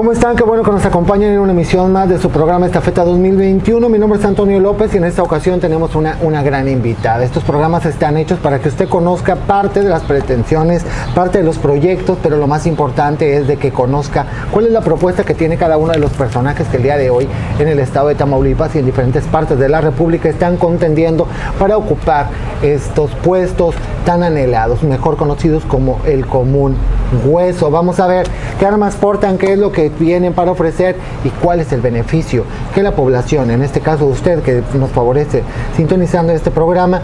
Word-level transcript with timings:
¿Cómo 0.00 0.12
están? 0.30 0.36
Qué 0.36 0.44
bueno 0.44 0.62
que 0.62 0.70
nos 0.70 0.84
acompañan 0.84 1.32
en 1.32 1.38
una 1.38 1.52
emisión 1.52 1.92
más 1.92 2.08
de 2.08 2.18
su 2.18 2.30
programa 2.30 2.66
Estafeta 2.66 3.04
2021. 3.04 3.88
Mi 3.88 3.98
nombre 3.98 4.18
es 4.18 4.24
Antonio 4.24 4.60
López 4.60 4.94
y 4.94 4.98
en 4.98 5.04
esta 5.04 5.22
ocasión 5.22 5.60
tenemos 5.60 5.94
una, 5.94 6.18
una 6.22 6.42
gran 6.42 6.68
invitada. 6.68 7.24
Estos 7.24 7.42
programas 7.42 7.86
están 7.86 8.16
hechos 8.16 8.38
para 8.38 8.58
que 8.58 8.68
usted 8.68 8.88
conozca 8.88 9.36
parte 9.36 9.82
de 9.82 9.88
las 9.88 10.02
pretensiones, 10.02 10.84
parte 11.14 11.38
de 11.38 11.44
los 11.44 11.58
proyectos, 11.58 12.18
pero 12.22 12.36
lo 12.36 12.46
más 12.46 12.66
importante 12.66 13.36
es 13.36 13.46
de 13.46 13.56
que 13.56 13.72
conozca 13.72 14.26
cuál 14.50 14.66
es 14.66 14.72
la 14.72 14.80
propuesta 14.80 15.24
que 15.24 15.34
tiene 15.34 15.56
cada 15.56 15.76
uno 15.76 15.92
de 15.92 15.98
los 15.98 16.12
personajes 16.12 16.68
que 16.68 16.76
el 16.76 16.82
día 16.82 16.96
de 16.96 17.10
hoy 17.10 17.28
en 17.58 17.68
el 17.68 17.78
estado 17.78 18.08
de 18.08 18.14
Tamaulipas 18.14 18.74
y 18.74 18.78
en 18.78 18.86
diferentes 18.86 19.24
partes 19.24 19.58
de 19.58 19.68
la 19.68 19.80
República 19.80 20.28
están 20.28 20.56
contendiendo 20.56 21.26
para 21.58 21.76
ocupar 21.76 22.28
estos 22.62 23.10
puestos 23.16 23.74
tan 24.04 24.22
anhelados, 24.22 24.82
mejor 24.82 25.16
conocidos 25.16 25.64
como 25.64 26.00
el 26.04 26.26
común 26.26 26.76
hueso. 27.24 27.70
Vamos 27.70 28.00
a 28.00 28.06
ver 28.06 28.26
qué 28.58 28.66
armas 28.66 28.96
portan, 28.96 29.38
qué 29.38 29.52
es 29.52 29.58
lo 29.58 29.72
que 29.72 29.90
vienen 30.20 30.34
para 30.34 30.50
ofrecer 30.50 30.96
y 31.24 31.30
cuál 31.30 31.60
es 31.60 31.72
el 31.72 31.80
beneficio 31.80 32.44
que 32.74 32.82
la 32.82 32.92
población, 32.92 33.50
en 33.50 33.62
este 33.62 33.80
caso 33.80 34.04
usted 34.04 34.42
que 34.42 34.62
nos 34.74 34.90
favorece 34.90 35.42
sintonizando 35.76 36.32
este 36.32 36.50
programa, 36.50 37.00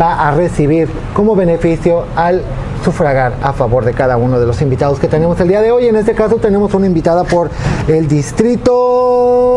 va 0.00 0.26
a 0.28 0.34
recibir 0.34 0.88
como 1.12 1.36
beneficio 1.36 2.06
al 2.16 2.42
sufragar 2.82 3.34
a 3.42 3.52
favor 3.52 3.84
de 3.84 3.92
cada 3.92 4.16
uno 4.16 4.40
de 4.40 4.46
los 4.46 4.60
invitados 4.62 4.98
que 4.98 5.08
tenemos 5.08 5.38
el 5.40 5.48
día 5.48 5.60
de 5.60 5.70
hoy. 5.70 5.86
En 5.86 5.96
este 5.96 6.14
caso 6.14 6.36
tenemos 6.36 6.72
una 6.74 6.86
invitada 6.86 7.24
por 7.24 7.50
el 7.86 8.08
distrito 8.08 9.03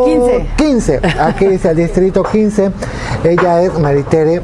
15. 0.07 0.47
15. 0.57 1.01
Aquí 1.19 1.45
dice 1.47 1.71
el 1.71 1.77
distrito 1.77 2.23
15. 2.23 2.71
Ella 3.23 3.61
es 3.61 3.77
Maritere 3.79 4.41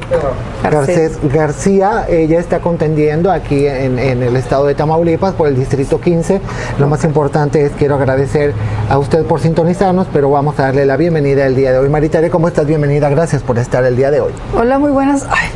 Garcés 0.64 1.20
García. 1.32 2.06
Ella 2.10 2.40
está 2.40 2.60
contendiendo 2.60 3.32
aquí 3.32 3.66
en, 3.68 4.00
en 4.00 4.24
el 4.24 4.36
estado 4.36 4.66
de 4.66 4.76
Tamaulipas 4.76 5.34
por 5.34 5.48
el 5.48 5.56
distrito 5.56 6.00
15. 6.00 6.42
Lo 6.80 6.88
más 6.88 7.04
importante 7.04 7.66
es 7.66 7.72
quiero 7.78 7.96
agradecer 7.96 8.54
a 8.90 8.98
usted 8.98 9.26
por 9.26 9.40
sintonizarnos, 9.40 10.08
pero 10.12 10.30
vamos 10.30 10.60
a 10.60 10.64
darle 10.64 10.86
la 10.86 10.98
bienvenida 10.98 11.46
el 11.46 11.56
día 11.56 11.72
de 11.72 11.80
hoy. 11.80 11.90
Maritere, 11.90 12.30
¿cómo 12.30 12.48
estás? 12.48 12.66
Bienvenida. 12.66 13.10
Gracias 13.10 13.42
por 13.42 13.58
estar 13.58 13.84
el 13.84 13.96
día 13.96 14.12
de 14.12 14.22
hoy. 14.22 14.32
Hola, 14.58 14.80
muy 14.80 14.92
buenas. 14.92 15.26
ay, 15.30 15.50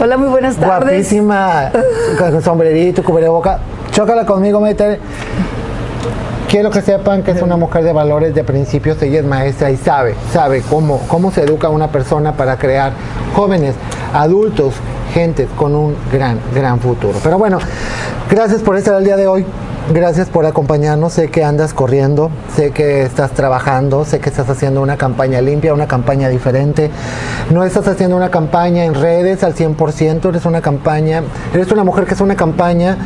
hola, 0.00 0.16
muy 0.16 0.28
buenas 0.28 0.56
tardes. 0.56 0.90
Guapísima, 0.90 1.70
con 2.18 2.42
sombrerito, 2.42 3.02
cubreboca. 3.02 3.58
Chócala 3.92 4.26
conmigo, 4.26 4.60
Maritere. 4.60 5.00
Quiero 6.48 6.70
que 6.70 6.80
sepan 6.80 7.24
que 7.24 7.32
es 7.32 7.42
una 7.42 7.56
mujer 7.56 7.82
de 7.82 7.92
valores, 7.92 8.32
de 8.32 8.44
principios, 8.44 9.02
ella 9.02 9.18
es 9.18 9.24
maestra 9.24 9.70
y 9.72 9.76
sabe, 9.76 10.14
sabe 10.32 10.62
cómo, 10.70 11.00
cómo 11.08 11.32
se 11.32 11.42
educa 11.42 11.68
una 11.68 11.90
persona 11.90 12.36
para 12.36 12.56
crear 12.56 12.92
jóvenes, 13.34 13.74
adultos, 14.14 14.74
gente 15.12 15.48
con 15.56 15.74
un 15.74 15.96
gran, 16.12 16.38
gran 16.54 16.78
futuro. 16.78 17.18
Pero 17.22 17.36
bueno, 17.36 17.58
gracias 18.30 18.62
por 18.62 18.76
estar 18.76 18.96
el 18.96 19.04
día 19.04 19.16
de 19.16 19.26
hoy. 19.26 19.44
Gracias 19.92 20.28
por 20.28 20.46
acompañarnos. 20.46 21.12
Sé 21.12 21.28
que 21.28 21.44
andas 21.44 21.72
corriendo, 21.72 22.30
sé 22.56 22.72
que 22.72 23.02
estás 23.02 23.30
trabajando, 23.30 24.04
sé 24.04 24.18
que 24.18 24.28
estás 24.28 24.48
haciendo 24.48 24.82
una 24.82 24.96
campaña 24.96 25.40
limpia, 25.40 25.72
una 25.72 25.86
campaña 25.86 26.28
diferente. 26.28 26.90
No 27.50 27.62
estás 27.62 27.86
haciendo 27.86 28.16
una 28.16 28.30
campaña 28.30 28.84
en 28.84 28.94
redes 28.94 29.44
al 29.44 29.54
100%, 29.54 30.28
eres 30.28 30.44
una 30.44 30.60
campaña, 30.60 31.22
eres 31.54 31.70
una 31.70 31.84
mujer 31.84 32.04
que 32.04 32.14
es 32.14 32.20
una 32.20 32.34
campaña 32.34 32.96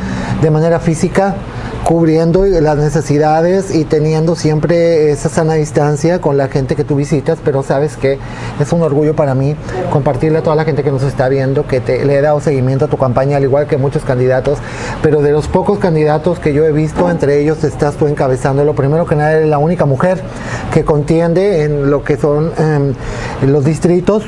de 0.41 0.49
manera 0.49 0.79
física, 0.79 1.35
cubriendo 1.85 2.45
las 2.45 2.77
necesidades 2.77 3.73
y 3.73 3.85
teniendo 3.85 4.35
siempre 4.35 5.11
esa 5.11 5.29
sana 5.29 5.55
distancia 5.55 6.21
con 6.21 6.37
la 6.37 6.47
gente 6.47 6.75
que 6.75 6.83
tú 6.83 6.95
visitas, 6.95 7.39
pero 7.43 7.63
sabes 7.63 7.97
que 7.97 8.19
es 8.59 8.71
un 8.71 8.81
orgullo 8.81 9.15
para 9.15 9.35
mí 9.35 9.55
compartirle 9.91 10.39
a 10.39 10.43
toda 10.43 10.55
la 10.55 10.63
gente 10.63 10.83
que 10.83 10.91
nos 10.91 11.03
está 11.03 11.27
viendo 11.29 11.67
que 11.67 11.79
te, 11.79 12.05
le 12.05 12.17
he 12.17 12.21
dado 12.21 12.39
seguimiento 12.39 12.85
a 12.85 12.87
tu 12.87 12.97
campaña, 12.97 13.37
al 13.37 13.43
igual 13.43 13.67
que 13.67 13.77
muchos 13.77 14.03
candidatos, 14.03 14.59
pero 15.01 15.21
de 15.21 15.31
los 15.31 15.47
pocos 15.47 15.79
candidatos 15.79 16.39
que 16.39 16.53
yo 16.53 16.65
he 16.65 16.71
visto, 16.71 17.09
entre 17.09 17.41
ellos 17.41 17.63
estás 17.63 17.95
tú 17.95 18.07
encabezándolo. 18.07 18.73
Primero 18.75 19.05
que 19.05 19.15
nada, 19.15 19.33
eres 19.33 19.49
la 19.49 19.57
única 19.57 19.85
mujer 19.85 20.21
que 20.73 20.85
contiende 20.85 21.63
en 21.63 21.89
lo 21.89 22.03
que 22.03 22.17
son 22.17 22.51
em, 22.57 22.93
los 23.49 23.65
distritos 23.65 24.23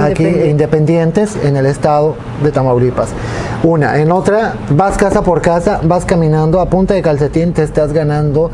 aquí 0.00 0.24
Independiente. 0.24 0.48
independientes 0.48 1.36
en 1.44 1.56
el 1.56 1.66
estado 1.66 2.16
de 2.42 2.50
Tamaulipas. 2.50 3.10
Una, 3.64 3.98
en 3.98 4.12
otra, 4.12 4.56
vas 4.68 4.98
casa 4.98 5.22
por 5.22 5.40
casa, 5.40 5.80
vas 5.82 6.04
caminando 6.04 6.60
a 6.60 6.68
punta 6.68 6.92
de 6.92 7.00
calcetín, 7.00 7.54
te 7.54 7.62
estás 7.62 7.94
ganando 7.94 8.50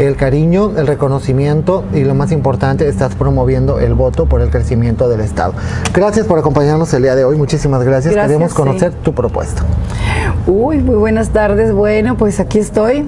el 0.00 0.16
cariño, 0.16 0.72
el 0.76 0.88
reconocimiento 0.88 1.84
y 1.94 2.02
lo 2.02 2.16
más 2.16 2.32
importante, 2.32 2.88
estás 2.88 3.14
promoviendo 3.14 3.78
el 3.78 3.94
voto 3.94 4.26
por 4.26 4.40
el 4.40 4.50
crecimiento 4.50 5.08
del 5.08 5.20
estado. 5.20 5.54
Gracias 5.94 6.26
por 6.26 6.40
acompañarnos 6.40 6.92
el 6.92 7.02
día 7.04 7.14
de 7.14 7.24
hoy, 7.24 7.36
muchísimas 7.36 7.84
gracias. 7.84 8.14
Gracias, 8.14 8.32
Queremos 8.36 8.52
conocer 8.52 8.90
sí. 8.90 8.98
tu 9.04 9.14
propuesta. 9.14 9.62
Uy, 10.48 10.78
muy 10.78 10.96
buenas 10.96 11.28
tardes. 11.28 11.72
Bueno, 11.72 12.16
pues 12.16 12.40
aquí 12.40 12.58
estoy. 12.58 13.06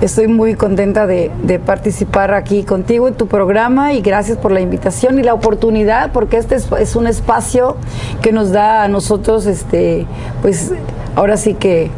Estoy 0.00 0.28
muy 0.28 0.54
contenta 0.54 1.06
de, 1.06 1.30
participar 1.66 2.32
aquí 2.32 2.64
contigo 2.64 3.06
en 3.06 3.14
tu 3.14 3.26
programa 3.26 3.92
y 3.92 4.00
gracias 4.00 4.38
por 4.38 4.50
la 4.50 4.60
invitación 4.60 5.18
y 5.18 5.22
la 5.22 5.34
oportunidad, 5.34 6.10
porque 6.12 6.38
este 6.38 6.56
es, 6.56 6.96
un 6.96 7.06
espacio 7.06 7.76
que 8.22 8.32
nos 8.32 8.50
da 8.50 8.82
a 8.82 8.88
nosotros, 8.88 9.44
este, 9.44 10.06
pues 10.40 10.72
ahora 11.16 11.36
sí 11.36 11.52
que 11.52 11.90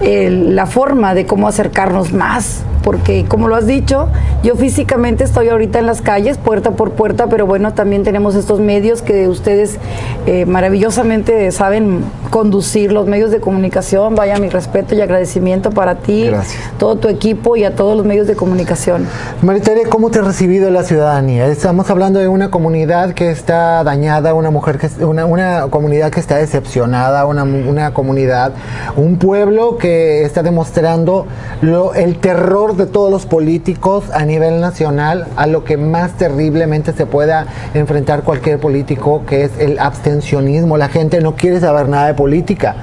la 0.00 0.66
forma 0.66 1.14
de 1.14 1.24
cómo 1.24 1.46
acercarnos 1.46 2.12
más, 2.12 2.64
porque 2.84 3.24
como 3.26 3.48
lo 3.48 3.56
has 3.56 3.66
dicho, 3.66 4.08
yo 4.42 4.54
físicamente 4.56 5.24
estoy 5.24 5.48
ahorita 5.48 5.78
en 5.78 5.86
las 5.86 6.02
calles, 6.02 6.36
puerta 6.36 6.72
por 6.72 6.92
puerta, 6.92 7.26
pero 7.28 7.46
bueno, 7.46 7.72
también 7.72 8.04
tenemos 8.04 8.34
estos 8.34 8.60
medios 8.60 9.00
que 9.00 9.26
ustedes 9.26 9.78
eh, 10.26 10.44
maravillosamente 10.44 11.50
saben 11.50 12.04
conducir, 12.30 12.92
los 12.92 13.06
medios 13.06 13.30
de 13.30 13.40
comunicación, 13.40 14.14
vaya 14.14 14.36
mi 14.38 14.50
respeto 14.50 14.94
y 14.94 15.00
agradecimiento 15.00 15.70
para 15.70 15.96
ti, 15.96 16.26
Gracias. 16.26 16.60
todo 16.78 16.96
tu 16.96 17.08
equipo 17.08 17.56
y 17.56 17.64
a 17.64 17.74
todos 17.74 17.96
los 17.96 18.04
medios 18.04 18.26
de 18.26 18.36
comunicación. 18.36 19.06
Maritere, 19.40 19.84
¿cómo 19.84 20.10
te 20.10 20.18
ha 20.18 20.22
recibido 20.22 20.70
la 20.70 20.82
ciudadanía? 20.82 21.46
Estamos 21.46 21.88
hablando 21.90 22.18
de 22.18 22.28
una 22.28 22.50
comunidad 22.50 23.14
que 23.14 23.30
está 23.30 23.82
dañada, 23.82 24.34
una 24.34 24.50
mujer 24.50 24.78
que 24.78 24.88
una, 25.04 25.24
una 25.24 25.68
comunidad 25.70 26.10
que 26.10 26.20
está 26.20 26.36
decepcionada, 26.36 27.24
una, 27.24 27.44
una 27.44 27.94
comunidad, 27.94 28.52
un 28.96 29.16
pueblo 29.16 29.78
que 29.78 30.24
está 30.24 30.42
demostrando 30.42 31.26
lo, 31.62 31.94
el 31.94 32.18
terror 32.18 32.73
de 32.76 32.86
todos 32.86 33.10
los 33.10 33.26
políticos 33.26 34.04
a 34.12 34.24
nivel 34.24 34.60
nacional, 34.60 35.26
a 35.36 35.46
lo 35.46 35.64
que 35.64 35.76
más 35.76 36.12
terriblemente 36.12 36.92
se 36.92 37.06
pueda 37.06 37.46
enfrentar 37.74 38.22
cualquier 38.22 38.58
político, 38.60 39.22
que 39.26 39.44
es 39.44 39.52
el 39.58 39.78
abstencionismo. 39.78 40.76
La 40.76 40.88
gente 40.88 41.20
no 41.20 41.34
quiere 41.36 41.60
saber 41.60 41.88
nada 41.88 42.06
de 42.08 42.14
política. 42.14 42.76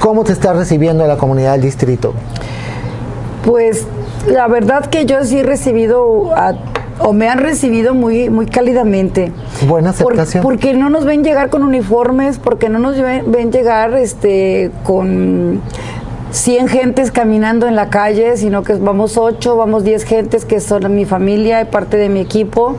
¿Cómo 0.00 0.24
te 0.24 0.32
está 0.32 0.52
recibiendo 0.52 1.06
la 1.06 1.16
comunidad 1.16 1.52
del 1.52 1.62
distrito? 1.62 2.12
Pues 3.44 3.86
la 4.28 4.46
verdad 4.48 4.86
que 4.86 5.04
yo 5.04 5.24
sí 5.24 5.38
he 5.40 5.42
recibido 5.42 6.34
a- 6.34 6.54
o 7.00 7.12
me 7.12 7.28
han 7.28 7.38
recibido 7.38 7.94
muy 7.94 8.30
muy 8.30 8.46
cálidamente. 8.46 9.32
Buena 9.66 9.92
Por- 9.92 10.12
aceptación. 10.12 10.42
porque 10.44 10.74
no 10.74 10.90
nos 10.90 11.04
ven 11.04 11.24
llegar 11.24 11.50
con 11.50 11.62
uniformes, 11.64 12.38
porque 12.38 12.68
no 12.68 12.78
nos 12.78 13.00
ven, 13.00 13.24
ven 13.32 13.50
llegar 13.50 13.94
este 13.94 14.70
con 14.84 15.60
100 16.32 16.68
gentes 16.68 17.12
caminando 17.12 17.68
en 17.68 17.76
la 17.76 17.90
calle, 17.90 18.38
sino 18.38 18.62
que 18.62 18.72
vamos 18.74 19.18
8, 19.18 19.54
vamos 19.54 19.84
10 19.84 20.04
gentes 20.04 20.46
que 20.46 20.60
son 20.60 20.94
mi 20.94 21.04
familia 21.04 21.60
y 21.60 21.66
parte 21.66 21.98
de 21.98 22.08
mi 22.08 22.20
equipo. 22.20 22.76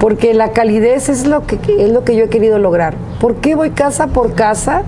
Porque 0.00 0.34
la 0.34 0.50
calidez 0.50 1.08
es 1.08 1.28
lo 1.28 1.46
que 1.46 1.60
es 1.78 1.92
lo 1.92 2.02
que 2.02 2.16
yo 2.16 2.24
he 2.24 2.28
querido 2.28 2.58
lograr. 2.58 2.94
¿Por 3.20 3.36
qué 3.36 3.54
voy 3.54 3.70
casa 3.70 4.08
por 4.08 4.34
casa? 4.34 4.82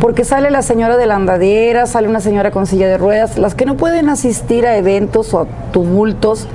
Porque 0.00 0.22
sale 0.22 0.48
la 0.52 0.62
señora 0.62 0.96
de 0.96 1.06
la 1.06 1.16
andadera, 1.16 1.86
sale 1.86 2.06
una 2.08 2.20
señora 2.20 2.52
con 2.52 2.68
silla 2.68 2.86
de 2.86 2.96
ruedas, 2.96 3.36
las 3.36 3.56
que 3.56 3.66
no 3.66 3.76
pueden 3.76 4.08
asistir 4.08 4.66
a 4.66 4.76
eventos 4.76 5.34
o 5.34 5.40
a 5.40 5.46
tumultos, 5.72 6.46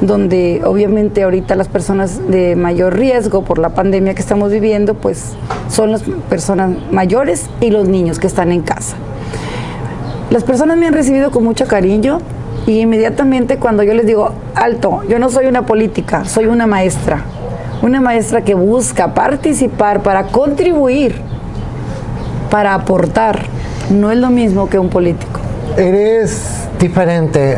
donde 0.00 0.62
obviamente 0.64 1.24
ahorita 1.24 1.56
las 1.56 1.66
personas 1.66 2.30
de 2.30 2.54
mayor 2.54 2.96
riesgo 2.96 3.42
por 3.42 3.58
la 3.58 3.70
pandemia 3.70 4.14
que 4.14 4.20
estamos 4.20 4.52
viviendo, 4.52 4.94
pues 4.94 5.32
son 5.68 5.90
las 5.90 6.02
personas 6.30 6.70
mayores 6.92 7.50
y 7.60 7.70
los 7.70 7.88
niños 7.88 8.20
que 8.20 8.28
están 8.28 8.52
en 8.52 8.62
casa. 8.62 8.96
Las 10.30 10.42
personas 10.42 10.76
me 10.76 10.88
han 10.88 10.92
recibido 10.92 11.30
con 11.30 11.44
mucho 11.44 11.66
cariño 11.66 12.18
y 12.66 12.80
inmediatamente 12.80 13.58
cuando 13.58 13.84
yo 13.84 13.94
les 13.94 14.06
digo, 14.06 14.32
alto, 14.56 15.02
yo 15.08 15.20
no 15.20 15.30
soy 15.30 15.46
una 15.46 15.64
política, 15.64 16.24
soy 16.24 16.46
una 16.46 16.66
maestra. 16.66 17.22
Una 17.82 18.00
maestra 18.00 18.42
que 18.42 18.54
busca 18.54 19.14
participar 19.14 20.02
para 20.02 20.24
contribuir, 20.28 21.14
para 22.50 22.74
aportar. 22.74 23.42
No 23.90 24.10
es 24.10 24.18
lo 24.18 24.30
mismo 24.30 24.68
que 24.68 24.78
un 24.80 24.88
político. 24.88 25.38
Eres 25.76 26.66
diferente. 26.80 27.56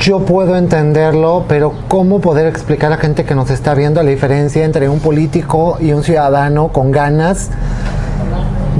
Yo 0.00 0.20
puedo 0.20 0.56
entenderlo, 0.56 1.46
pero 1.48 1.72
¿cómo 1.88 2.20
poder 2.20 2.46
explicar 2.46 2.88
a 2.88 2.96
la 2.96 3.00
gente 3.00 3.24
que 3.24 3.34
nos 3.34 3.50
está 3.50 3.74
viendo 3.74 4.02
la 4.02 4.10
diferencia 4.10 4.64
entre 4.64 4.88
un 4.88 5.00
político 5.00 5.78
y 5.80 5.92
un 5.92 6.04
ciudadano 6.04 6.68
con 6.68 6.90
ganas 6.92 7.50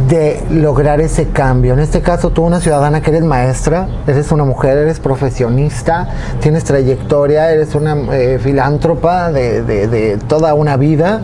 de 0.08 0.40
lograr 0.50 1.00
ese 1.00 1.28
cambio? 1.28 1.72
En 1.74 1.80
este 1.80 2.00
caso, 2.00 2.30
tú, 2.30 2.42
una 2.44 2.60
ciudadana 2.60 3.00
que 3.02 3.10
eres 3.10 3.24
maestra, 3.24 3.88
eres 4.06 4.32
una 4.32 4.44
mujer, 4.44 4.78
eres 4.78 5.00
profesionista, 5.00 6.08
tienes 6.40 6.64
trayectoria, 6.64 7.50
eres 7.50 7.74
una 7.74 7.96
eh, 8.14 8.38
filántropa 8.42 9.30
de, 9.32 9.62
de- 9.62 10.16
toda 10.28 10.54
una 10.54 10.76
vida. 10.76 11.22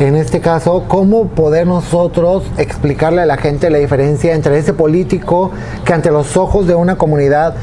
En 0.00 0.16
este 0.16 0.40
caso, 0.40 0.84
¿cómo 0.88 1.28
poder 1.28 1.66
nosotros 1.66 2.44
explicarle 2.58 3.22
a 3.22 3.26
la 3.26 3.36
gente 3.36 3.70
la 3.70 3.78
diferencia 3.78 4.34
entre 4.34 4.58
ese 4.58 4.72
político 4.72 5.50
que 5.84 5.92
ante 5.92 6.10
los 6.10 6.36
ojos 6.36 6.66
de 6.66 6.74
una 6.74 6.96
comunidad, 6.96 7.54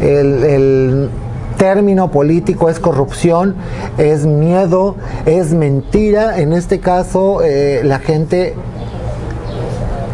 el, 0.00 0.44
el- 0.44 1.10
término 1.58 2.08
político 2.12 2.70
es 2.70 2.78
corrupción, 2.78 3.56
es 3.98 4.24
miedo, 4.26 4.94
es 5.26 5.52
mentira. 5.54 6.38
En 6.38 6.52
este 6.52 6.78
caso, 6.78 7.42
eh, 7.42 7.80
la 7.82 7.98
gente, 7.98 8.54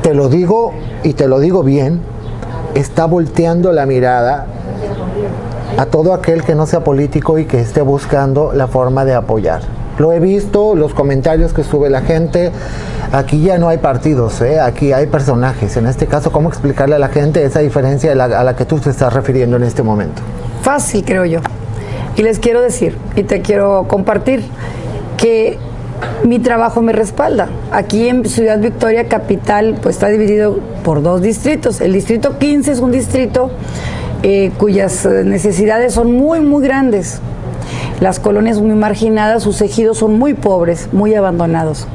te 0.04 0.12
lo 0.12 0.28
digo 0.28 0.74
y 1.02 1.14
te 1.14 1.28
lo 1.28 1.40
digo 1.40 1.62
bien, 1.62 1.98
está 2.74 3.06
volteando 3.06 3.72
la 3.72 3.86
mirada 3.86 4.44
a 5.78 5.86
todo 5.86 6.12
aquel 6.12 6.44
que 6.44 6.54
no 6.54 6.66
sea 6.66 6.84
político 6.84 7.38
y 7.38 7.46
que 7.46 7.58
esté 7.58 7.80
buscando 7.80 8.52
la 8.52 8.66
forma 8.66 9.06
de 9.06 9.14
apoyar. 9.14 9.62
Lo 9.96 10.12
he 10.12 10.20
visto, 10.20 10.74
los 10.74 10.92
comentarios 10.92 11.54
que 11.54 11.64
sube 11.64 11.88
la 11.88 12.02
gente. 12.02 12.52
Aquí 13.12 13.40
ya 13.40 13.56
no 13.56 13.70
hay 13.70 13.78
partidos, 13.78 14.42
¿eh? 14.42 14.60
aquí 14.60 14.92
hay 14.92 15.06
personajes. 15.06 15.74
En 15.78 15.86
este 15.86 16.06
caso, 16.06 16.30
¿cómo 16.30 16.50
explicarle 16.50 16.96
a 16.96 16.98
la 16.98 17.08
gente 17.08 17.42
esa 17.42 17.60
diferencia 17.60 18.12
a 18.12 18.44
la 18.44 18.56
que 18.56 18.66
tú 18.66 18.78
te 18.80 18.90
estás 18.90 19.10
refiriendo 19.10 19.56
en 19.56 19.62
este 19.62 19.82
momento? 19.82 20.20
Fácil, 20.60 21.02
creo 21.02 21.24
yo. 21.24 21.40
Y 22.16 22.22
les 22.22 22.38
quiero 22.40 22.60
decir, 22.60 22.98
y 23.16 23.22
te 23.22 23.40
quiero 23.40 23.86
compartir, 23.88 24.44
que 25.16 25.58
mi 26.24 26.38
trabajo 26.38 26.82
me 26.82 26.92
respalda. 26.92 27.48
Aquí 27.72 28.08
en 28.08 28.24
Ciudad 28.24 28.58
Victoria 28.58 29.08
Capital, 29.08 29.78
pues 29.82 29.96
está 29.96 30.08
dividido 30.08 30.58
por 30.82 31.02
dos 31.02 31.22
distritos. 31.22 31.80
El 31.80 31.92
distrito 31.92 32.38
15 32.38 32.72
es 32.72 32.80
un 32.80 32.90
distrito 32.90 33.50
eh, 34.22 34.52
cuyas 34.58 35.06
necesidades 35.06 35.94
son 35.94 36.12
muy, 36.12 36.40
muy 36.40 36.62
grandes. 36.62 37.20
Las 38.00 38.20
colonias 38.20 38.60
muy 38.60 38.74
marginadas, 38.74 39.42
sus 39.42 39.60
ejidos 39.60 39.98
son 39.98 40.18
muy 40.18 40.34
pobres, 40.34 40.88
muy 40.92 41.14
abandonados. 41.14 41.86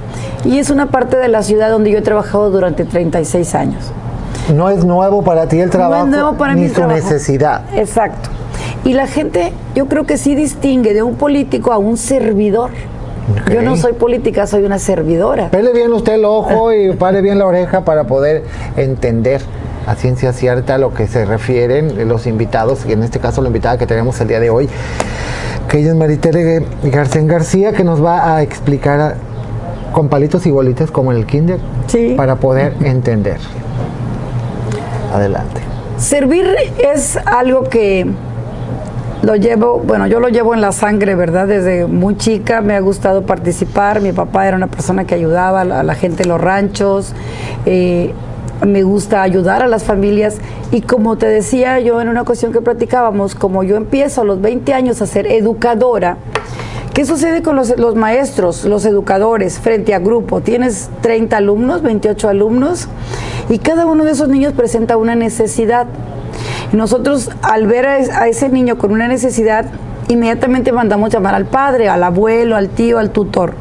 Y 0.45 0.59
es 0.59 0.69
una 0.69 0.87
parte 0.87 1.17
de 1.17 1.27
la 1.27 1.43
ciudad 1.43 1.69
donde 1.69 1.91
yo 1.91 1.97
he 1.97 2.01
trabajado 2.01 2.49
durante 2.51 2.85
36 2.85 3.55
años. 3.55 3.91
No 4.55 4.69
es 4.69 4.85
nuevo 4.85 5.23
para 5.23 5.47
ti 5.47 5.59
el 5.59 5.69
trabajo, 5.69 6.05
no 6.05 6.11
es 6.11 6.21
nuevo 6.21 6.37
para 6.37 6.55
ni 6.55 6.69
su 6.69 6.85
necesidad. 6.87 7.63
Exacto. 7.75 8.29
Y 8.85 8.93
la 8.93 9.07
gente, 9.07 9.51
yo 9.75 9.87
creo 9.87 10.05
que 10.05 10.17
sí 10.17 10.35
distingue 10.35 10.93
de 10.93 11.03
un 11.03 11.15
político 11.15 11.73
a 11.73 11.77
un 11.77 11.97
servidor. 11.97 12.71
Yo 13.51 13.61
no 13.61 13.75
soy 13.75 13.93
política, 13.93 14.47
soy 14.47 14.63
una 14.63 14.79
servidora. 14.79 15.49
Pele 15.49 15.73
bien 15.73 15.93
usted 15.93 16.13
el 16.13 16.25
ojo 16.25 16.73
y 16.73 16.93
pare 16.93 17.21
bien 17.21 17.37
la 17.39 17.45
oreja 17.45 17.81
para 17.81 18.05
poder 18.05 18.43
entender 18.77 19.41
a 19.87 19.95
ciencia 19.95 20.33
cierta 20.33 20.77
lo 20.77 20.93
que 20.93 21.07
se 21.07 21.25
refieren 21.25 22.07
los 22.07 22.27
invitados, 22.27 22.85
y 22.85 22.91
en 22.91 23.01
este 23.03 23.19
caso 23.19 23.41
la 23.41 23.47
invitada 23.47 23.77
que 23.77 23.87
tenemos 23.87 24.19
el 24.21 24.27
día 24.27 24.39
de 24.39 24.49
hoy, 24.49 24.69
que 25.67 25.79
ella 25.79 25.89
es 25.89 25.95
Maritere 25.95 26.63
García 26.83 27.23
García, 27.23 27.73
que 27.73 27.83
nos 27.83 28.03
va 28.03 28.35
a 28.35 28.43
explicar 28.43 29.15
con 29.91 30.09
palitos 30.09 30.45
y 30.45 30.51
bolitas 30.51 30.91
como 30.91 31.11
en 31.11 31.17
el 31.17 31.25
kinder, 31.25 31.59
para 32.15 32.35
poder 32.35 32.75
entender. 32.83 33.37
Adelante. 35.13 35.61
Servir 35.97 36.45
es 36.77 37.17
algo 37.25 37.63
que 37.63 38.05
lo 39.21 39.35
llevo, 39.35 39.79
bueno, 39.79 40.07
yo 40.07 40.19
lo 40.19 40.29
llevo 40.29 40.53
en 40.53 40.61
la 40.61 40.71
sangre, 40.71 41.15
¿verdad? 41.15 41.47
Desde 41.47 41.85
muy 41.87 42.15
chica 42.15 42.61
me 42.61 42.75
ha 42.75 42.79
gustado 42.79 43.23
participar. 43.23 44.01
Mi 44.01 44.13
papá 44.13 44.47
era 44.47 44.55
una 44.55 44.67
persona 44.67 45.05
que 45.05 45.15
ayudaba 45.15 45.61
a 45.61 45.83
la 45.83 45.95
gente 45.95 46.23
en 46.23 46.29
los 46.29 46.39
ranchos. 46.39 47.13
Eh, 47.65 48.13
me 48.65 48.83
gusta 48.83 49.21
ayudar 49.21 49.61
a 49.61 49.67
las 49.67 49.83
familias 49.83 50.37
y 50.71 50.81
como 50.81 51.17
te 51.17 51.27
decía 51.27 51.79
yo 51.79 52.01
en 52.01 52.09
una 52.09 52.21
ocasión 52.21 52.51
que 52.51 52.61
platicábamos, 52.61 53.35
como 53.35 53.63
yo 53.63 53.77
empiezo 53.77 54.21
a 54.21 54.23
los 54.25 54.41
20 54.41 54.73
años 54.73 55.01
a 55.01 55.07
ser 55.07 55.27
educadora, 55.27 56.17
¿qué 56.93 57.05
sucede 57.05 57.41
con 57.41 57.55
los, 57.55 57.77
los 57.77 57.95
maestros, 57.95 58.65
los 58.65 58.85
educadores 58.85 59.59
frente 59.59 59.93
a 59.93 59.99
grupo? 59.99 60.41
Tienes 60.41 60.89
30 61.01 61.37
alumnos, 61.37 61.81
28 61.81 62.29
alumnos 62.29 62.87
y 63.49 63.59
cada 63.59 63.85
uno 63.85 64.03
de 64.03 64.11
esos 64.11 64.27
niños 64.27 64.53
presenta 64.53 64.97
una 64.97 65.15
necesidad. 65.15 65.87
Nosotros 66.71 67.29
al 67.41 67.67
ver 67.67 67.87
a 67.87 68.27
ese 68.27 68.49
niño 68.49 68.77
con 68.77 68.91
una 68.91 69.07
necesidad, 69.07 69.65
inmediatamente 70.07 70.71
mandamos 70.71 71.11
llamar 71.11 71.35
al 71.35 71.45
padre, 71.45 71.89
al 71.89 72.03
abuelo, 72.03 72.55
al 72.55 72.69
tío, 72.69 72.99
al 72.99 73.11
tutor. 73.11 73.53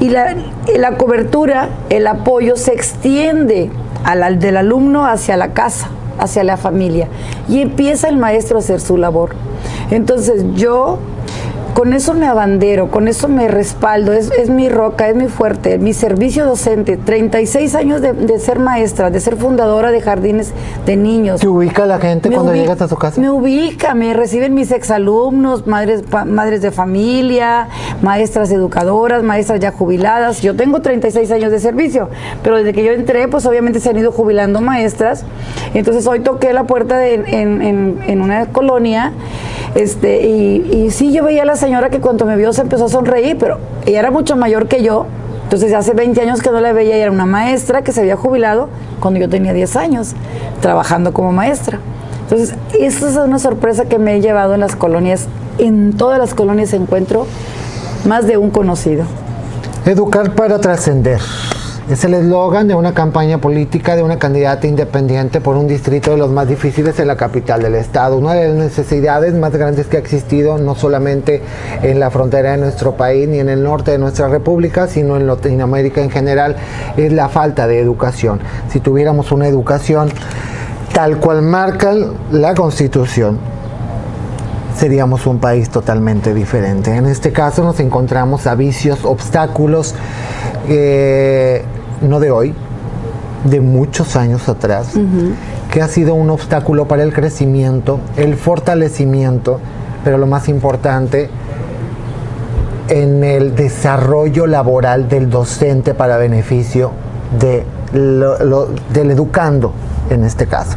Y 0.00 0.08
la, 0.08 0.96
cobertura, 0.96 1.68
el 1.88 2.06
apoyo 2.08 2.56
se 2.56 2.72
extiende 2.72 3.70
al, 4.04 4.40
del 4.40 4.56
alumno 4.56 5.06
hacia 5.06 5.36
la 5.36 5.52
casa, 5.52 5.90
hacia 6.18 6.42
la 6.42 6.56
familia. 6.56 7.06
Y 7.48 7.60
empieza 7.60 8.08
el 8.08 8.16
maestro 8.16 8.56
a 8.56 8.60
hacer 8.60 8.80
su 8.80 8.96
labor. 8.96 9.36
Entonces 9.90 10.42
yo 10.54 10.98
con 11.74 11.92
eso 11.92 12.14
me 12.14 12.26
abandero, 12.26 12.90
con 12.90 13.08
eso 13.08 13.28
me 13.28 13.48
respaldo, 13.48 14.12
es, 14.12 14.50
mi 14.50 14.68
roca, 14.68 15.08
es 15.08 15.16
mi 15.16 15.28
fuerte, 15.28 15.78
mi 15.78 15.92
servicio 15.92 16.44
docente, 16.44 16.96
36 16.96 17.74
años 17.74 18.00
de, 18.00 18.38
ser 18.38 18.58
maestra, 18.58 19.10
de 19.10 19.20
ser 19.20 19.36
fundadora 19.36 19.90
de 19.90 20.00
jardines 20.00 20.52
de 20.86 20.96
niños. 20.96 21.40
¿Te 21.40 21.48
ubica 21.48 21.86
la 21.86 21.98
gente 21.98 22.30
cuando 22.30 22.54
llegas 22.54 22.80
a 22.82 22.88
su 22.88 22.96
casa? 22.96 23.20
Me 23.20 23.30
ubica, 23.30 23.94
me 23.94 24.12
reciben 24.14 24.54
mis 24.54 24.70
exalumnos, 24.70 25.66
madres, 25.66 26.04
madres 26.26 26.62
de 26.62 26.70
familia, 26.70 27.68
maestras 28.02 28.50
educadoras, 28.50 29.22
maestras 29.22 29.60
ya 29.60 29.72
jubiladas. 29.72 30.42
Yo 30.42 30.54
tengo 30.54 30.82
36 30.82 31.30
años 31.30 31.50
de 31.50 31.58
servicio, 31.58 32.08
pero 32.42 32.58
desde 32.58 32.72
que 32.72 32.84
yo 32.84 32.92
entré, 32.92 33.28
pues 33.28 33.46
obviamente 33.46 33.80
se 33.80 33.90
han 33.90 33.96
ido 33.96 34.12
jubilando 34.12 34.60
maestras. 34.60 35.24
Entonces 35.74 36.06
hoy 36.06 36.20
toqué 36.20 36.52
la 36.52 36.64
puerta 36.64 37.06
en, 37.06 38.20
una 38.22 38.46
colonia 38.46 39.12
este, 39.74 40.26
y, 40.26 40.90
sí, 40.90 41.12
yo 41.12 41.24
veía 41.24 41.42
a 41.42 41.46
las 41.46 41.60
señora 41.60 41.90
que 41.90 42.00
cuando 42.00 42.26
me 42.26 42.36
vio 42.36 42.52
se 42.52 42.62
empezó 42.62 42.86
a 42.86 42.88
sonreír, 42.88 43.36
pero 43.38 43.58
ella 43.86 44.00
era 44.00 44.10
mucho 44.10 44.36
mayor 44.36 44.68
que 44.68 44.82
yo. 44.82 45.06
Entonces 45.44 45.72
hace 45.74 45.92
20 45.92 46.20
años 46.20 46.40
que 46.40 46.50
no 46.50 46.60
la 46.60 46.72
veía 46.72 46.96
y 46.96 47.00
era 47.00 47.10
una 47.10 47.26
maestra 47.26 47.82
que 47.82 47.92
se 47.92 48.00
había 48.00 48.16
jubilado 48.16 48.68
cuando 49.00 49.20
yo 49.20 49.28
tenía 49.28 49.52
10 49.52 49.76
años, 49.76 50.14
trabajando 50.60 51.12
como 51.12 51.32
maestra. 51.32 51.78
Entonces, 52.22 52.54
esa 52.78 53.10
es 53.10 53.16
una 53.16 53.38
sorpresa 53.38 53.84
que 53.84 53.98
me 53.98 54.16
he 54.16 54.20
llevado 54.20 54.54
en 54.54 54.60
las 54.60 54.76
colonias. 54.76 55.26
En 55.58 55.92
todas 55.92 56.18
las 56.18 56.32
colonias 56.32 56.72
encuentro 56.72 57.26
más 58.06 58.26
de 58.26 58.38
un 58.38 58.50
conocido. 58.50 59.04
Educar 59.84 60.34
para 60.34 60.58
trascender. 60.58 61.20
Es 61.90 62.04
el 62.04 62.14
eslogan 62.14 62.68
de 62.68 62.76
una 62.76 62.94
campaña 62.94 63.38
política 63.38 63.96
de 63.96 64.04
una 64.04 64.16
candidata 64.16 64.68
independiente 64.68 65.40
por 65.40 65.56
un 65.56 65.66
distrito 65.66 66.12
de 66.12 66.16
los 66.16 66.30
más 66.30 66.46
difíciles 66.46 66.96
en 67.00 67.08
la 67.08 67.16
capital 67.16 67.60
del 67.60 67.74
estado. 67.74 68.18
Una 68.18 68.34
de 68.34 68.46
las 68.46 68.56
necesidades 68.56 69.34
más 69.34 69.50
grandes 69.50 69.88
que 69.88 69.96
ha 69.96 70.00
existido 70.00 70.58
no 70.58 70.76
solamente 70.76 71.42
en 71.82 71.98
la 71.98 72.10
frontera 72.10 72.52
de 72.52 72.58
nuestro 72.58 72.92
país 72.94 73.28
ni 73.28 73.40
en 73.40 73.48
el 73.48 73.64
norte 73.64 73.90
de 73.90 73.98
nuestra 73.98 74.28
república, 74.28 74.86
sino 74.86 75.16
en 75.16 75.26
Latinoamérica 75.26 76.00
en 76.00 76.10
general, 76.10 76.54
es 76.96 77.12
la 77.12 77.28
falta 77.28 77.66
de 77.66 77.80
educación. 77.80 78.38
Si 78.70 78.78
tuviéramos 78.78 79.32
una 79.32 79.48
educación 79.48 80.08
tal 80.94 81.18
cual 81.18 81.42
marca 81.42 81.96
la 82.30 82.54
constitución, 82.54 83.38
seríamos 84.76 85.26
un 85.26 85.40
país 85.40 85.68
totalmente 85.68 86.32
diferente. 86.32 86.94
En 86.94 87.06
este 87.06 87.32
caso 87.32 87.64
nos 87.64 87.80
encontramos 87.80 88.46
a 88.46 88.54
vicios, 88.54 89.04
obstáculos, 89.04 89.96
eh, 90.68 91.64
no 92.02 92.20
de 92.20 92.30
hoy, 92.30 92.54
de 93.44 93.60
muchos 93.60 94.16
años 94.16 94.48
atrás, 94.48 94.94
que 95.70 95.82
ha 95.82 95.88
sido 95.88 96.14
un 96.14 96.30
obstáculo 96.30 96.86
para 96.86 97.02
el 97.02 97.12
crecimiento, 97.12 98.00
el 98.16 98.36
fortalecimiento, 98.36 99.60
pero 100.04 100.18
lo 100.18 100.26
más 100.26 100.48
importante, 100.48 101.30
en 102.88 103.24
el 103.24 103.54
desarrollo 103.54 104.46
laboral 104.46 105.08
del 105.08 105.30
docente 105.30 105.94
para 105.94 106.16
beneficio 106.18 106.90
de 107.38 107.64
del 107.92 109.10
educando 109.10 109.72
en 110.08 110.24
este 110.24 110.46
caso. 110.46 110.76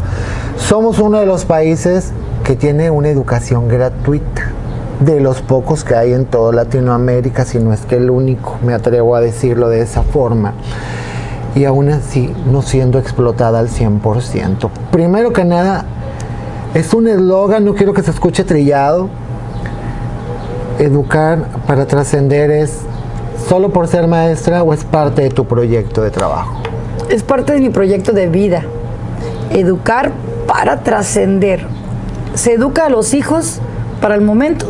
Somos 0.57 0.99
uno 0.99 1.19
de 1.19 1.25
los 1.25 1.45
países 1.45 2.11
que 2.43 2.55
tiene 2.55 2.89
una 2.89 3.09
educación 3.09 3.67
gratuita 3.67 4.51
de 4.99 5.19
los 5.19 5.41
pocos 5.41 5.83
que 5.83 5.95
hay 5.95 6.13
en 6.13 6.25
toda 6.25 6.53
Latinoamérica, 6.53 7.45
si 7.45 7.59
no 7.59 7.73
es 7.73 7.81
que 7.81 7.97
el 7.97 8.09
único, 8.09 8.57
me 8.65 8.73
atrevo 8.73 9.15
a 9.15 9.21
decirlo 9.21 9.69
de 9.69 9.81
esa 9.81 10.03
forma, 10.03 10.53
y 11.55 11.65
aún 11.65 11.89
así 11.89 12.33
no 12.51 12.61
siendo 12.61 12.99
explotada 12.99 13.59
al 13.59 13.69
100%. 13.69 14.69
Primero 14.91 15.33
que 15.33 15.45
nada, 15.45 15.85
es 16.73 16.93
un 16.93 17.07
eslogan, 17.07 17.65
no 17.65 17.73
quiero 17.73 17.93
que 17.93 18.03
se 18.03 18.11
escuche 18.11 18.43
trillado, 18.43 19.09
educar 20.79 21.39
para 21.65 21.85
trascender 21.85 22.51
es 22.51 22.81
solo 23.47 23.69
por 23.69 23.87
ser 23.87 24.07
maestra 24.07 24.63
o 24.63 24.73
es 24.73 24.83
parte 24.83 25.21
de 25.21 25.29
tu 25.29 25.45
proyecto 25.45 26.01
de 26.01 26.11
trabajo? 26.11 26.61
Es 27.09 27.23
parte 27.23 27.53
de 27.53 27.61
mi 27.61 27.69
proyecto 27.69 28.11
de 28.11 28.27
vida. 28.27 28.63
Educar 29.51 30.11
para 30.47 30.81
trascender. 30.81 31.65
Se 32.33 32.53
educa 32.53 32.85
a 32.85 32.89
los 32.89 33.13
hijos 33.13 33.59
para 34.01 34.15
el 34.15 34.21
momento 34.21 34.67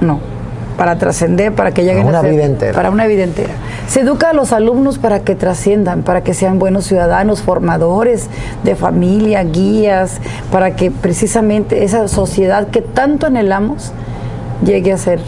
no, 0.00 0.20
para 0.76 0.98
trascender, 0.98 1.52
para 1.54 1.72
que 1.72 1.84
lleguen 1.84 2.06
a 2.06 2.10
una 2.10 2.22
vida 2.22 2.44
entera. 2.44 2.74
Para 2.74 2.90
una 2.90 3.06
vida 3.06 3.24
entera. 3.24 3.52
Se 3.88 4.00
educa 4.00 4.30
a 4.30 4.32
los 4.34 4.52
alumnos 4.52 4.98
para 4.98 5.20
que 5.20 5.34
trasciendan, 5.34 6.02
para 6.02 6.22
que 6.22 6.34
sean 6.34 6.58
buenos 6.58 6.84
ciudadanos, 6.84 7.40
formadores 7.40 8.28
de 8.62 8.76
familia, 8.76 9.42
guías, 9.44 10.18
para 10.52 10.76
que 10.76 10.90
precisamente 10.90 11.84
esa 11.84 12.06
sociedad 12.06 12.68
que 12.68 12.82
tanto 12.82 13.24
anhelamos 13.26 13.92
llegue 14.62 14.92
a 14.92 14.98
ser 14.98 15.20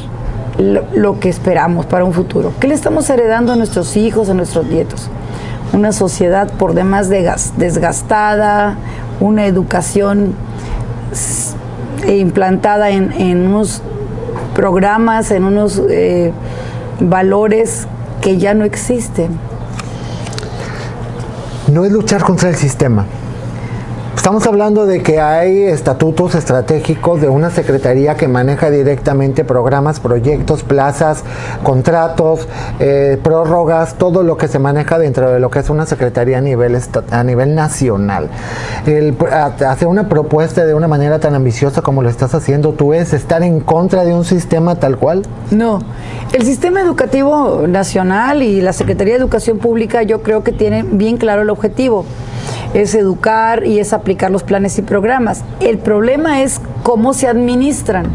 lo, 0.58 1.18
que 1.20 1.30
esperamos 1.30 1.86
para 1.86 2.04
un 2.04 2.12
futuro. 2.12 2.52
¿Qué 2.60 2.68
le 2.68 2.74
estamos 2.74 3.08
heredando 3.08 3.54
a 3.54 3.56
nuestros 3.56 3.96
hijos, 3.96 4.28
a 4.28 4.34
nuestros 4.34 4.66
nietos? 4.66 5.08
Una 5.72 5.92
sociedad 5.92 6.52
por 6.52 6.74
demás 6.74 7.08
desgastada, 7.08 8.76
una 9.20 9.46
educación 9.46 10.34
implantada 12.06 12.90
en, 12.90 13.10
en 13.12 13.46
unos 13.46 13.80
programas, 14.54 15.30
en 15.30 15.44
unos 15.44 15.80
eh, 15.88 16.32
valores 17.00 17.86
que 18.20 18.38
ya 18.38 18.54
no 18.54 18.64
existen. 18.64 19.38
No 21.68 21.84
es 21.84 21.92
luchar 21.92 22.22
contra 22.22 22.48
el 22.48 22.56
sistema. 22.56 23.06
Estamos 24.20 24.46
hablando 24.46 24.84
de 24.84 25.02
que 25.02 25.18
hay 25.18 25.62
estatutos 25.62 26.34
estratégicos 26.34 27.22
de 27.22 27.28
una 27.30 27.48
secretaría 27.48 28.16
que 28.18 28.28
maneja 28.28 28.68
directamente 28.68 29.44
programas, 29.44 29.98
proyectos, 29.98 30.62
plazas, 30.62 31.24
contratos, 31.62 32.46
eh, 32.80 33.18
prórrogas, 33.24 33.94
todo 33.94 34.22
lo 34.22 34.36
que 34.36 34.46
se 34.46 34.58
maneja 34.58 34.98
dentro 34.98 35.30
de 35.30 35.40
lo 35.40 35.50
que 35.50 35.60
es 35.60 35.70
una 35.70 35.86
secretaría 35.86 36.36
a 36.36 36.42
nivel, 36.42 36.78
a 37.10 37.24
nivel 37.24 37.54
nacional. 37.54 38.28
El, 38.84 39.16
hacer 39.66 39.88
una 39.88 40.06
propuesta 40.10 40.66
de 40.66 40.74
una 40.74 40.86
manera 40.86 41.18
tan 41.18 41.34
ambiciosa 41.34 41.80
como 41.80 42.02
lo 42.02 42.10
estás 42.10 42.34
haciendo 42.34 42.74
tú 42.74 42.92
es 42.92 43.14
estar 43.14 43.42
en 43.42 43.60
contra 43.60 44.04
de 44.04 44.12
un 44.12 44.26
sistema 44.26 44.74
tal 44.74 44.98
cual. 44.98 45.22
No, 45.50 45.80
el 46.34 46.44
sistema 46.44 46.82
educativo 46.82 47.64
nacional 47.66 48.42
y 48.42 48.60
la 48.60 48.74
Secretaría 48.74 49.14
de 49.14 49.20
Educación 49.20 49.56
Pública 49.56 50.02
yo 50.02 50.22
creo 50.22 50.44
que 50.44 50.52
tienen 50.52 50.98
bien 50.98 51.16
claro 51.16 51.40
el 51.40 51.48
objetivo 51.48 52.04
es 52.74 52.94
educar 52.94 53.66
y 53.66 53.78
es 53.80 53.92
aplicar 53.92 54.09
los 54.30 54.42
planes 54.42 54.78
y 54.78 54.82
programas. 54.82 55.42
El 55.60 55.78
problema 55.78 56.42
es 56.42 56.60
cómo 56.82 57.12
se 57.12 57.28
administran 57.28 58.06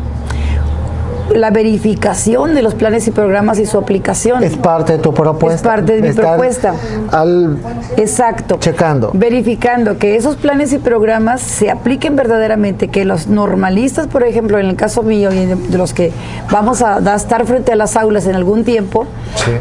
la 1.34 1.50
verificación 1.50 2.54
de 2.54 2.62
los 2.62 2.76
planes 2.76 3.08
y 3.08 3.12
programas 3.12 3.60
y 3.60 3.66
su 3.66 3.78
aplicación. 3.78 4.44
Es 4.44 4.58
parte 4.58 4.94
de 4.94 5.00
tu 5.00 5.14
propuesta. 5.14 5.56
Es 5.56 5.62
parte 5.64 6.00
de 6.00 6.10
mi 6.10 6.14
propuesta. 6.14 6.74
Al 7.12 7.58
Exacto. 7.98 8.58
Checando. 8.60 9.12
Verificando 9.14 9.98
que 9.98 10.16
esos 10.16 10.36
planes 10.36 10.72
y 10.74 10.78
programas 10.78 11.42
se 11.42 11.72
apliquen 11.72 12.16
verdaderamente, 12.16 12.90
que 12.90 13.06
los 13.06 13.28
normalistas, 13.28 14.08
por 14.08 14.24
ejemplo, 14.24 14.60
en 14.60 14.68
el 14.68 14.76
caso 14.76 15.02
mío 15.02 15.32
y 15.34 15.46
de 15.46 15.78
los 15.78 15.94
que 15.94 16.12
vamos 16.52 16.82
a, 16.82 16.98
a 16.98 17.16
estar 17.16 17.46
frente 17.46 17.72
a 17.72 17.76
las 17.76 17.96
aulas 17.96 18.28
en 18.28 18.36
algún 18.36 18.64
tiempo, 18.64 19.08
sí 19.36 19.52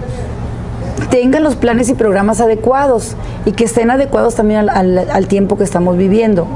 tengan 1.11 1.43
los 1.43 1.57
planes 1.57 1.89
y 1.89 1.95
programas 1.95 2.41
adecuados 2.41 3.17
y 3.45 3.53
que 3.53 3.65
estén 3.65 3.91
adecuados 3.91 4.35
también 4.35 4.69
al, 4.69 5.27
tiempo 5.29 5.57
que 5.57 5.65
estamos 5.65 5.97
viviendo. 5.97 6.47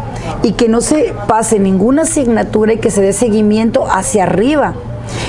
Y 0.43 0.53
que 0.53 0.69
no 0.69 0.81
se 0.81 1.15
pase 1.27 1.59
ninguna 1.59 2.03
asignatura 2.03 2.75
y 2.75 2.79
que 2.79 2.91
se 2.91 3.01
dé 3.01 3.13
seguimiento 3.13 3.87
hacia 3.91 4.25
arriba. 4.25 4.75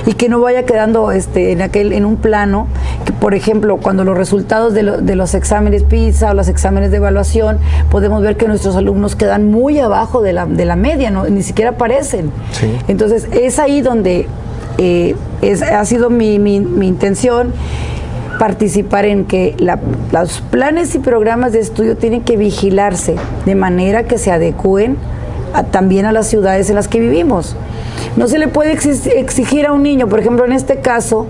Y 0.06 0.14
que 0.14 0.28
no 0.28 0.42
vaya 0.42 0.64
quedando 0.64 1.12
este, 1.12 1.54
en 1.54 1.62
aquel 1.62 1.94
en 1.94 2.06
un 2.06 2.18
plano 2.18 2.68
que 3.06 3.14
por 3.14 3.34
ejemplo 3.34 3.78
cuando 3.78 4.04
los 4.04 4.18
resultados 4.18 4.74
de, 4.74 4.84
los 4.84 5.34
exámenes 5.34 5.84
PISA 5.84 6.32
o 6.32 6.34
los 6.34 6.50
exámenes 6.50 6.92
de 6.92 6.98
evaluación 6.98 7.60
podemos 7.90 8.22
ver 8.22 8.36
que 8.36 8.46
nuestros 8.46 8.76
alumnos 8.76 9.16
quedan 9.16 9.50
muy 9.50 9.80
abajo 9.80 10.22
de 10.22 10.34
la, 10.34 10.46
de 10.46 10.66
la 10.66 10.76
media 10.76 11.12
no 11.12 11.26
ni 11.30 11.44
siquiera 11.44 11.72
aparecen. 11.72 12.30
Entonces 12.90 13.30
es 13.32 13.58
ahí 13.58 13.80
donde 13.80 14.28
eh, 14.78 15.16
es, 15.42 15.62
ha 15.62 15.86
sido 15.86 16.10
mi, 16.10 16.40
mi, 16.40 16.60
mi 16.60 16.88
intención 16.88 17.54
participar 18.39 19.05
en 19.05 19.25
que 19.25 19.55
los 20.12 20.41
planes 20.50 20.96
y 20.96 21.00
programas 21.00 21.51
de 21.51 21.60
estudio 21.60 21.96
tienen 21.96 22.22
que 22.22 22.38
vigilarse 22.38 23.15
de 23.46 23.53
manera 23.53 24.05
que 24.05 24.17
se 24.17 24.31
adecúen 24.31 24.98
también 25.69 26.05
a 26.05 26.12
las 26.12 26.27
ciudades 26.27 26.69
en 26.69 26.75
las 26.75 26.88
que 26.88 27.00
vivimos. 27.00 27.55
No 28.15 28.27
se 28.27 28.39
le 28.39 28.48
puede 28.48 28.72
exigir 28.72 29.67
a 29.67 29.74
un 29.74 29.84
niño, 29.84 30.08
por 30.08 30.19
ejemplo, 30.19 30.46
en 30.46 30.53
este 30.53 30.79
caso, 30.79 31.27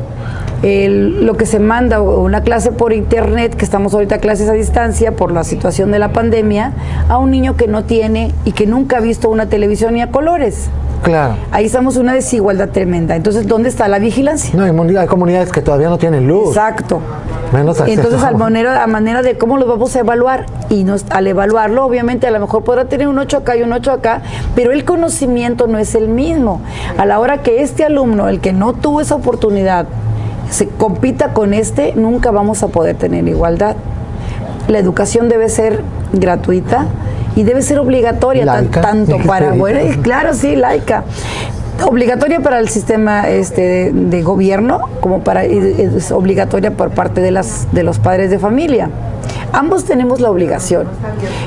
lo 0.61 1.35
que 1.35 1.45
se 1.45 1.59
manda, 1.59 2.01
una 2.01 2.41
clase 2.41 2.71
por 2.71 2.93
internet, 2.93 3.55
que 3.55 3.65
estamos 3.65 3.93
ahorita 3.93 4.19
clases 4.19 4.47
a 4.47 4.53
distancia 4.53 5.15
por 5.15 5.31
la 5.31 5.43
situación 5.43 5.91
de 5.91 5.99
la 5.99 6.13
pandemia, 6.13 6.73
a 7.09 7.17
un 7.17 7.31
niño 7.31 7.57
que 7.57 7.67
no 7.67 7.85
tiene 7.85 8.31
y 8.45 8.51
que 8.51 8.67
nunca 8.67 8.97
ha 8.97 9.01
visto 9.01 9.29
una 9.29 9.47
televisión 9.47 9.95
ni 9.95 10.01
a 10.01 10.11
colores. 10.11 10.69
Claro. 11.03 11.35
Ahí 11.51 11.65
estamos 11.65 11.97
una 11.97 12.13
desigualdad 12.13 12.69
tremenda. 12.69 13.15
Entonces, 13.15 13.47
¿dónde 13.47 13.69
está 13.69 13.87
la 13.87 13.99
vigilancia? 13.99 14.53
No, 14.55 14.63
hay, 14.63 15.07
comunidades 15.07 15.51
que 15.51 15.61
todavía 15.61 15.89
no 15.89 15.97
tienen 15.97 16.27
luz. 16.27 16.49
Exacto. 16.49 17.01
Menos 17.53 17.79
Entonces, 17.87 18.21
a 18.21 18.31
manera, 18.31 18.83
a 18.83 18.87
manera 18.87 19.21
de 19.21 19.37
cómo 19.37 19.57
lo 19.57 19.65
vamos 19.65 19.95
a 19.95 19.99
evaluar, 19.99 20.45
y 20.69 20.83
nos, 20.83 21.05
al 21.09 21.25
evaluarlo, 21.25 21.83
obviamente, 21.83 22.27
a 22.27 22.31
lo 22.31 22.39
mejor 22.39 22.63
podrá 22.63 22.85
tener 22.85 23.07
un 23.07 23.17
8 23.17 23.37
acá 23.37 23.55
y 23.55 23.63
un 23.63 23.73
8 23.73 23.91
acá, 23.91 24.21
pero 24.55 24.71
el 24.71 24.85
conocimiento 24.85 25.65
no 25.67 25.79
es 25.79 25.95
el 25.95 26.09
mismo. 26.09 26.61
A 26.97 27.05
la 27.05 27.19
hora 27.19 27.41
que 27.41 27.63
este 27.63 27.83
alumno, 27.83 28.27
el 28.27 28.39
que 28.39 28.53
no 28.53 28.73
tuvo 28.73 29.01
esa 29.01 29.15
oportunidad, 29.15 29.87
se 30.51 30.67
compita 30.67 31.33
con 31.33 31.53
este, 31.53 31.93
nunca 31.95 32.31
vamos 32.31 32.61
a 32.61 32.67
poder 32.67 32.95
tener 32.97 33.27
igualdad. 33.27 33.75
La 34.67 34.77
educación 34.77 35.29
debe 35.29 35.49
ser 35.49 35.81
gratuita, 36.13 36.85
y 37.35 37.43
debe 37.43 37.61
ser 37.61 37.79
obligatoria 37.79 38.45
tanto 38.69 39.17
para 39.25 39.53
bueno 39.53 39.79
claro 40.01 40.33
sí 40.33 40.55
laica. 40.55 41.03
Obligatoria 41.87 42.41
para 42.41 42.59
el 42.59 42.67
sistema 42.67 43.29
este 43.29 43.93
de, 43.93 44.21
gobierno 44.21 44.89
como 44.99 45.21
para 45.21 45.45
es 45.45 46.11
obligatoria 46.11 46.71
por 46.71 46.89
parte 46.89 47.21
de 47.21 47.31
las 47.31 47.71
de 47.71 47.83
los 47.83 47.99
padres 47.99 48.29
de 48.31 48.37
familia. 48.37 48.89
Ambos 49.53 49.85
tenemos 49.85 50.19
la 50.19 50.29
obligación. 50.29 50.87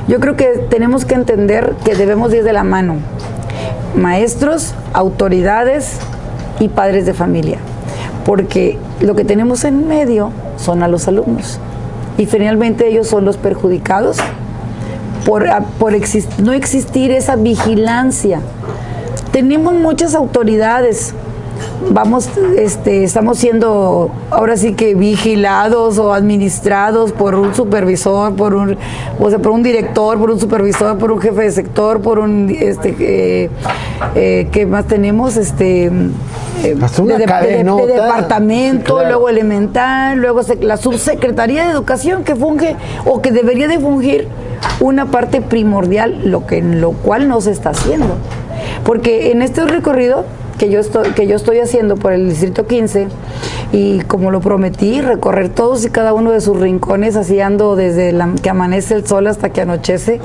Yo 0.08 0.20
creo 0.20 0.34
que 0.34 0.46
tenemos 0.70 1.04
que 1.04 1.14
entender 1.14 1.74
que 1.84 1.94
debemos 1.94 2.32
ir 2.32 2.44
de 2.44 2.52
la 2.52 2.64
mano. 2.64 2.96
Maestros 3.94 4.74
autoridades 4.94 5.98
y 6.58 6.68
padres 6.68 7.04
de 7.04 7.14
familia. 7.14 7.58
Porque 8.24 8.78
lo 9.00 9.14
que 9.14 9.24
tenemos 9.24 9.64
en 9.64 9.86
medio 9.86 10.30
son 10.56 10.82
a 10.82 10.88
los 10.88 11.08
alumnos. 11.08 11.58
Y 12.18 12.26
finalmente 12.26 12.88
ellos 12.88 13.06
son 13.06 13.24
los 13.24 13.36
perjudicados 13.36 14.18
por, 15.24 15.46
por 15.78 15.92
no 16.38 16.52
existir 16.52 17.10
esa 17.10 17.36
vigilancia. 17.36 18.40
Tenemos 19.30 19.74
muchas 19.74 20.14
autoridades, 20.14 21.14
vamos, 21.90 22.28
este, 22.56 23.04
estamos 23.04 23.38
siendo 23.38 24.10
ahora 24.30 24.56
sí 24.56 24.74
que 24.74 24.94
vigilados 24.94 25.98
o 25.98 26.12
administrados 26.12 27.12
por 27.12 27.34
un 27.34 27.54
supervisor, 27.54 28.34
por 28.34 28.54
un, 28.54 28.76
o 29.18 29.30
sea, 29.30 29.38
por 29.38 29.52
un 29.52 29.62
director, 29.62 30.18
por 30.18 30.30
un 30.30 30.40
supervisor, 30.40 30.98
por 30.98 31.12
un 31.12 31.20
jefe 31.20 31.42
de 31.42 31.50
sector, 31.50 32.00
por 32.00 32.18
un, 32.18 32.50
este, 32.50 32.96
eh, 32.98 33.50
eh, 34.14 34.48
¿qué 34.50 34.66
más 34.66 34.86
tenemos? 34.86 35.36
Este, 35.36 35.86
eh, 35.86 36.76
de, 36.76 37.86
departamento, 37.86 39.02
luego 39.04 39.28
elemental, 39.28 40.18
luego 40.18 40.40
la 40.60 40.76
subsecretaría 40.76 41.64
de 41.64 41.72
educación 41.72 42.24
que 42.24 42.36
funge 42.36 42.76
o 43.04 43.20
que 43.20 43.32
debería 43.32 43.68
de 43.68 43.78
fungir 43.80 44.28
una 44.80 45.06
parte 45.06 45.40
primordial, 45.40 46.20
lo 46.24 46.46
que 46.46 46.62
lo 46.62 46.92
cual 46.92 47.28
no 47.28 47.40
se 47.40 47.50
está 47.50 47.70
haciendo. 47.70 48.16
Porque 48.84 49.32
en 49.32 49.42
este 49.42 49.64
recorrido 49.64 50.24
que 50.58 50.70
yo 50.70 50.80
estoy, 50.80 51.10
que 51.10 51.26
yo 51.26 51.36
estoy 51.36 51.58
haciendo 51.58 51.96
por 51.96 52.12
el 52.12 52.28
Distrito 52.28 52.66
15, 52.66 53.08
y 53.72 54.00
como 54.02 54.30
lo 54.30 54.40
prometí, 54.40 55.00
recorrer 55.00 55.48
todos 55.48 55.84
y 55.84 55.90
cada 55.90 56.12
uno 56.12 56.30
de 56.30 56.40
sus 56.40 56.58
rincones, 56.58 57.16
así 57.16 57.40
ando 57.40 57.76
desde 57.76 58.14
que 58.42 58.50
amanece 58.50 58.94
el 58.94 59.06
sol 59.06 59.26
hasta 59.26 59.50
que 59.50 59.62
anochece. 59.62 60.20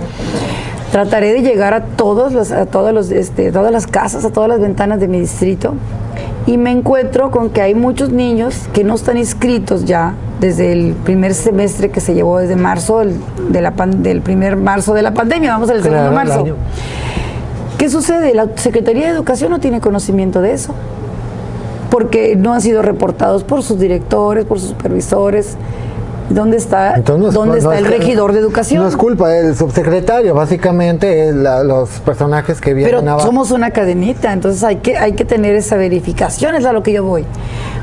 Trataré 0.92 1.34
de 1.34 1.42
llegar 1.42 1.74
a 1.74 1.84
todos 1.84 2.34
los, 2.34 2.52
a 2.52 2.66
todos 2.66 2.94
los, 2.94 3.12
este, 3.12 3.52
todas 3.52 3.72
las 3.72 3.88
casas, 3.88 4.24
a 4.26 4.32
todas 4.32 4.50
las 4.50 4.60
ventanas 4.60 5.00
de 5.00 5.08
mi 5.08 5.20
distrito, 5.20 5.74
y 6.46 6.58
me 6.58 6.72
encuentro 6.72 7.30
con 7.30 7.50
que 7.50 7.62
hay 7.62 7.76
muchos 7.76 8.12
niños 8.12 8.68
que 8.74 8.84
no 8.84 8.96
están 8.96 9.18
inscritos 9.18 9.84
ya 9.84 10.14
desde 10.40 10.72
el 10.72 10.94
primer 10.94 11.34
semestre 11.34 11.90
que 11.90 12.00
se 12.00 12.14
llevó 12.14 12.40
desde 12.40 12.56
marzo 12.56 13.02
de 13.50 13.62
la 13.62 13.72
del 13.72 14.22
primer 14.22 14.56
marzo 14.56 14.94
de 14.94 15.02
la 15.02 15.14
pandemia, 15.14 15.52
vamos 15.52 15.70
al 15.70 15.84
segundo 15.84 16.12
marzo. 16.12 16.46
¿Qué 17.78 17.90
sucede? 17.90 18.34
La 18.34 18.48
Secretaría 18.56 19.08
de 19.08 19.14
Educación 19.14 19.52
no 19.52 19.60
tiene 19.60 19.82
conocimiento 19.82 20.42
de 20.42 20.54
eso, 20.54 20.74
porque 21.92 22.36
no 22.36 22.54
han 22.54 22.62
sido 22.62 22.82
reportados 22.82 23.44
por 23.44 23.62
sus 23.62 23.80
directores, 23.80 24.46
por 24.46 24.60
sus 24.60 24.70
supervisores. 24.70 25.58
¿Dónde 26.30 26.58
está, 26.58 27.00
¿dónde 27.00 27.60
está 27.60 27.78
el 27.78 27.86
regidor 27.86 28.34
de 28.34 28.40
educación? 28.40 28.84
No 28.84 28.90
es 28.90 28.98
culpa 28.98 29.30
del 29.30 29.56
subsecretario, 29.56 30.34
básicamente 30.34 31.30
es 31.30 31.36
los 31.36 31.90
personajes 32.02 32.60
que 32.60 32.74
vienen 32.74 33.00
Pero 33.06 33.20
somos 33.22 33.52
una 33.52 33.72
cadenita, 33.72 34.34
entonces 34.34 34.62
hay 34.66 34.78
que, 34.78 34.98
hay 34.98 35.14
que 35.14 35.24
tener 35.24 35.56
esa 35.56 35.78
verificación, 35.78 36.56
es 36.56 36.66
a 36.66 36.74
lo 36.74 36.84
que 36.84 36.92
yo 36.92 37.06
voy. 37.06 37.24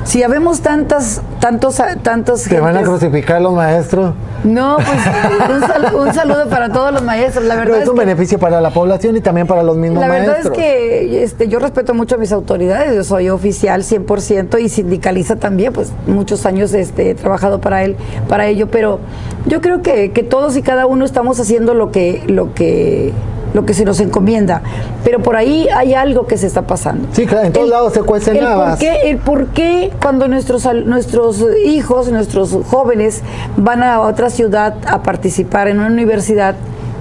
Si 0.05 0.23
habemos 0.23 0.61
tantas, 0.61 1.23
tantos, 1.41 1.81
tantos... 2.03 2.43
¿Te 2.43 2.61
van 2.61 2.77
a 2.77 2.83
crucificar 2.83 3.41
los 3.41 3.55
maestros? 3.55 4.15
No, 4.45 4.77
pues 4.77 5.95
un, 5.95 6.13
saludo 6.13 6.49
para 6.49 6.71
todos 6.71 6.93
los 6.93 7.03
maestros. 7.03 7.47
La 7.47 7.57
verdad 7.57 7.83
es, 7.83 7.89
un 7.89 7.97
beneficio 7.97 8.39
para 8.39 8.61
la 8.61 8.71
población 8.71 9.17
y 9.17 9.23
también 9.23 9.47
para 9.47 9.63
los 9.63 9.77
mismos 9.77 10.07
maestros. 10.07 10.27
La 10.27 10.35
verdad 10.35 10.53
es 10.53 10.59
que 10.59 11.23
este, 11.23 11.49
yo 11.49 11.59
respeto 11.59 11.95
mucho 11.95 12.17
a 12.17 12.19
mis 12.19 12.33
autoridades, 12.33 12.95
yo 12.95 13.03
soy 13.03 13.31
oficial 13.31 13.83
100% 13.83 14.61
y 14.61 14.69
sindicaliza 14.69 15.37
también, 15.37 15.73
pues 15.73 15.93
muchos 16.07 16.45
años 16.45 16.75
este, 16.75 17.11
he 17.11 17.15
trabajado 17.15 17.61
para 17.61 17.85
él, 17.85 17.97
para 18.29 18.47
ello, 18.47 18.69
pero 18.71 19.01
yo 19.47 19.63
creo 19.63 19.81
que, 19.81 20.13
que 20.13 20.23
todos 20.23 20.57
y 20.57 20.63
cada 20.63 20.85
uno 20.85 21.07
estamos 21.07 21.41
haciendo 21.41 21.73
lo 21.73 21.91
que, 21.91 22.23
lo 22.27 22.53
que 22.53 23.13
lo 23.55 23.65
que 23.65 23.73
se 23.73 23.87
nos 23.87 24.01
encomienda. 24.01 24.61
Pero 25.03 25.21
por 25.21 25.37
ahí 25.37 25.69
hay 25.75 25.95
algo 25.95 26.27
que 26.27 26.37
se 26.37 26.47
está 26.47 26.63
pasando. 26.67 27.09
Sí, 27.13 27.25
claro, 27.25 27.47
en 27.47 27.53
todos 27.55 27.69
lados 27.69 27.95
se 27.95 28.03
cuecen 28.03 28.37
el 28.37 28.45
por, 28.45 28.79
qué, 28.79 29.11
el 29.11 29.17
por 29.19 29.47
qué 29.47 29.93
cuando 30.03 30.29
nuestros, 30.29 30.69
nuestros 30.85 31.43
hijos, 31.65 32.11
nuestros 32.11 32.55
jóvenes 32.69 33.23
van 33.57 33.83
a 33.83 34.01
otra 34.01 34.29
ciudad 34.29 34.75
a 34.87 35.03
participar 35.03 35.69
en 35.69 35.79
una 35.79 35.87
universidad, 35.87 36.57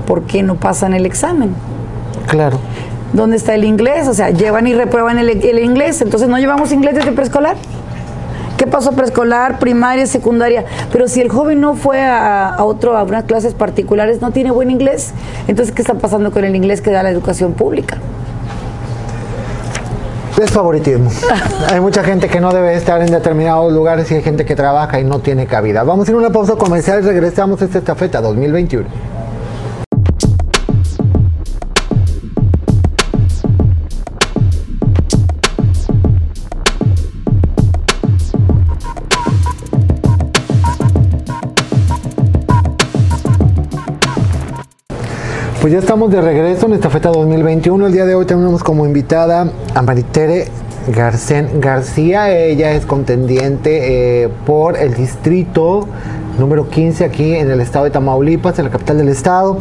¿por 0.08 0.22
qué 0.24 0.44
no 0.44 0.56
pasan 0.56 0.94
el 0.94 1.06
examen? 1.06 1.54
Claro. 2.28 2.60
¿Dónde 3.12 3.36
está 3.36 3.54
el 3.56 3.64
inglés? 3.64 4.08
O 4.08 4.14
sea, 4.14 4.30
llevan 4.30 4.66
y 4.68 4.74
reprueban 4.74 5.18
el, 5.20 5.30
el 5.30 5.60
inglés, 5.60 6.02
entonces 6.02 6.30
no 6.30 6.38
llevamos 6.38 6.72
inglés 6.72 6.96
desde 6.96 7.12
preescolar. 7.12 7.58
¿Qué 8.64 8.68
pasó 8.68 8.94
preescolar, 8.94 9.60
primaria, 9.60 10.08
secundaria? 10.08 10.64
Pero 10.90 11.10
si 11.10 11.20
el 11.20 11.28
joven 11.28 11.60
no 11.60 11.76
fue 11.76 12.00
a, 12.00 12.48
a 12.48 12.64
otro, 12.64 12.96
a 12.96 13.04
unas 13.04 13.26
clases 13.26 13.54
particulares, 13.54 14.22
no 14.22 14.32
tiene 14.32 14.52
buen 14.52 14.72
inglés. 14.72 15.12
Entonces, 15.50 15.76
¿qué 15.76 15.82
está 15.82 15.96
pasando 15.96 16.32
con 16.32 16.46
el 16.46 16.56
inglés 16.56 16.80
que 16.80 16.90
da 16.90 17.04
la 17.04 17.10
educación 17.10 17.56
pública? 17.56 17.98
Es 20.42 20.50
favoritismo. 20.50 21.12
hay 21.70 21.82
mucha 21.82 22.06
gente 22.06 22.30
que 22.30 22.40
no 22.40 22.54
debe 22.54 22.74
estar 22.76 23.02
en 23.02 23.12
determinados 23.12 23.74
lugares 23.74 24.10
y 24.12 24.16
hay 24.16 24.22
gente 24.22 24.46
que 24.46 24.56
trabaja 24.56 24.98
y 24.98 25.04
no 25.04 25.20
tiene 25.20 25.46
cabida. 25.46 25.84
Vamos 25.84 26.08
a 26.08 26.12
ir 26.12 26.16
a 26.16 26.20
una 26.20 26.30
pausa 26.30 26.56
comercial 26.56 27.04
y 27.04 27.06
regresamos 27.06 27.62
a 27.62 27.66
esta 27.66 27.80
estafeta 27.80 28.22
2021. 28.22 28.88
Pues 45.64 45.72
ya 45.72 45.80
estamos 45.80 46.12
de 46.12 46.20
regreso 46.20 46.66
en 46.66 46.74
esta 46.74 46.90
feta 46.90 47.08
2021. 47.08 47.88
El 47.88 47.94
día 47.94 48.04
de 48.04 48.16
hoy 48.16 48.26
tenemos 48.26 48.62
como 48.66 48.86
invitada 48.86 49.50
a 49.74 49.82
Maritere 49.82 50.50
Garcén 50.94 51.62
García. 51.62 52.38
Ella 52.38 52.74
es 52.74 52.86
contendiente 52.86 54.24
eh, 54.24 54.30
por 54.46 54.76
el 54.76 54.94
distrito 54.94 55.88
número 56.38 56.70
15 56.70 57.06
aquí 57.06 57.36
en 57.36 57.50
el 57.50 57.62
estado 57.62 57.86
de 57.86 57.92
Tamaulipas, 57.92 58.60
en 58.60 58.66
la 58.66 58.72
capital 58.72 58.98
del 58.98 59.08
estado. 59.08 59.58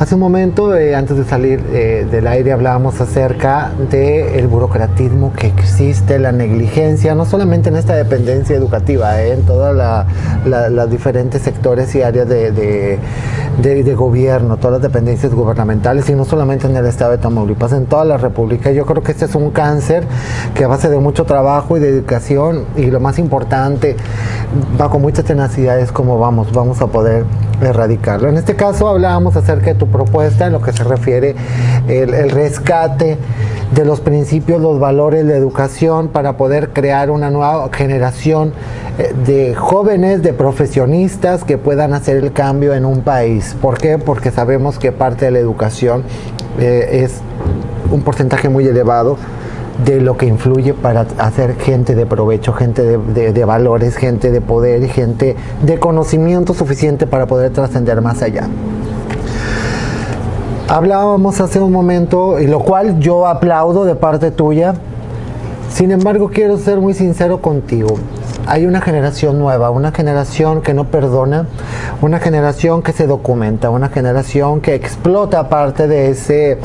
Hace 0.00 0.14
un 0.14 0.22
momento, 0.22 0.74
eh, 0.74 0.96
antes 0.96 1.18
de 1.18 1.26
salir 1.26 1.62
eh, 1.74 2.06
del 2.10 2.26
aire, 2.26 2.52
hablábamos 2.52 2.98
acerca 3.02 3.70
del 3.90 4.46
burocratismo 4.46 5.34
que 5.34 5.48
existe, 5.48 6.18
la 6.18 6.32
negligencia, 6.32 7.14
no 7.14 7.26
solamente 7.26 7.68
en 7.68 7.76
esta 7.76 7.94
dependencia 7.94 8.56
educativa, 8.56 9.20
eh, 9.20 9.34
en 9.34 9.42
todos 9.42 9.76
los 10.46 10.90
diferentes 10.90 11.42
sectores 11.42 11.94
y 11.94 12.00
áreas 12.00 12.26
de, 12.30 12.50
de, 12.50 12.98
de, 13.60 13.94
gobierno, 13.94 14.56
todas 14.56 14.80
las 14.80 14.82
dependencias 14.90 15.34
gubernamentales, 15.34 16.08
y 16.08 16.14
no 16.14 16.24
solamente 16.24 16.66
en 16.66 16.74
el 16.74 16.86
estado 16.86 17.10
de 17.10 17.18
Tamaulipas, 17.18 17.74
en 17.74 17.84
toda 17.84 18.06
la 18.06 18.16
República. 18.16 18.70
Yo 18.70 18.86
creo 18.86 19.02
que 19.02 19.12
este 19.12 19.26
es 19.26 19.34
un 19.34 19.50
cáncer 19.50 20.04
que 20.54 20.64
a 20.64 20.68
base 20.68 20.88
de 20.88 20.98
mucho 20.98 21.26
trabajo 21.26 21.76
y 21.76 21.80
dedicación, 21.80 22.64
y 22.74 22.86
lo 22.86 23.00
más 23.00 23.18
importante, 23.18 23.96
va 24.80 24.88
con 24.88 25.02
muchas 25.02 25.26
tenacidades 25.26 25.92
como 25.92 26.18
vamos, 26.18 26.50
vamos 26.54 26.80
a 26.80 26.86
poder 26.86 27.26
erradicarlo. 27.60 28.30
En 28.30 28.38
este 28.38 28.56
caso 28.56 28.88
hablábamos 28.88 29.36
acerca 29.36 29.66
de 29.66 29.74
tu 29.74 29.89
propuesta 29.90 30.46
en 30.46 30.52
lo 30.52 30.62
que 30.62 30.72
se 30.72 30.84
refiere 30.84 31.34
el, 31.88 32.14
el 32.14 32.30
rescate 32.30 33.18
de 33.74 33.84
los 33.84 34.00
principios, 34.00 34.60
los 34.60 34.80
valores, 34.80 35.24
la 35.24 35.36
educación 35.36 36.08
para 36.08 36.36
poder 36.36 36.70
crear 36.70 37.10
una 37.10 37.30
nueva 37.30 37.68
generación 37.72 38.52
eh, 38.98 39.14
de 39.26 39.54
jóvenes, 39.54 40.22
de 40.22 40.32
profesionistas 40.32 41.44
que 41.44 41.56
puedan 41.56 41.94
hacer 41.94 42.16
el 42.16 42.32
cambio 42.32 42.74
en 42.74 42.84
un 42.84 43.02
país. 43.02 43.56
¿Por 43.60 43.78
qué? 43.78 43.98
Porque 43.98 44.30
sabemos 44.30 44.78
que 44.78 44.92
parte 44.92 45.26
de 45.26 45.30
la 45.30 45.38
educación 45.38 46.02
eh, 46.58 47.02
es 47.04 47.20
un 47.92 48.02
porcentaje 48.02 48.48
muy 48.48 48.66
elevado 48.66 49.16
de 49.84 50.00
lo 50.00 50.16
que 50.16 50.26
influye 50.26 50.74
para 50.74 51.06
hacer 51.18 51.56
gente 51.56 51.94
de 51.94 52.04
provecho, 52.04 52.52
gente 52.52 52.82
de, 52.82 53.32
de, 53.32 53.44
valores, 53.44 53.96
gente 53.96 54.30
de 54.30 54.40
poder 54.40 54.86
gente 54.88 55.36
de 55.62 55.78
conocimiento 55.78 56.52
suficiente 56.52 57.06
para 57.06 57.26
poder 57.26 57.52
trascender 57.52 58.00
más 58.02 58.20
allá. 58.20 58.48
Hablábamos 60.70 61.40
hace 61.40 61.58
un 61.58 61.72
momento, 61.72 62.38
y 62.38 62.46
lo 62.46 62.60
cual 62.60 63.00
yo 63.00 63.26
aplaudo 63.26 63.84
de 63.84 63.96
parte 63.96 64.30
tuya, 64.30 64.74
sin 65.68 65.90
embargo 65.90 66.30
quiero 66.32 66.58
ser 66.58 66.78
muy 66.78 66.94
sincero 66.94 67.42
contigo. 67.42 67.96
Hay 68.46 68.66
una 68.66 68.80
generación 68.80 69.40
nueva, 69.40 69.70
una 69.70 69.90
generación 69.90 70.62
que 70.62 70.72
no 70.72 70.84
perdona, 70.84 71.48
una 72.00 72.20
generación 72.20 72.82
que 72.82 72.92
se 72.92 73.08
documenta, 73.08 73.68
una 73.68 73.88
generación 73.88 74.60
que 74.60 74.76
explota 74.76 75.48
parte 75.48 75.88
de 75.88 76.10
ese 76.10 76.58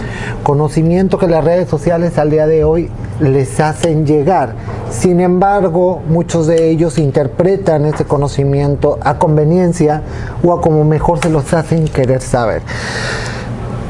conocimiento 0.44 1.18
que 1.18 1.26
las 1.26 1.44
redes 1.44 1.68
sociales 1.68 2.20
al 2.20 2.30
día 2.30 2.46
de 2.46 2.64
hoy 2.64 2.92
les 3.20 3.60
hacen 3.60 4.06
llegar. 4.06 4.54
Sin 4.92 5.20
embargo, 5.20 6.04
muchos 6.08 6.46
de 6.46 6.70
ellos 6.70 7.00
interpretan 7.00 7.86
ese 7.86 8.06
conocimiento 8.06 9.00
a 9.02 9.18
conveniencia 9.18 10.04
o 10.44 10.54
a 10.54 10.62
como 10.62 10.84
mejor 10.84 11.18
se 11.18 11.32
los 11.32 11.52
hacen 11.56 11.88
querer 11.88 12.22
saber. 12.22 12.62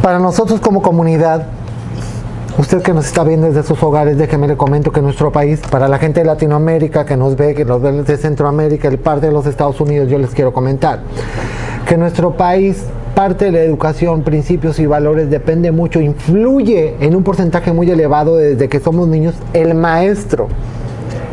Para 0.05 0.19
nosotros 0.19 0.59
como 0.59 0.83
comunidad, 0.83 1.47
Usted 2.59 2.83
que 2.83 2.93
nos 2.93 3.07
está 3.07 3.23
viendo 3.23 3.47
desde 3.47 3.63
sus 3.63 3.81
hogares, 3.81 4.19
déjeme 4.19 4.47
le 4.47 4.55
comento 4.55 4.91
que 4.91 5.01
nuestro 5.01 5.31
país, 5.31 5.59
para 5.71 5.87
la 5.87 5.97
gente 5.97 6.19
de 6.19 6.27
Latinoamérica 6.27 7.03
que 7.05 7.17
nos 7.17 7.35
ve, 7.35 7.55
que 7.55 7.65
nos 7.65 7.81
ve 7.81 7.91
de 7.91 8.15
Centroamérica, 8.15 8.87
el 8.87 8.99
parte 8.99 9.25
de 9.25 9.31
los 9.31 9.47
Estados 9.47 9.81
Unidos, 9.81 10.07
yo 10.07 10.19
les 10.19 10.29
quiero 10.29 10.53
comentar 10.53 10.99
que 11.87 11.97
nuestro 11.97 12.37
país 12.37 12.85
parte 13.15 13.45
de 13.45 13.51
la 13.51 13.59
educación, 13.61 14.21
principios 14.21 14.77
y 14.77 14.85
valores 14.85 15.31
depende 15.31 15.71
mucho, 15.71 15.99
influye 15.99 16.95
en 16.99 17.15
un 17.15 17.23
porcentaje 17.23 17.73
muy 17.73 17.89
elevado 17.89 18.37
desde 18.37 18.69
que 18.69 18.79
somos 18.79 19.07
niños 19.07 19.33
el 19.53 19.73
maestro. 19.73 20.49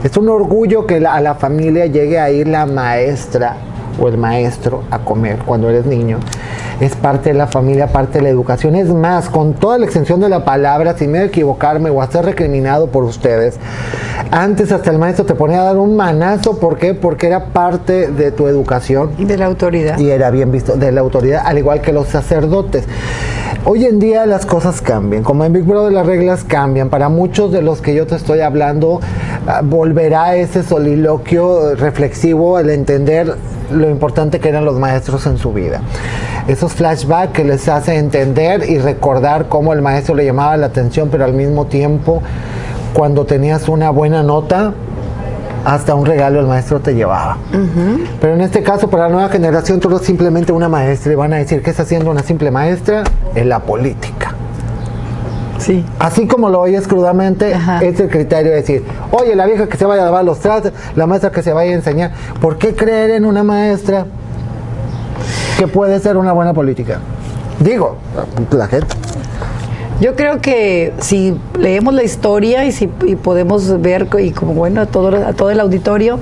Es 0.03 0.17
un 0.17 0.31
orgullo 0.31 0.87
que 0.87 1.07
a 1.07 1.21
la 1.21 1.35
familia 1.35 1.85
llegue 1.85 2.19
a 2.19 2.31
ir 2.31 2.49
la 2.49 2.65
maestra 2.65 3.55
o 4.01 4.09
el 4.09 4.17
maestro 4.17 4.83
a 4.91 4.99
comer 4.99 5.41
cuando 5.45 5.69
eres 5.69 5.85
niño. 5.85 6.19
Es 6.81 6.97
parte 6.97 7.31
de 7.31 7.35
la 7.35 7.47
familia, 7.47 7.89
parte 7.89 8.19
de 8.19 8.23
la 8.23 8.29
educación. 8.31 8.75
Es 8.75 8.89
más, 8.89 9.29
con 9.29 9.55
toda 9.55 9.79
la 9.79 9.85
extensión 9.85 10.21
de 10.21 10.29
la 10.29 10.45
palabra, 10.45 10.97
sin 10.97 11.13
miedo 11.13 11.25
a 11.25 11.29
equivocarme 11.29 11.91
o 11.91 12.03
a 12.03 12.11
ser 12.11 12.25
recriminado 12.25 12.89
por 12.89 13.05
ustedes, 13.05 13.59
antes 14.31 14.73
hasta 14.73 14.91
el 14.91 14.99
maestro 14.99 15.25
te 15.25 15.35
ponía 15.35 15.61
a 15.61 15.65
dar 15.65 15.77
un 15.77 15.97
manazo. 15.97 16.59
¿Por 16.59 16.79
qué? 16.79 16.95
Porque 16.95 17.27
era 17.27 17.47
parte 17.47 18.09
de 18.09 18.33
tu 18.33 18.49
educación. 18.49 19.11
Y 19.19 19.25
de 19.25 19.37
la 19.37 19.47
autoridad. 19.47 19.99
Y 19.99 20.11
era 20.11 20.31
bien 20.31 20.51
visto 20.51 20.77
de 20.77 20.93
la 20.93 21.01
autoridad, 21.01 21.43
al 21.45 21.59
igual 21.59 21.81
que 21.81 21.93
los 21.93 22.09
sacerdotes. 22.09 22.85
Hoy 23.65 23.85
en 23.85 24.01
día 24.01 24.27
las 24.27 24.45
cosas 24.45 24.81
cambian, 24.81 25.23
como 25.23 25.45
en 25.45 25.53
Big 25.53 25.63
Brother 25.63 25.93
las 25.93 26.05
reglas 26.05 26.43
cambian. 26.43 26.89
Para 26.89 27.09
muchos 27.09 27.53
de 27.53 27.63
los 27.63 27.81
que 27.81 27.95
yo 27.95 28.09
te 28.09 28.17
estoy 28.17 28.41
hablando, 28.41 28.95
uh, 28.95 29.01
volverá 29.65 30.35
ese 30.35 30.65
soliloquio 30.65 31.77
reflexivo, 31.77 32.59
el 32.59 32.71
entender 32.71 33.37
lo 33.71 33.89
importante 33.89 34.41
que 34.41 34.49
eran 34.49 34.65
los 34.65 34.81
maestros 34.81 35.27
en 35.27 35.39
su 35.39 35.53
vida. 35.53 35.81
Esos 36.63 36.75
flashbacks 36.75 37.33
que 37.33 37.43
les 37.43 37.69
hace 37.69 37.97
entender 37.97 38.71
y 38.71 38.79
recordar 38.79 39.49
cómo 39.49 39.73
el 39.73 39.83
maestro 39.83 40.15
le 40.15 40.25
llamaba 40.25 40.57
la 40.57 40.67
atención, 40.67 41.09
pero 41.11 41.25
al 41.25 41.33
mismo 41.33 41.67
tiempo, 41.67 42.23
cuando 42.93 43.25
tenías 43.25 43.69
una 43.69 43.91
buena 43.91 44.23
nota, 44.23 44.73
hasta 45.65 45.97
un 45.97 46.07
regalo 46.07 46.39
el 46.39 46.47
maestro 46.47 46.79
te 46.79 46.95
llevaba. 46.95 47.37
Uh 47.53 47.57
-huh. 47.57 48.07
Pero 48.21 48.35
en 48.35 48.43
este 48.43 48.63
caso, 48.63 48.89
para 48.89 49.09
la 49.09 49.09
nueva 49.09 49.29
generación, 49.29 49.81
tú 49.81 49.89
eres 49.89 50.03
simplemente 50.03 50.53
una 50.53 50.69
maestra 50.69 51.13
y 51.13 51.17
van 51.17 51.33
a 51.33 51.39
decir, 51.39 51.63
¿qué 51.65 51.71
está 51.71 51.83
haciendo 51.83 52.13
una 52.13 52.23
simple 52.23 52.53
maestra? 52.53 53.03
En 53.35 53.49
la 53.49 53.59
política. 53.59 54.33
Sí. 55.59 55.85
Así 55.99 56.29
como 56.29 56.49
lo 56.49 56.61
oyes 56.61 56.87
crudamente, 56.87 57.55
Ajá. 57.55 57.81
es 57.83 57.99
el 57.99 58.09
criterio 58.09 58.53
de 58.53 58.59
decir, 58.59 58.85
oye, 59.11 59.35
la 59.35 59.47
vieja 59.47 59.67
que 59.67 59.77
se 59.77 59.85
vaya 59.85 60.03
a 60.03 60.05
lavar 60.05 60.25
los 60.25 60.39
trastes, 60.39 60.73
la 60.95 61.09
maestra 61.09 61.33
que 61.33 61.43
se 61.43 61.53
vaya 61.53 61.73
a 61.73 61.75
enseñar. 61.75 62.13
¿Por 62.41 62.57
qué 62.57 62.77
creer 62.77 63.11
en 63.11 63.25
una 63.25 63.43
maestra 63.43 64.07
que 65.63 65.69
puede 65.69 66.01
ser 66.01 66.17
una 66.17 66.33
buena 66.33 66.53
política? 66.53 66.99
Digo, 67.61 67.97
la 68.51 68.67
gente. 68.67 68.97
Yo 70.01 70.17
creo 70.17 70.41
que 70.41 70.93
si 70.99 71.37
leemos 71.57 71.95
la 71.95 72.03
historia 72.03 72.65
y 72.65 72.73
si 72.73 72.91
y 73.07 73.15
podemos 73.15 73.81
ver, 73.81 74.09
y 74.19 74.33
como 74.33 74.55
bueno, 74.55 74.81
a 74.81 74.87
todo, 74.87 75.15
a 75.25 75.33
todo 75.35 75.53
el 75.53 75.61
auditorio, 75.61 76.19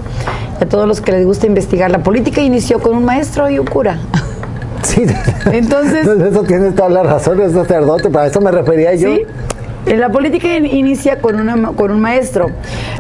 a 0.61 0.67
todos 0.67 0.87
los 0.87 1.01
que 1.01 1.13
les 1.13 1.25
gusta 1.25 1.47
investigar, 1.47 1.91
la 1.91 2.03
política 2.03 2.43
inició 2.43 2.81
con 2.81 2.95
un 2.95 3.07
maestro 3.07 3.49
y 3.49 3.59
un 3.59 3.67
cura. 3.67 3.99
Sí, 4.83 5.05
entonces. 5.53 6.07
Eso 6.07 6.43
tienes 6.45 6.75
toda 6.75 6.89
la 6.89 7.03
razón, 7.03 7.39
es 7.43 7.53
sacerdote, 7.53 8.09
para 8.09 8.29
eso 8.29 8.41
me 8.41 8.51
refería 8.51 8.95
yo. 8.95 9.15
Sí. 9.15 9.95
La 9.95 10.09
política 10.09 10.57
inicia 10.57 11.21
con, 11.21 11.39
una, 11.39 11.73
con 11.73 11.91
un 11.91 12.01
maestro. 12.01 12.47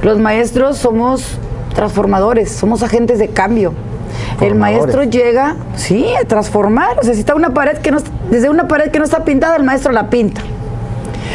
Los 0.03 0.19
maestros 0.19 0.77
somos 0.77 1.39
transformadores, 1.75 2.53
somos 2.53 2.83
agentes 2.83 3.19
de 3.19 3.29
cambio. 3.29 3.73
El 4.41 4.55
maestro 4.55 5.05
llega, 5.05 5.57
sí, 5.77 6.07
a 6.21 6.25
transformar. 6.27 6.99
O 6.99 7.03
sea, 7.03 7.15
si 7.15 7.21
está 7.21 7.35
una 7.35 7.53
pared 7.53 7.79
que 7.79 7.91
no, 7.91 7.99
desde 8.31 8.49
una 8.49 8.69
pared 8.69 8.91
que 8.91 8.99
no 8.99 9.05
está 9.05 9.25
pintada, 9.25 9.57
el 9.57 9.65
maestro 9.65 9.93
la 9.93 10.09
pinta. 10.09 10.41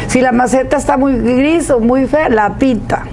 Si 0.08 0.20
la 0.20 0.32
maceta 0.32 0.76
está 0.76 0.96
muy 0.96 1.16
gris 1.18 1.70
o 1.70 1.80
muy 1.80 2.06
fea, 2.06 2.28
la 2.28 2.54
pinta. 2.56 3.04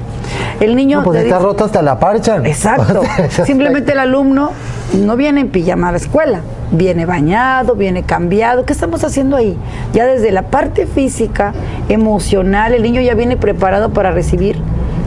El 0.59 0.75
niño. 0.75 0.99
No, 0.99 1.03
pues 1.03 1.19
está 1.19 1.35
dice, 1.35 1.45
rota 1.45 1.65
hasta 1.65 1.81
la 1.81 1.99
parcha. 1.99 2.37
Exacto. 2.43 3.01
Simplemente 3.45 3.91
el 3.91 3.99
alumno 3.99 4.51
no 4.93 5.15
viene 5.15 5.41
en 5.41 5.49
pijama 5.49 5.89
a 5.89 5.91
la 5.91 5.97
escuela, 5.97 6.41
viene 6.71 7.05
bañado, 7.05 7.75
viene 7.75 8.03
cambiado. 8.03 8.65
¿Qué 8.65 8.73
estamos 8.73 9.03
haciendo 9.03 9.35
ahí? 9.35 9.57
Ya 9.93 10.05
desde 10.05 10.31
la 10.31 10.43
parte 10.43 10.85
física, 10.85 11.53
emocional, 11.89 12.73
el 12.73 12.83
niño 12.83 13.01
ya 13.01 13.15
viene 13.15 13.37
preparado 13.37 13.91
para 13.91 14.11
recibir 14.11 14.57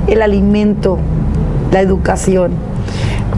el 0.07 0.23
alimento, 0.23 0.99
la 1.73 1.81
educación. 1.81 2.53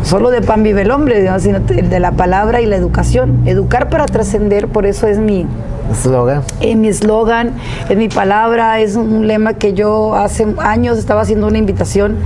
Solo 0.02 0.30
de 0.30 0.40
pan 0.40 0.62
vive 0.62 0.82
el 0.82 0.90
hombre, 0.90 1.28
sino 1.38 1.60
de 1.60 2.00
la 2.00 2.12
palabra 2.12 2.60
y 2.60 2.66
la 2.66 2.76
educación. 2.76 3.42
Educar 3.46 3.88
para 3.90 4.06
trascender, 4.06 4.68
por 4.68 4.86
eso 4.86 5.06
es 5.06 5.18
mi, 5.18 5.46
Eslogan. 5.90 6.42
Es 6.60 6.76
mi 6.76 6.88
eslogan, 6.88 7.52
es 7.88 7.96
mi 7.96 8.08
palabra, 8.08 8.80
es 8.80 8.96
un 8.96 9.26
lema 9.26 9.54
que 9.54 9.72
yo 9.72 10.14
hace 10.14 10.46
años 10.58 10.98
estaba 10.98 11.22
haciendo 11.22 11.46
una 11.46 11.58
invitación 11.58 12.16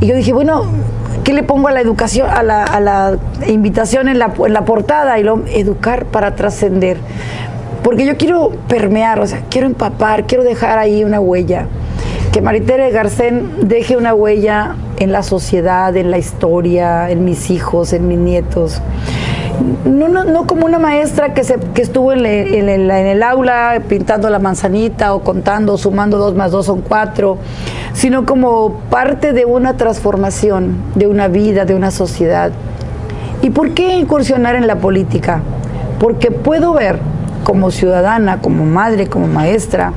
y 0.00 0.06
yo 0.06 0.14
dije, 0.14 0.32
bueno, 0.32 0.64
¿qué 1.24 1.32
le 1.32 1.42
pongo 1.42 1.68
a 1.68 1.72
la 1.72 1.80
educación, 1.80 2.28
a 2.28 2.42
la, 2.42 2.64
a 2.64 2.80
la 2.80 3.18
invitación 3.46 4.08
en 4.08 4.18
la, 4.18 4.32
en 4.44 4.52
la 4.52 4.64
portada? 4.64 5.18
Y 5.18 5.22
lo 5.22 5.44
educar 5.46 6.06
para 6.06 6.34
trascender. 6.34 6.98
Porque 7.82 8.04
yo 8.04 8.16
quiero 8.16 8.52
permear, 8.68 9.20
o 9.20 9.26
sea, 9.26 9.42
quiero 9.48 9.66
empapar, 9.66 10.26
quiero 10.26 10.44
dejar 10.44 10.78
ahí 10.78 11.04
una 11.04 11.20
huella. 11.20 11.66
Que 12.32 12.42
Maritere 12.42 12.90
Garcén 12.90 13.50
deje 13.62 13.96
una 13.96 14.14
huella 14.14 14.74
en 14.98 15.12
la 15.12 15.22
sociedad, 15.22 15.96
en 15.96 16.10
la 16.10 16.18
historia, 16.18 17.10
en 17.10 17.24
mis 17.24 17.50
hijos, 17.50 17.92
en 17.92 18.08
mis 18.08 18.18
nietos. 18.18 18.80
No, 19.84 20.08
no, 20.08 20.24
no 20.24 20.46
como 20.46 20.66
una 20.66 20.78
maestra 20.78 21.34
que, 21.34 21.42
se, 21.42 21.58
que 21.74 21.82
estuvo 21.82 22.12
en, 22.12 22.24
el, 22.24 22.90
en 22.90 23.06
el 23.06 23.22
aula 23.22 23.80
pintando 23.88 24.30
la 24.30 24.38
manzanita 24.38 25.14
o 25.14 25.22
contando, 25.22 25.76
sumando 25.76 26.18
dos 26.18 26.34
más 26.34 26.52
dos 26.52 26.66
son 26.66 26.80
cuatro, 26.80 27.38
sino 27.92 28.24
como 28.24 28.74
parte 28.90 29.32
de 29.32 29.44
una 29.44 29.76
transformación, 29.76 30.76
de 30.94 31.08
una 31.08 31.26
vida, 31.26 31.64
de 31.64 31.74
una 31.74 31.90
sociedad. 31.90 32.52
¿Y 33.42 33.50
por 33.50 33.70
qué 33.72 33.96
incursionar 33.96 34.54
en 34.54 34.66
la 34.66 34.76
política? 34.76 35.42
Porque 35.98 36.30
puedo 36.30 36.72
ver 36.72 36.98
como 37.42 37.70
ciudadana, 37.70 38.40
como 38.40 38.64
madre, 38.64 39.08
como 39.08 39.26
maestra, 39.26 39.92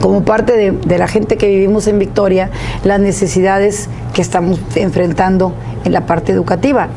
como 0.00 0.22
parte 0.22 0.56
de, 0.56 0.72
de 0.72 0.98
la 0.98 1.08
gente 1.08 1.36
que 1.36 1.46
vivimos 1.46 1.86
en 1.86 1.98
Victoria, 1.98 2.50
las 2.84 3.00
necesidades 3.00 3.88
que 4.12 4.22
estamos 4.22 4.60
enfrentando 4.74 5.54
en 5.84 5.92
la 5.92 6.06
parte 6.06 6.32
educativa. 6.32 6.88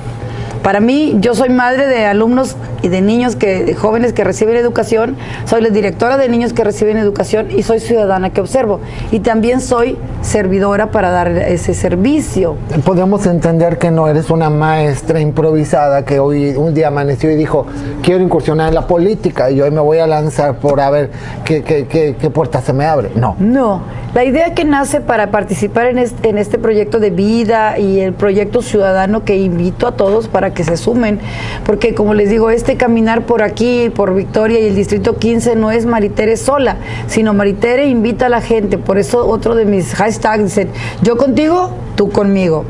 Para 0.65 0.79
mí, 0.79 1.15
yo 1.19 1.35
soy 1.35 1.49
madre 1.49 1.85
de 1.85 2.07
alumnos 2.07 2.55
y 2.81 2.87
de 2.87 2.99
niños 2.99 3.35
que, 3.35 3.65
de 3.65 3.75
jóvenes 3.75 4.13
que 4.13 4.23
reciben 4.23 4.55
educación, 4.55 5.15
soy 5.45 5.61
la 5.61 5.69
directora 5.69 6.17
de 6.17 6.27
niños 6.27 6.53
que 6.53 6.63
reciben 6.63 6.97
educación 6.97 7.49
y 7.55 7.61
soy 7.61 7.79
ciudadana 7.79 8.31
que 8.31 8.41
observo. 8.41 8.79
Y 9.11 9.19
también 9.19 9.61
soy 9.61 9.95
servidora 10.23 10.89
para 10.89 11.11
dar 11.11 11.27
ese 11.27 11.75
servicio. 11.75 12.55
Podemos 12.83 13.27
entender 13.27 13.77
que 13.77 13.91
no 13.91 14.07
eres 14.07 14.31
una 14.31 14.49
maestra 14.49 15.19
improvisada 15.19 16.03
que 16.03 16.19
hoy 16.19 16.55
un 16.55 16.73
día 16.73 16.87
amaneció 16.87 17.29
y 17.29 17.35
dijo, 17.35 17.67
quiero 18.01 18.23
incursionar 18.23 18.69
en 18.69 18.73
la 18.73 18.87
política 18.87 19.51
y 19.51 19.61
hoy 19.61 19.69
me 19.69 19.81
voy 19.81 19.99
a 19.99 20.07
lanzar 20.07 20.55
por 20.57 20.81
a 20.81 20.89
ver 20.89 21.11
qué, 21.43 21.61
qué, 21.61 21.85
qué, 21.85 22.15
qué 22.19 22.29
puerta 22.31 22.59
se 22.61 22.73
me 22.73 22.85
abre. 22.85 23.11
No. 23.13 23.35
No, 23.37 23.83
la 24.15 24.23
idea 24.23 24.53
que 24.53 24.63
nace 24.63 25.01
para 25.01 25.29
participar 25.29 25.87
en 25.87 25.99
este, 25.99 26.29
en 26.29 26.37
este 26.37 26.57
proyecto 26.57 26.99
de 26.99 27.09
vida 27.09 27.77
y 27.77 27.99
el 27.99 28.13
proyecto 28.13 28.61
ciudadano 28.61 29.25
que 29.25 29.35
invito 29.35 29.87
a 29.87 29.91
todos 29.91 30.29
para 30.29 30.54
que 30.55 30.63
se 30.63 30.77
sumen, 30.77 31.19
porque 31.65 31.93
como 31.93 32.15
les 32.15 32.31
digo, 32.31 32.49
este 32.49 32.77
caminar 32.77 33.27
por 33.27 33.43
aquí, 33.43 33.91
por 33.93 34.15
Victoria 34.15 34.59
y 34.59 34.65
el 34.65 34.75
Distrito 34.75 35.17
15 35.17 35.55
no 35.55 35.69
es 35.69 35.85
Maritere 35.85 36.37
sola, 36.37 36.77
sino 37.05 37.35
Maritere 37.35 37.87
invita 37.87 38.25
a 38.25 38.29
la 38.29 38.41
gente, 38.41 38.79
por 38.79 38.97
eso 38.97 39.27
otro 39.27 39.53
de 39.53 39.65
mis 39.65 39.93
hashtags 39.93 40.43
dicen, 40.45 40.69
yo 41.03 41.17
contigo, 41.17 41.69
tú 41.95 42.09
conmigo, 42.09 42.65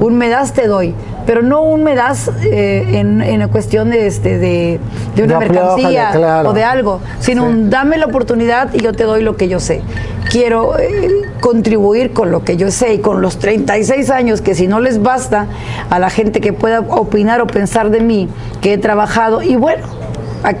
un 0.00 0.18
me 0.18 0.28
das 0.28 0.52
te 0.52 0.66
doy, 0.66 0.94
pero 1.28 1.42
no 1.42 1.60
un 1.60 1.84
me 1.84 1.94
das 1.94 2.30
eh, 2.42 2.86
en, 2.94 3.20
en 3.20 3.46
cuestión 3.50 3.90
de, 3.90 4.06
este, 4.06 4.38
de, 4.38 4.80
de 5.14 5.22
una 5.24 5.38
mercancía 5.38 6.08
claro. 6.10 6.48
o 6.48 6.52
de 6.54 6.64
algo, 6.64 7.00
sino 7.20 7.42
Sí. 7.42 7.48
un 7.50 7.68
dame 7.68 7.98
la 7.98 8.06
oportunidad 8.06 8.72
y 8.72 8.78
yo 8.78 8.94
te 8.94 9.04
doy 9.04 9.22
lo 9.22 9.36
que 9.36 9.46
yo 9.46 9.60
sé. 9.60 9.82
Quiero 10.30 10.78
eh, 10.78 11.10
contribuir 11.42 12.14
con 12.14 12.30
lo 12.30 12.44
que 12.44 12.56
yo 12.56 12.70
sé 12.70 12.94
y 12.94 13.00
con 13.00 13.20
los 13.20 13.38
36 13.38 14.08
años 14.08 14.40
que 14.40 14.54
si 14.54 14.68
no 14.68 14.80
les 14.80 15.02
basta 15.02 15.48
a 15.90 15.98
la 15.98 16.08
gente 16.08 16.40
que 16.40 16.54
pueda 16.54 16.80
opinar 16.80 17.42
o 17.42 17.46
pensar 17.46 17.90
de 17.90 18.00
mí, 18.00 18.30
que 18.62 18.72
he 18.72 18.78
trabajado 18.78 19.42
y 19.42 19.56
bueno, 19.56 19.86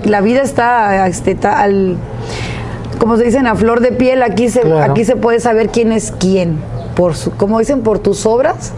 la 0.04 0.20
vida 0.20 0.42
está, 0.42 1.06
este, 1.06 1.30
está 1.30 1.62
al 1.62 1.96
como 2.98 3.16
se 3.16 3.24
dicen 3.24 3.46
a 3.46 3.54
flor 3.54 3.80
de 3.80 3.92
piel, 3.92 4.22
aquí 4.22 4.50
se 4.50 4.60
Claro. 4.60 4.92
aquí 4.92 5.06
se 5.06 5.16
puede 5.16 5.40
saber 5.40 5.70
quién 5.70 5.92
es 5.92 6.12
quién. 6.12 6.58
Por 6.94 7.14
su, 7.16 7.30
como 7.30 7.58
dicen 7.58 7.80
por 7.80 8.00
tus 8.00 8.26
obras 8.26 8.74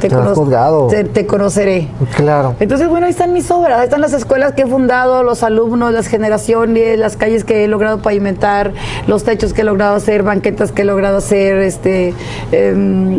te, 0.00 0.08
Te 0.08 0.14
has 0.14 0.20
cono- 0.22 0.34
juzgado. 0.34 0.86
te- 0.88 1.04
te 1.04 1.26
conoceré. 1.26 1.88
Claro. 2.16 2.54
Entonces, 2.58 2.88
bueno, 2.88 3.06
ahí 3.06 3.12
están 3.12 3.32
mis 3.32 3.50
obras, 3.50 3.78
ahí 3.78 3.84
están 3.84 4.00
las 4.00 4.12
escuelas 4.12 4.52
que 4.54 4.62
he 4.62 4.66
fundado, 4.66 5.22
los 5.22 5.42
alumnos, 5.42 5.92
las 5.92 6.06
generaciones, 6.08 6.98
las 6.98 7.16
calles 7.16 7.44
que 7.44 7.64
he 7.64 7.68
logrado 7.68 7.98
pavimentar, 8.02 8.72
los 9.06 9.22
techos 9.24 9.52
que 9.52 9.60
he 9.60 9.64
logrado 9.64 9.94
hacer, 9.94 10.22
banquetas 10.22 10.72
que 10.72 10.82
he 10.82 10.84
logrado 10.84 11.18
hacer, 11.18 11.58
este, 11.58 12.14
em, 12.52 13.18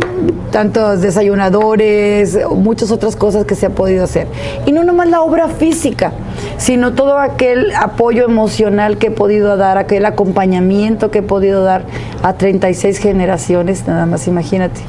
tantos 0.51 1.01
desayunadores, 1.01 2.37
muchas 2.49 2.91
otras 2.91 3.15
cosas 3.15 3.45
que 3.45 3.55
se 3.55 3.67
ha 3.67 3.69
podido 3.69 4.03
hacer. 4.03 4.27
Y 4.65 4.71
no 4.71 4.83
nomás 4.83 5.07
la 5.09 5.21
obra 5.21 5.47
física, 5.47 6.11
sino 6.57 6.93
todo 6.93 7.17
aquel 7.17 7.71
apoyo 7.75 8.25
emocional 8.25 8.97
que 8.97 9.07
he 9.07 9.11
podido 9.11 9.57
dar, 9.57 9.77
aquel 9.77 10.05
acompañamiento 10.05 11.11
que 11.11 11.19
he 11.19 11.23
podido 11.23 11.63
dar 11.63 11.83
a 12.23 12.33
36 12.33 12.97
generaciones, 12.97 13.87
nada 13.87 14.05
más 14.05 14.27
imagínate. 14.27 14.81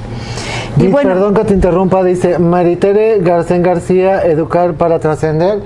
Y 0.79 0.88
perdón 0.88 1.35
que 1.35 1.45
te 1.45 1.55
interrumpa, 1.55 2.03
dice 2.03 2.38
Maritere 2.38 3.19
Garcén 3.21 3.62
García, 3.62 4.23
Educar 4.23 4.75
para 4.75 4.99
Trascender. 4.99 5.61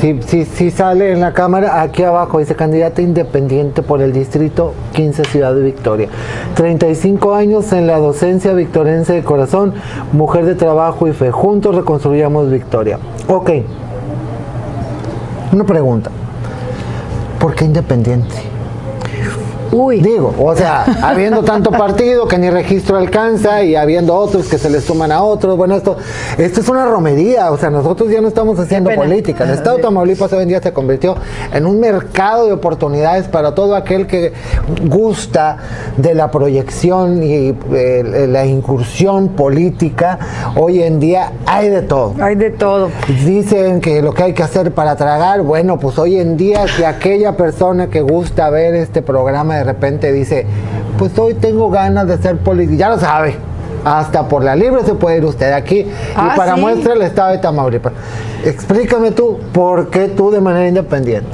Si, 0.00 0.20
si, 0.22 0.44
si 0.44 0.70
sale 0.70 1.12
en 1.12 1.20
la 1.20 1.32
cámara, 1.32 1.80
aquí 1.80 2.02
abajo 2.02 2.38
dice 2.38 2.56
candidata 2.56 3.00
independiente 3.00 3.82
por 3.82 4.02
el 4.02 4.12
distrito 4.12 4.74
15 4.92 5.24
Ciudad 5.24 5.54
de 5.54 5.62
Victoria. 5.62 6.08
35 6.54 7.34
años 7.34 7.72
en 7.72 7.86
la 7.86 7.98
docencia 7.98 8.52
victorense 8.54 9.12
de 9.12 9.22
corazón, 9.22 9.74
mujer 10.12 10.46
de 10.46 10.54
trabajo 10.56 11.06
y 11.06 11.12
fe. 11.12 11.30
Juntos 11.30 11.74
reconstruyamos 11.74 12.50
Victoria. 12.50 12.98
Ok. 13.28 13.50
Una 15.54 15.62
pregunta. 15.62 16.10
¿Por 17.38 17.54
qué 17.54 17.64
independiente? 17.64 18.53
Uy. 19.72 20.00
Digo, 20.00 20.34
o 20.38 20.54
sea, 20.54 20.84
habiendo 21.02 21.42
tanto 21.42 21.70
partido 21.70 22.26
que 22.26 22.38
ni 22.38 22.50
registro 22.50 22.96
alcanza 22.96 23.62
y 23.62 23.76
habiendo 23.76 24.14
otros 24.14 24.48
que 24.48 24.58
se 24.58 24.70
le 24.70 24.80
suman 24.80 25.12
a 25.12 25.22
otros, 25.22 25.56
bueno, 25.56 25.76
esto, 25.76 25.96
esto 26.38 26.60
es 26.60 26.68
una 26.68 26.86
romería, 26.86 27.50
o 27.50 27.58
sea, 27.58 27.70
nosotros 27.70 28.10
ya 28.10 28.20
no 28.20 28.28
estamos 28.28 28.58
haciendo 28.58 28.90
política. 28.94 29.44
El 29.44 29.50
Estado 29.50 29.76
de 29.76 29.82
Tamaulipas 29.82 30.32
hoy 30.32 30.42
en 30.42 30.48
día 30.48 30.62
se 30.62 30.72
convirtió 30.72 31.16
en 31.52 31.66
un 31.66 31.80
mercado 31.80 32.46
de 32.46 32.52
oportunidades 32.52 33.28
para 33.28 33.54
todo 33.54 33.76
aquel 33.76 34.06
que 34.06 34.32
gusta 34.88 35.58
de 35.96 36.14
la 36.14 36.30
proyección 36.30 37.22
y 37.22 37.54
eh, 37.72 38.26
la 38.28 38.46
incursión 38.46 39.28
política. 39.28 40.18
Hoy 40.56 40.82
en 40.82 41.00
día 41.00 41.32
hay 41.46 41.68
de 41.68 41.82
todo. 41.82 42.14
Hay 42.20 42.34
de 42.34 42.50
todo. 42.50 42.90
Dicen 43.24 43.80
que 43.80 44.02
lo 44.02 44.12
que 44.12 44.24
hay 44.24 44.32
que 44.32 44.42
hacer 44.42 44.72
para 44.72 44.96
tragar, 44.96 45.42
bueno, 45.42 45.78
pues 45.78 45.98
hoy 45.98 46.18
en 46.18 46.36
día 46.36 46.66
si 46.68 46.84
aquella 46.84 47.36
persona 47.36 47.88
que 47.88 48.00
gusta 48.00 48.50
ver 48.50 48.74
este 48.74 49.02
programa 49.02 49.53
de 49.56 49.64
repente 49.64 50.12
dice, 50.12 50.46
pues 50.98 51.18
hoy 51.18 51.34
tengo 51.34 51.70
ganas 51.70 52.06
de 52.06 52.18
ser 52.18 52.36
político, 52.38 52.78
ya 52.78 52.88
lo 52.90 52.98
sabe. 52.98 53.36
Hasta 53.84 54.28
por 54.28 54.42
la 54.42 54.56
libre 54.56 54.82
se 54.84 54.94
puede 54.94 55.18
ir 55.18 55.24
usted 55.26 55.52
aquí. 55.52 55.86
Ah, 56.16 56.30
y 56.32 56.36
para 56.38 56.54
¿sí? 56.54 56.60
muestra 56.60 56.94
el 56.94 57.02
estado 57.02 57.32
de 57.32 57.38
Tamaulipas. 57.38 57.92
Explícame 58.44 59.10
tú, 59.10 59.38
¿por 59.52 59.90
qué 59.90 60.08
tú 60.08 60.30
de 60.30 60.40
manera 60.40 60.66
independiente? 60.68 61.28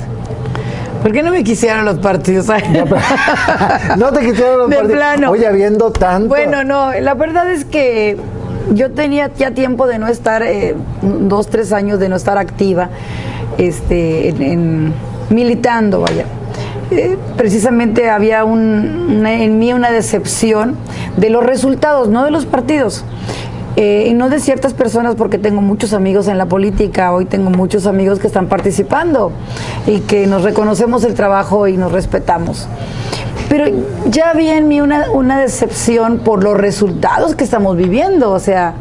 ¿Por 1.03 1.13
qué 1.13 1.23
no 1.23 1.31
me 1.31 1.45
quisieron 1.45 1.85
los 1.85 1.99
partidos? 1.99 2.47
no 3.97 4.13
te 4.13 4.21
quisieron 4.21 4.59
los 4.59 4.71
De 4.71 4.77
partidos. 4.77 4.97
plano. 4.99 5.31
Oye, 5.31 5.47
habiendo 5.47 5.93
tanto. 5.93 6.29
Bueno, 6.29 6.65
no, 6.65 6.93
la 6.93 7.15
verdad 7.15 7.51
es 7.51 7.65
que 7.65 8.17
yo 8.73 8.91
tenía 8.91 9.31
ya 9.37 9.53
tiempo 9.53 9.87
de 9.87 9.99
no 9.99 10.09
estar, 10.09 10.43
eh, 10.43 10.75
dos, 11.03 11.49
tres 11.49 11.73
años 11.73 12.01
de 12.01 12.09
no 12.09 12.17
estar 12.17 12.37
activa, 12.37 12.91
este, 13.59 14.29
en, 14.31 14.43
en- 14.43 14.95
militando, 15.31 16.01
vaya. 16.01 16.25
Eh, 16.91 17.17
precisamente 17.37 18.11
había 18.11 18.45
un- 18.45 19.25
en 19.27 19.59
mí 19.59 19.73
una 19.73 19.91
decepción 19.91 20.77
de 21.17 21.31
los 21.31 21.45
resultados, 21.45 22.09
no 22.09 22.25
de 22.25 22.31
los 22.31 22.47
partidos. 22.47 23.05
Eh, 23.77 24.09
y 24.09 24.15
no 24.15 24.29
de 24.29 24.41
ciertas 24.41 24.75
personas, 24.75 25.15
porque 25.15 25.39
tengo 25.39 25.61
muchos 25.63 25.93
amigos 25.93 26.27
en 26.27 26.37
la 26.39 26.47
política, 26.47 27.13
hoy 27.13 27.25
tengo 27.25 27.51
muchos 27.51 27.87
amigos 27.87 28.19
que 28.19 28.27
están 28.27 28.49
participando 28.49 29.31
y 29.87 30.01
que 30.01 30.27
nos 30.27 30.43
reconocemos 30.43 31.05
el 31.05 31.15
trabajo 31.15 31.69
y 31.69 31.77
nos 31.77 31.93
respetamos. 31.93 32.67
Pero 33.49 33.67
ya 34.07 34.33
vi 34.33 34.49
en 34.49 34.67
mí 34.69 34.81
una, 34.81 35.11
una 35.13 35.39
decepción 35.41 36.19
por 36.19 36.43
los 36.43 36.57
resultados 36.57 37.37
que 37.37 37.45
estamos 37.45 37.77
viviendo, 37.77 38.33
o 38.33 38.41
sea, 38.41 38.75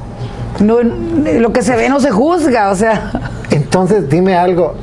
no, 0.60 0.80
lo 0.82 1.54
que 1.54 1.62
se 1.62 1.76
ve 1.76 1.88
no 1.88 2.00
se 2.00 2.10
juzga, 2.12 2.69
o 2.72 2.76
sea, 2.76 3.12
Entonces, 3.52 4.10
dime 4.10 4.36
algo. 4.36 4.74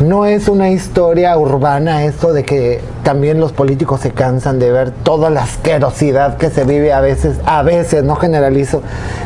¿No 0.00 0.26
es 0.26 0.48
una 0.48 0.68
historia 0.68 1.38
urbana 1.38 2.04
esto 2.04 2.34
de 2.34 2.44
que 2.44 2.82
también 3.02 3.40
los 3.40 3.52
políticos 3.52 4.02
se 4.02 4.10
cansan 4.10 4.58
de 4.58 4.70
ver 4.70 4.90
toda 4.90 5.30
la 5.30 5.44
asquerosidad 5.44 6.36
que 6.36 6.50
se 6.50 6.64
vive 6.64 6.92
a 6.92 7.00
veces, 7.00 7.38
a 7.46 7.62
veces, 7.62 8.04
no 8.04 8.14
generalizo, 8.16 8.82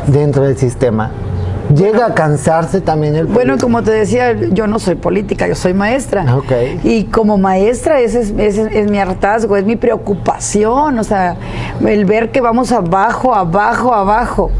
dentro 0.07 0.43
del 0.43 0.57
sistema? 0.57 1.11
Llega 1.75 2.05
a 2.05 2.13
cansarse 2.13 2.79
también 2.79 3.17
el 3.17 3.25
bueno, 3.25 3.53
político? 3.53 3.65
como 3.65 3.83
te 3.83 3.91
decía, 3.91 4.31
yo 4.33 4.65
no 4.65 4.79
soy 4.79 4.95
política, 4.95 5.45
yo 5.45 5.55
soy 5.55 5.73
maestra. 5.73 6.37
Ok. 6.37 6.51
Y 6.85 7.03
como 7.05 7.37
maestra 7.37 7.99
ese 7.99 8.21
es, 8.21 8.33
ese 8.37 8.79
es 8.79 8.89
mi 8.89 8.97
hartazgo, 8.97 9.57
es 9.57 9.65
mi 9.65 9.75
preocupación, 9.75 10.97
o 10.97 11.03
sea, 11.03 11.35
el 11.85 12.05
ver 12.05 12.31
que 12.31 12.39
vamos 12.39 12.71
abajo, 12.71 13.35
abajo, 13.35 13.93
abajo. 13.93 14.51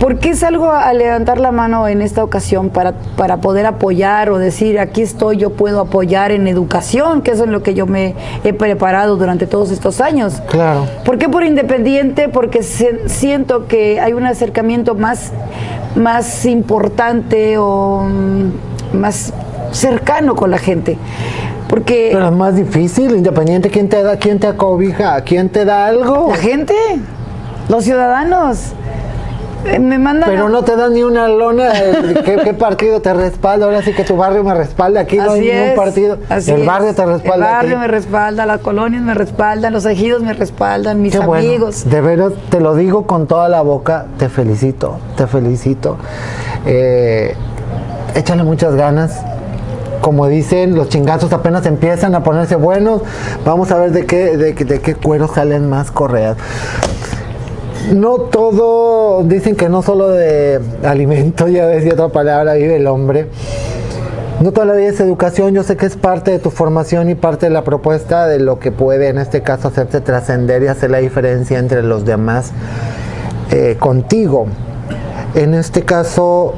¿Por 0.00 0.18
qué 0.18 0.36
salgo 0.36 0.70
a 0.70 0.92
levantar 0.92 1.40
la 1.40 1.52
mano 1.52 1.88
en 1.88 2.02
esta 2.02 2.22
ocasión 2.22 2.68
para, 2.68 2.92
para 3.16 3.38
poder 3.38 3.64
apoyar 3.64 4.28
o 4.28 4.38
decir, 4.38 4.78
aquí 4.78 5.00
estoy, 5.00 5.38
yo 5.38 5.50
puedo 5.50 5.80
apoyar 5.80 6.32
en 6.32 6.46
educación, 6.46 7.22
que 7.22 7.30
es 7.30 7.40
en 7.40 7.50
lo 7.50 7.62
que 7.62 7.72
yo 7.72 7.86
me 7.86 8.14
he 8.44 8.52
preparado 8.52 9.16
durante 9.16 9.46
todos 9.46 9.70
estos 9.70 10.02
años? 10.02 10.42
Claro. 10.48 10.86
¿Por 11.04 11.16
qué 11.16 11.30
por 11.30 11.44
independiente? 11.44 12.28
Porque 12.28 12.62
siento 12.62 13.66
que 13.68 13.98
hay 13.98 14.12
un 14.12 14.26
acercamiento 14.26 14.94
más, 14.94 15.32
más 15.94 16.44
importante 16.44 17.56
o 17.56 18.02
mm, 18.04 18.96
más 18.98 19.32
cercano 19.72 20.36
con 20.36 20.50
la 20.50 20.58
gente. 20.58 20.98
Porque 21.68 22.10
Pero 22.12 22.26
es 22.26 22.32
más 22.32 22.54
difícil, 22.54 23.16
independiente, 23.16 23.70
¿quién 23.70 23.88
te 23.88 24.02
da, 24.02 24.18
quién 24.18 24.38
te 24.38 24.46
acobija? 24.46 25.22
¿Quién 25.22 25.48
te 25.48 25.64
da 25.64 25.86
algo? 25.86 26.28
La 26.28 26.36
gente, 26.36 26.74
los 27.70 27.82
ciudadanos. 27.82 28.74
Eh, 29.64 29.78
me 29.78 29.98
mandan 29.98 30.28
Pero 30.30 30.48
no 30.48 30.62
te 30.62 30.76
dan 30.76 30.94
ni 30.94 31.02
una 31.02 31.28
lona. 31.28 31.72
¿Qué, 32.24 32.54
partido 32.54 33.00
te 33.00 33.12
respalda? 33.12 33.66
Ahora 33.66 33.82
sí 33.82 33.92
que 33.92 34.04
tu 34.04 34.16
barrio 34.16 34.44
me 34.44 34.54
respalda. 34.54 35.00
Aquí 35.00 35.16
no 35.16 35.32
hay 35.32 35.40
ningún 35.40 35.74
partido. 35.74 36.18
el 36.30 36.66
barrio 36.66 36.94
te 36.94 37.06
respalda. 37.06 37.46
El 37.46 37.52
barrio 37.54 37.78
me 37.78 37.88
respalda, 37.88 38.46
las 38.46 38.60
colonias 38.60 39.02
me 39.02 39.14
respaldan, 39.14 39.72
los 39.72 39.86
ejidos 39.86 40.22
me 40.22 40.32
respaldan, 40.32 41.00
mis 41.02 41.16
amigos. 41.16 41.88
De 41.88 42.00
veras, 42.00 42.32
te 42.50 42.60
lo 42.60 42.74
digo 42.74 43.06
con 43.06 43.26
toda 43.26 43.48
la 43.48 43.62
boca. 43.62 44.06
Te 44.18 44.28
felicito, 44.28 44.98
te 45.16 45.26
felicito. 45.26 45.96
Eh, 46.64 47.34
échale 48.14 48.42
muchas 48.42 48.74
ganas 48.74 49.20
como 50.00 50.28
dicen, 50.28 50.76
los 50.76 50.88
chingazos 50.88 51.32
apenas 51.32 51.66
empiezan 51.66 52.14
a 52.14 52.22
ponerse 52.22 52.54
buenos. 52.54 53.02
Vamos 53.44 53.72
a 53.72 53.78
ver 53.78 53.90
de 53.90 54.06
qué, 54.06 54.36
de, 54.36 54.52
de 54.52 54.80
qué 54.80 54.94
cuero 54.94 55.26
salen 55.26 55.68
más 55.68 55.90
correas 55.90 56.36
no 57.92 58.18
todo, 58.18 59.22
dicen 59.24 59.56
que 59.56 59.68
no 59.68 59.82
solo 59.82 60.08
de 60.08 60.60
alimento, 60.84 61.48
ya 61.48 61.66
decía 61.66 61.92
otra 61.92 62.08
palabra, 62.08 62.54
vive 62.54 62.76
el 62.76 62.86
hombre. 62.86 63.28
No 64.40 64.52
toda 64.52 64.66
la 64.66 64.74
vida 64.74 64.88
es 64.88 65.00
educación, 65.00 65.54
yo 65.54 65.62
sé 65.62 65.76
que 65.76 65.86
es 65.86 65.96
parte 65.96 66.30
de 66.30 66.38
tu 66.38 66.50
formación 66.50 67.08
y 67.08 67.14
parte 67.14 67.46
de 67.46 67.50
la 67.50 67.64
propuesta 67.64 68.26
de 68.26 68.38
lo 68.38 68.58
que 68.58 68.70
puede 68.70 69.08
en 69.08 69.16
este 69.16 69.40
caso 69.40 69.68
hacerte 69.68 70.02
trascender 70.02 70.62
y 70.62 70.66
hacer 70.66 70.90
la 70.90 70.98
diferencia 70.98 71.58
entre 71.58 71.82
los 71.82 72.04
demás 72.04 72.52
eh, 73.50 73.76
contigo. 73.78 74.46
En 75.34 75.54
este 75.54 75.84
caso, 75.84 76.54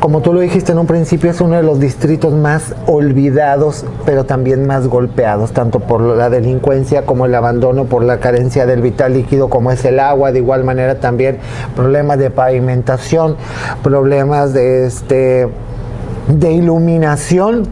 como 0.00 0.22
tú 0.22 0.32
lo 0.32 0.40
dijiste 0.40 0.72
en 0.72 0.78
un 0.78 0.86
principio, 0.86 1.30
es 1.30 1.40
uno 1.42 1.56
de 1.56 1.62
los 1.62 1.78
distritos 1.78 2.32
más 2.32 2.74
olvidados, 2.86 3.84
pero 4.06 4.24
también 4.24 4.66
más 4.66 4.88
golpeados, 4.88 5.52
tanto 5.52 5.80
por 5.80 6.00
la 6.00 6.30
delincuencia 6.30 7.04
como 7.04 7.26
el 7.26 7.34
abandono, 7.34 7.84
por 7.84 8.02
la 8.02 8.18
carencia 8.18 8.64
del 8.64 8.80
vital 8.80 9.12
líquido, 9.12 9.48
como 9.48 9.70
es 9.70 9.84
el 9.84 10.00
agua, 10.00 10.32
de 10.32 10.38
igual 10.38 10.64
manera 10.64 11.00
también 11.00 11.38
problemas 11.76 12.18
de 12.18 12.30
pavimentación, 12.30 13.36
problemas 13.82 14.54
de 14.54 14.86
este 14.86 15.48
de 16.28 16.52
iluminación 16.52 17.66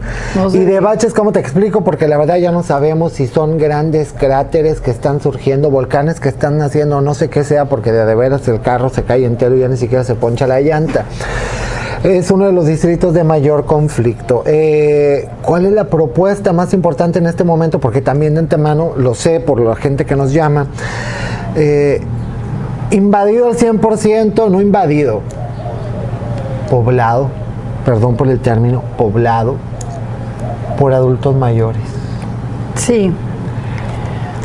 y 0.51 0.65
de 0.65 0.79
baches, 0.81 1.13
¿cómo 1.13 1.31
te 1.31 1.39
explico? 1.39 1.83
Porque 1.83 2.09
la 2.09 2.17
verdad 2.17 2.37
ya 2.37 2.51
no 2.51 2.61
sabemos 2.61 3.13
si 3.13 3.27
son 3.27 3.57
grandes 3.57 4.11
cráteres 4.11 4.81
que 4.81 4.91
están 4.91 5.21
surgiendo, 5.21 5.69
volcanes 5.69 6.19
que 6.19 6.27
están 6.27 6.57
naciendo, 6.57 6.99
no 6.99 7.13
sé 7.13 7.29
qué 7.29 7.45
sea, 7.45 7.65
porque 7.65 7.93
de, 7.93 8.05
de 8.05 8.15
veras 8.15 8.47
el 8.49 8.59
carro 8.59 8.89
se 8.89 9.03
cae 9.03 9.23
entero 9.25 9.55
y 9.55 9.61
ya 9.61 9.69
ni 9.69 9.77
siquiera 9.77 10.03
se 10.03 10.15
poncha 10.15 10.45
la 10.45 10.59
llanta 10.59 11.05
es 12.03 12.31
uno 12.31 12.45
de 12.45 12.53
los 12.53 12.65
distritos 12.65 13.13
de 13.13 13.23
mayor 13.23 13.65
conflicto. 13.65 14.43
Eh, 14.45 15.27
¿Cuál 15.41 15.65
es 15.65 15.73
la 15.73 15.85
propuesta 15.85 16.53
más 16.53 16.73
importante 16.73 17.19
en 17.19 17.25
este 17.25 17.43
momento? 17.43 17.79
Porque 17.79 18.01
también 18.01 18.35
de 18.35 18.39
antemano 18.39 18.93
lo 18.95 19.13
sé 19.13 19.39
por 19.39 19.59
la 19.59 19.75
gente 19.75 20.05
que 20.05 20.15
nos 20.15 20.31
llama. 20.31 20.67
Eh, 21.55 22.01
invadido 22.91 23.47
al 23.47 23.57
100%, 23.57 24.49
no 24.49 24.61
invadido, 24.61 25.21
poblado, 26.69 27.29
perdón 27.85 28.15
por 28.15 28.29
el 28.29 28.39
término, 28.39 28.81
poblado 28.97 29.57
por 30.77 30.93
adultos 30.93 31.35
mayores. 31.35 31.81
Sí. 32.75 33.13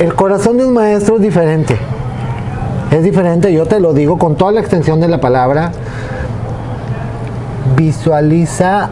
El 0.01 0.15
corazón 0.15 0.57
de 0.57 0.67
un 0.67 0.75
maestro 0.75 1.17
es 1.17 1.23
diferente. 1.23 1.77
Es 2.91 3.03
diferente, 3.03 3.53
yo 3.53 3.67
te 3.67 3.79
lo 3.79 3.93
digo 3.93 4.19
con 4.19 4.37
toda 4.37 4.51
la 4.53 4.61
extensión 4.61 5.01
de 5.01 5.09
la 5.09 5.21
palabra 5.21 5.73
visualiza 7.77 8.91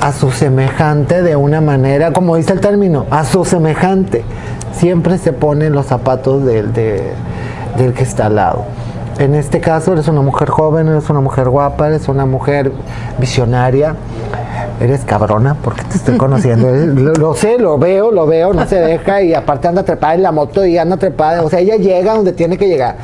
a 0.00 0.12
su 0.12 0.30
semejante 0.30 1.22
de 1.22 1.36
una 1.36 1.60
manera, 1.60 2.12
como 2.12 2.36
dice 2.36 2.52
el 2.52 2.60
término, 2.60 3.06
a 3.10 3.24
su 3.24 3.44
semejante. 3.44 4.24
Siempre 4.72 5.18
se 5.18 5.32
pone 5.32 5.70
los 5.70 5.86
zapatos 5.86 6.44
del, 6.44 6.72
del 6.72 7.92
que 7.94 8.02
está 8.02 8.26
al 8.26 8.36
lado. 8.36 8.64
En 9.18 9.34
este 9.34 9.60
caso 9.60 9.92
eres 9.92 10.06
una 10.06 10.20
mujer 10.20 10.48
joven, 10.48 10.86
eres 10.86 11.10
una 11.10 11.20
mujer 11.20 11.48
guapa, 11.48 11.88
eres 11.88 12.08
una 12.08 12.24
mujer 12.24 12.70
visionaria, 13.18 13.96
eres 14.80 15.04
cabrona, 15.04 15.56
porque 15.60 15.82
te 15.82 15.96
estoy 15.96 16.16
conociendo. 16.16 16.70
lo, 17.18 17.34
sé, 17.34 17.58
lo 17.58 17.78
veo, 17.78 18.12
lo 18.12 18.26
veo, 18.26 18.52
no 18.52 18.64
se 18.66 18.76
deja 18.76 19.22
y 19.22 19.34
aparte 19.34 19.66
anda 19.66 19.82
trepada 19.82 20.14
en 20.14 20.22
la 20.22 20.30
moto 20.30 20.64
y 20.64 20.78
anda 20.78 20.96
trepada. 20.96 21.42
O 21.42 21.50
sea, 21.50 21.58
ella 21.58 21.74
llega 21.74 22.14
donde 22.14 22.32
tiene 22.32 22.56
que 22.56 22.68
llegar. 22.68 22.96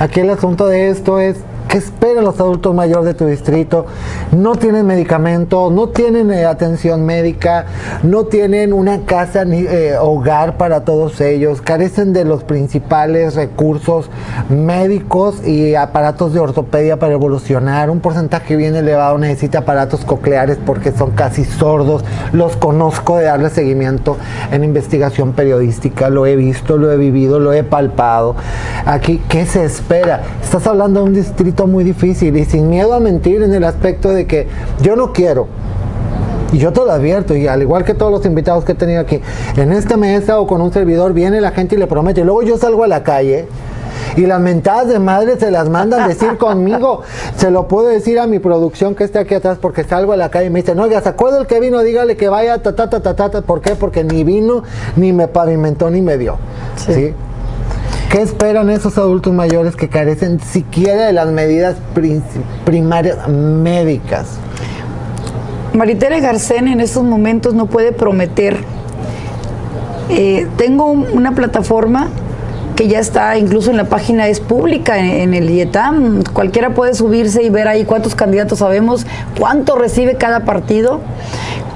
Aquí 0.00 0.20
el 0.20 0.28
asunto 0.28 0.66
de 0.66 0.90
esto 0.90 1.18
es 1.18 1.38
¿Qué 1.74 1.78
esperan 1.78 2.22
los 2.22 2.38
adultos 2.38 2.72
mayores 2.72 3.04
de 3.04 3.14
tu 3.14 3.26
distrito? 3.26 3.86
No 4.30 4.54
tienen 4.54 4.86
medicamentos, 4.86 5.72
no 5.72 5.88
tienen 5.88 6.30
eh, 6.30 6.44
atención 6.44 7.04
médica, 7.04 7.66
no 8.04 8.26
tienen 8.26 8.72
una 8.72 9.00
casa 9.00 9.44
ni 9.44 9.62
eh, 9.62 9.96
hogar 10.00 10.56
para 10.56 10.84
todos 10.84 11.20
ellos, 11.20 11.60
carecen 11.60 12.12
de 12.12 12.24
los 12.24 12.44
principales 12.44 13.34
recursos 13.34 14.08
médicos 14.48 15.44
y 15.44 15.74
aparatos 15.74 16.32
de 16.32 16.38
ortopedia 16.38 17.00
para 17.00 17.14
evolucionar. 17.14 17.90
Un 17.90 17.98
porcentaje 17.98 18.54
bien 18.54 18.76
elevado 18.76 19.18
necesita 19.18 19.58
aparatos 19.58 20.04
cocleares 20.04 20.58
porque 20.64 20.92
son 20.92 21.10
casi 21.10 21.44
sordos. 21.44 22.04
Los 22.30 22.56
conozco 22.56 23.16
de 23.16 23.24
darle 23.24 23.50
seguimiento 23.50 24.16
en 24.52 24.62
investigación 24.62 25.32
periodística, 25.32 26.08
lo 26.08 26.24
he 26.24 26.36
visto, 26.36 26.76
lo 26.76 26.92
he 26.92 26.96
vivido, 26.96 27.40
lo 27.40 27.52
he 27.52 27.64
palpado. 27.64 28.36
Aquí, 28.86 29.20
¿qué 29.28 29.44
se 29.44 29.64
espera? 29.64 30.22
Estás 30.40 30.68
hablando 30.68 31.00
de 31.00 31.06
un 31.06 31.14
distrito 31.14 31.63
muy 31.66 31.84
difícil 31.84 32.36
y 32.36 32.44
sin 32.44 32.68
miedo 32.68 32.94
a 32.94 33.00
mentir 33.00 33.42
en 33.42 33.52
el 33.54 33.64
aspecto 33.64 34.10
de 34.10 34.26
que 34.26 34.46
yo 34.80 34.96
no 34.96 35.12
quiero. 35.12 35.46
Y 36.52 36.58
yo 36.58 36.72
te 36.72 36.80
lo 36.80 36.92
advierto, 36.92 37.34
y 37.34 37.48
al 37.48 37.62
igual 37.62 37.84
que 37.84 37.94
todos 37.94 38.12
los 38.12 38.24
invitados 38.26 38.64
que 38.64 38.72
he 38.72 38.74
tenido 38.76 39.00
aquí, 39.00 39.20
en 39.56 39.72
esta 39.72 39.96
mesa 39.96 40.38
o 40.38 40.46
con 40.46 40.60
un 40.60 40.72
servidor 40.72 41.12
viene 41.12 41.40
la 41.40 41.50
gente 41.50 41.74
y 41.74 41.78
le 41.78 41.88
promete, 41.88 42.20
y 42.20 42.24
luego 42.24 42.42
yo 42.42 42.56
salgo 42.58 42.84
a 42.84 42.86
la 42.86 43.02
calle 43.02 43.48
y 44.16 44.26
las 44.26 44.40
mentadas 44.40 44.88
de 44.88 44.98
madre 44.98 45.38
se 45.38 45.50
las 45.50 45.68
mandan 45.68 46.08
decir 46.08 46.36
conmigo. 46.38 47.02
Se 47.36 47.50
lo 47.50 47.68
puedo 47.68 47.88
decir 47.88 48.18
a 48.18 48.26
mi 48.26 48.38
producción 48.38 48.94
que 48.94 49.04
está 49.04 49.20
aquí 49.20 49.34
atrás 49.34 49.58
porque 49.60 49.84
salgo 49.84 50.12
a 50.12 50.16
la 50.16 50.30
calle 50.30 50.46
y 50.46 50.50
me 50.50 50.60
dicen, 50.60 50.78
oiga, 50.78 51.00
¿se 51.00 51.08
acuerda 51.08 51.40
el 51.40 51.46
que 51.46 51.60
vino? 51.60 51.80
Dígale 51.80 52.16
que 52.16 52.28
vaya, 52.28 52.62
ta, 52.62 52.74
ta, 52.74 52.88
ta, 52.88 53.00
ta, 53.00 53.30
ta, 53.30 53.42
¿Por 53.42 53.60
qué? 53.60 53.74
Porque 53.74 54.04
ni 54.04 54.24
vino, 54.24 54.62
ni 54.96 55.12
me 55.12 55.28
pavimentó, 55.28 55.90
ni 55.90 56.02
me 56.02 56.18
dio. 56.18 56.36
¿sí? 56.76 57.12
¿Qué 58.14 58.22
esperan 58.22 58.70
esos 58.70 58.96
adultos 58.96 59.32
mayores 59.32 59.74
que 59.74 59.88
carecen 59.88 60.38
siquiera 60.38 61.06
de 61.06 61.12
las 61.12 61.26
medidas 61.32 61.74
primarias 62.64 63.26
médicas? 63.26 64.38
Maritere 65.72 66.20
Garcén 66.20 66.68
en 66.68 66.78
estos 66.78 67.02
momentos 67.02 67.54
no 67.54 67.66
puede 67.66 67.90
prometer. 67.90 68.58
Eh, 70.10 70.46
tengo 70.56 70.92
una 70.92 71.34
plataforma 71.34 72.06
que 72.76 72.86
ya 72.86 73.00
está, 73.00 73.36
incluso 73.36 73.72
en 73.72 73.78
la 73.78 73.86
página 73.86 74.28
es 74.28 74.38
pública 74.38 74.96
en, 74.96 75.34
el 75.34 75.50
IETAM. 75.50 76.22
Cualquiera 76.22 76.72
puede 76.72 76.94
subirse 76.94 77.42
y 77.42 77.50
ver 77.50 77.66
ahí 77.66 77.84
cuántos 77.84 78.14
candidatos 78.14 78.60
sabemos, 78.60 79.08
cuánto 79.40 79.74
recibe 79.74 80.14
cada 80.14 80.44
partido, 80.44 81.00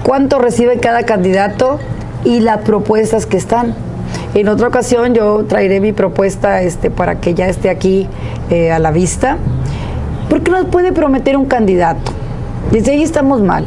cuánto 0.05 0.39
recibe 0.39 0.79
cada 0.79 1.03
candidato 1.03 1.81
y 2.23 2.39
las 2.39 2.59
propuestas 2.59 3.27
que 3.27 3.39
están. 3.39 3.88
En 4.35 4.49
otra 4.49 4.69
ocasión 4.69 5.15
yo 5.15 5.45
traeré 5.49 5.81
mi 5.81 5.93
propuesta 5.93 6.63
este, 6.63 6.91
para 6.91 7.21
que 7.21 7.35
ya 7.35 7.47
esté 7.49 7.71
aquí 7.71 8.07
eh, 8.51 8.71
a 8.71 8.79
la 8.79 8.91
vista. 8.91 9.39
¿Por 10.29 10.43
qué 10.43 10.51
nos 10.51 10.67
puede 10.67 10.93
prometer 10.93 11.37
un 11.37 11.47
candidato? 11.47 12.13
Desde 12.71 12.93
ahí 12.93 13.03
estamos 13.03 13.41
mal. 13.41 13.67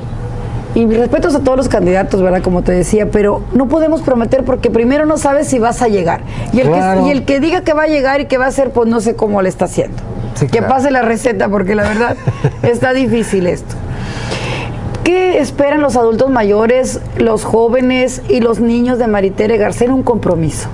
Y 0.73 0.85
respetos 0.85 1.35
a 1.35 1.39
todos 1.39 1.57
los 1.57 1.67
candidatos, 1.67 2.21
¿verdad? 2.21 2.41
Como 2.41 2.61
te 2.61 2.71
decía, 2.71 3.09
pero 3.11 3.43
no 3.53 3.67
podemos 3.67 4.01
prometer 4.01 4.45
porque 4.45 4.69
primero 4.69 5.05
no 5.05 5.17
sabes 5.17 5.47
si 5.47 5.59
vas 5.59 5.81
a 5.81 5.89
llegar. 5.89 6.21
Y 6.53 6.61
el, 6.61 6.71
que, 6.71 7.01
y 7.07 7.09
el 7.09 7.25
que 7.25 7.39
diga 7.41 7.61
que 7.61 7.73
va 7.73 7.83
a 7.83 7.87
llegar 7.87 8.21
y 8.21 8.25
que 8.25 8.37
va 8.37 8.45
a 8.45 8.49
hacer, 8.49 8.71
pues 8.71 8.87
no 8.87 9.01
sé 9.01 9.15
cómo 9.15 9.41
le 9.41 9.49
está 9.49 9.65
haciendo. 9.65 9.97
que 10.49 10.61
pase 10.61 10.91
la 10.91 11.01
receta, 11.01 11.49
porque 11.49 11.75
la 11.75 11.83
verdad 11.83 12.15
está 12.63 12.93
difícil 12.93 13.47
esto. 13.47 13.75
¿Qué 15.11 15.39
esperan 15.39 15.81
los 15.81 15.97
adultos 15.97 16.29
mayores, 16.29 17.01
los 17.17 17.43
jóvenes 17.43 18.21
y 18.29 18.39
los 18.39 18.61
niños 18.61 18.97
de 18.97 19.07
Maritere 19.07 19.57
García? 19.57 19.93
Un 19.93 20.03
compromiso. 20.03 20.69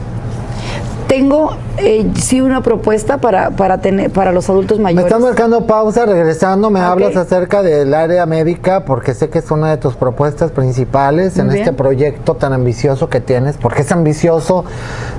tengo 1.08 1.56
eh, 1.78 2.12
sí 2.20 2.40
una 2.42 2.62
propuesta 2.62 3.18
para, 3.18 3.50
para, 3.50 3.80
tener, 3.80 4.12
para 4.12 4.32
los 4.32 4.48
adultos 4.48 4.78
mayores. 4.78 5.06
Me 5.06 5.10
están 5.10 5.24
marcando 5.24 5.66
pausa, 5.66 6.06
regresando, 6.06 6.70
me 6.70 6.82
hablas 6.82 7.16
acerca 7.16 7.64
del 7.64 7.96
área 7.96 8.28
médica, 8.28 8.86
porque 8.86 9.16
sé 9.16 9.30
que 9.32 9.40
es 9.40 9.50
una 9.50 9.72
de 9.72 9.78
tus 9.78 9.96
propuestas 9.96 10.52
principales 10.52 11.40
en 11.40 11.50
este 11.50 11.74
proyecto 11.74 12.36
tan 12.36 12.54
ambicioso 12.54 13.10
que 13.10 13.22
tienes, 13.22 13.58
porque 13.58 13.82
es 13.82 13.92
ambicioso, 13.92 14.66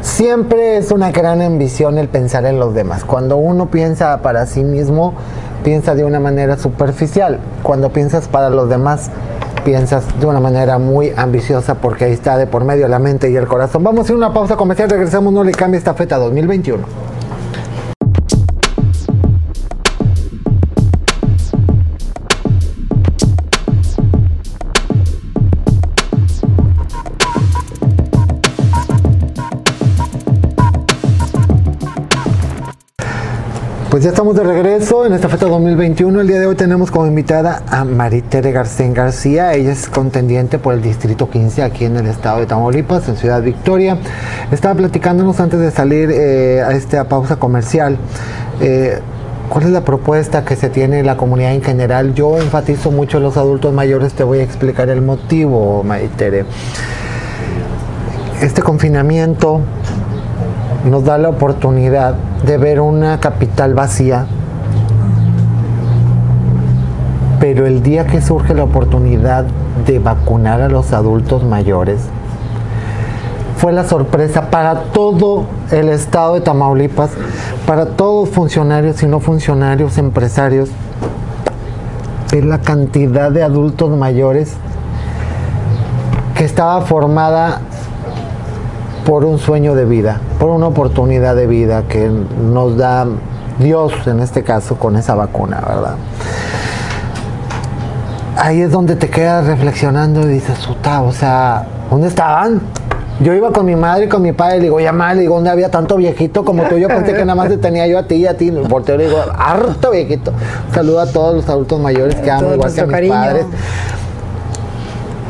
siempre 0.01 0.77
es 0.77 0.93
una 0.93 1.11
gran 1.11 1.43
ambición 1.43 1.99
el 1.99 2.07
pensar 2.07 2.45
en 2.45 2.61
los 2.61 2.73
demás. 2.73 3.05
Cuando 3.05 3.37
uno 3.37 3.67
piensa 3.67 4.23
para 4.23 4.47
sí 4.47 4.63
mismo, 4.63 5.15
piensa 5.64 5.94
de 5.94 6.05
una 6.05 6.21
manera 6.21 6.57
superficial. 6.57 7.38
Cuando 7.62 7.90
piensas 7.90 8.29
para 8.29 8.51
los 8.51 8.68
demás, 8.68 9.11
piensas 9.64 10.05
de 10.18 10.27
una 10.27 10.40
manera 10.40 10.79
muy 10.79 11.12
ambiciosa 11.16 11.75
porque 11.75 12.07
ahí 12.07 12.12
está 12.12 12.37
de 12.37 12.47
por 12.47 12.64
medio 12.64 12.88
la 12.88 12.99
mente 12.99 13.31
y 13.31 13.37
el 13.37 13.47
corazón. 13.47 13.83
Vamos 13.85 14.01
a 14.01 14.03
hacer 14.05 14.16
una 14.16 14.33
pausa 14.33 14.57
comercial, 14.57 14.90
regresamos, 14.90 15.33
no 15.33 15.44
le 15.44 15.53
cambie 15.53 15.79
esta 15.79 15.94
feta 15.94 16.16
2021. 16.18 17.18
Pues 33.99 34.05
ya 34.05 34.11
estamos 34.11 34.37
de 34.37 34.45
regreso 34.45 35.05
en 35.05 35.13
esta 35.13 35.29
fecha 35.29 35.47
2021. 35.47 36.21
El 36.21 36.29
día 36.29 36.39
de 36.39 36.47
hoy 36.47 36.55
tenemos 36.55 36.93
como 36.93 37.09
invitada 37.09 37.65
a 37.67 37.85
Maritere 37.85 38.53
Garcén 38.53 38.95
García. 38.95 39.55
Ella 39.55 39.73
es 39.73 39.89
contendiente 39.89 40.61
por 40.61 40.75
el 40.75 40.83
Distrito 40.83 41.29
15 41.29 41.65
aquí 41.65 41.85
en 41.85 41.97
el 41.97 42.07
estado 42.07 42.39
de 42.39 42.47
Tamaulipas, 42.47 43.09
en 43.09 43.17
Ciudad 43.17 43.43
Victoria. 43.43 43.99
Estaba 44.53 44.77
platicándonos 44.77 45.41
antes 45.41 45.59
de 45.59 45.73
salir 45.73 46.13
eh, 46.13 46.63
a 46.63 46.75
esta 46.75 47.09
pausa 47.09 47.41
comercial. 47.41 47.99
Eh, 48.61 49.01
¿Cuál 49.49 49.65
es 49.65 49.71
la 49.71 49.85
propuesta 49.85 50.45
que 50.45 50.55
se 50.55 50.71
tiene 50.71 51.01
en 51.01 51.07
la 51.07 51.17
comunidad 51.17 51.53
en 51.53 51.65
general? 51.65 52.15
Yo 52.15 52.39
enfatizo 52.39 52.93
mucho 52.93 53.19
los 53.19 53.37
adultos 53.37 53.75
mayores, 53.75 54.13
te 54.13 54.23
voy 54.23 54.39
a 54.39 54.45
explicar 54.45 54.91
el 54.91 55.03
motivo, 55.03 55.83
Maritere. 55.83 56.45
Este 58.41 58.63
confinamiento 58.63 59.61
nos 60.85 61.05
da 61.05 61.19
la 61.19 61.29
oportunidad 61.29 62.14
de 62.45 62.57
ver 62.59 62.81
una 62.81 63.21
capital 63.21 63.75
vacía, 63.75 64.27
pero 67.41 67.67
el 67.67 67.83
día 67.83 68.07
que 68.07 68.21
surge 68.21 68.55
la 68.55 68.64
oportunidad 68.64 69.45
de 69.87 69.99
vacunar 69.99 70.61
a 70.61 70.69
los 70.69 70.93
adultos 70.93 71.45
mayores, 71.45 72.01
fue 73.59 73.73
la 73.73 73.85
sorpresa 73.85 74.51
para 74.51 74.85
todo 74.93 75.47
el 75.73 75.88
estado 75.88 76.35
de 76.35 76.43
Tamaulipas, 76.43 77.11
para 77.67 77.87
todos 77.87 78.29
funcionarios 78.29 79.03
y 79.03 79.07
no 79.07 79.19
funcionarios, 79.19 79.99
empresarios, 79.99 80.71
ver 82.31 82.45
la 82.45 82.61
cantidad 82.61 83.33
de 83.33 83.43
adultos 83.43 83.91
mayores 83.91 84.55
que 86.37 86.45
estaba 86.45 86.83
formada 86.83 87.61
por 89.05 89.25
un 89.25 89.38
sueño 89.38 89.75
de 89.75 89.87
vida, 89.87 90.21
por 90.38 90.51
una 90.51 90.68
oportunidad 90.68 91.35
de 91.35 91.46
vida 91.46 91.85
que 91.88 92.09
nos 92.09 92.77
da 92.77 93.07
Dios 93.59 93.92
en 94.07 94.20
este 94.20 94.42
caso 94.42 94.77
con 94.77 94.96
esa 94.96 95.14
vacuna, 95.14 95.61
¿verdad? 95.66 95.96
Ahí 98.37 98.61
es 98.61 98.70
donde 98.70 98.94
te 98.94 99.11
quedas 99.11 99.46
reflexionando 99.46 100.22
y 100.22 100.35
dices, 100.35 100.57
o 100.68 101.12
sea, 101.12 101.66
¿dónde 101.90 102.07
estaban? 102.07 102.61
Yo 103.20 103.35
iba 103.35 103.51
con 103.51 103.66
mi 103.66 103.74
madre 103.74 104.05
y 104.05 104.09
con 104.09 104.22
mi 104.22 104.31
padre, 104.31 104.59
le 104.59 104.62
digo, 104.64 104.79
ya 104.79 104.92
mal, 104.92 105.16
le 105.16 105.22
digo, 105.22 105.35
¿dónde 105.35 105.51
había 105.51 105.72
tanto 105.72 105.96
viejito 105.96 106.44
como 106.44 106.62
tú? 106.64 106.79
Yo 106.79 106.87
pensé 106.87 107.14
que 107.14 107.24
nada 107.24 107.35
más 107.35 107.48
te 107.48 107.59
tenía 107.59 107.85
yo 107.88 107.98
a 107.98 108.05
ti 108.05 108.14
y 108.14 108.27
a 108.27 108.37
ti. 108.37 108.51
Volteo 108.51 108.94
y 108.94 108.98
le 108.98 109.07
digo, 109.07 109.18
harto 109.37 109.90
viejito. 109.90 110.33
saludo 110.72 111.01
a 111.01 111.07
todos 111.07 111.35
los 111.35 111.48
adultos 111.48 111.81
mayores 111.81 112.14
que 112.14 112.31
amo, 112.31 112.55
igual 112.55 112.72
que 112.72 112.81
a 112.81 112.87
mis 112.87 113.11
padres. 113.11 113.46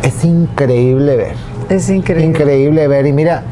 Es 0.02 0.22
increíble 0.22 1.16
ver. 1.16 1.34
Es 1.70 1.88
increíble. 1.88 2.26
Increíble 2.26 2.88
ver. 2.88 3.06
Y 3.06 3.12
mira, 3.14 3.42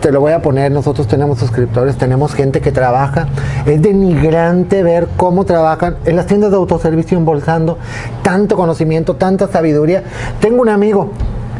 te 0.00 0.10
lo 0.10 0.20
voy 0.20 0.32
a 0.32 0.42
poner, 0.42 0.72
nosotros 0.72 1.06
tenemos 1.06 1.38
suscriptores, 1.38 1.96
tenemos 1.96 2.34
gente 2.34 2.60
que 2.60 2.72
trabaja. 2.72 3.28
Es 3.66 3.80
denigrante 3.82 4.82
ver 4.82 5.08
cómo 5.16 5.44
trabajan 5.44 5.96
en 6.04 6.16
las 6.16 6.26
tiendas 6.26 6.50
de 6.50 6.56
autoservicio 6.56 7.18
embolsando 7.18 7.78
tanto 8.22 8.56
conocimiento, 8.56 9.16
tanta 9.16 9.48
sabiduría. 9.48 10.02
Tengo 10.40 10.62
un 10.62 10.68
amigo, 10.68 11.10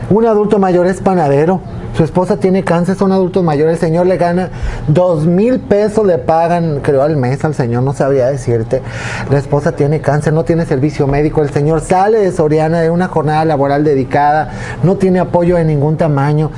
un 0.09 0.27
adulto 0.27 0.59
mayor 0.59 0.87
es 0.87 1.01
panadero. 1.01 1.61
Su 1.97 2.05
esposa 2.05 2.39
tiene 2.39 2.65
cáncer, 2.65 2.97
son 2.97 3.13
adultos 3.13 3.43
mayores. 3.45 3.75
El 3.75 3.81
señor 3.81 4.07
le 4.07 4.17
gana 4.17 4.51
dos 4.89 5.27
mil 5.27 5.61
pesos, 5.61 6.07
le 6.07 6.19
pagan, 6.19 6.81
creo, 6.83 7.03
al 7.03 7.17
mes 7.17 7.45
al 7.45 7.55
señor, 7.55 7.83
no 7.83 7.93
sabría 7.93 8.27
decirte. 8.27 8.83
La 9.31 9.39
esposa 9.39 9.73
tiene 9.73 10.01
cáncer, 10.01 10.33
no 10.33 10.45
tiene 10.45 10.67
servicio 10.67 11.07
médico. 11.07 11.43
El 11.43 11.51
señor 11.51 11.81
sale 11.81 12.19
de 12.19 12.33
Soriana 12.33 12.81
de 12.81 12.91
una 12.91 13.09
jornada 13.09 13.45
laboral 13.45 13.85
dedicada, 13.85 14.51
no 14.83 14.97
tiene 14.97 15.21
apoyo 15.21 15.57
de 15.57 15.65
ningún 15.65 15.97
tamaño 15.97 16.51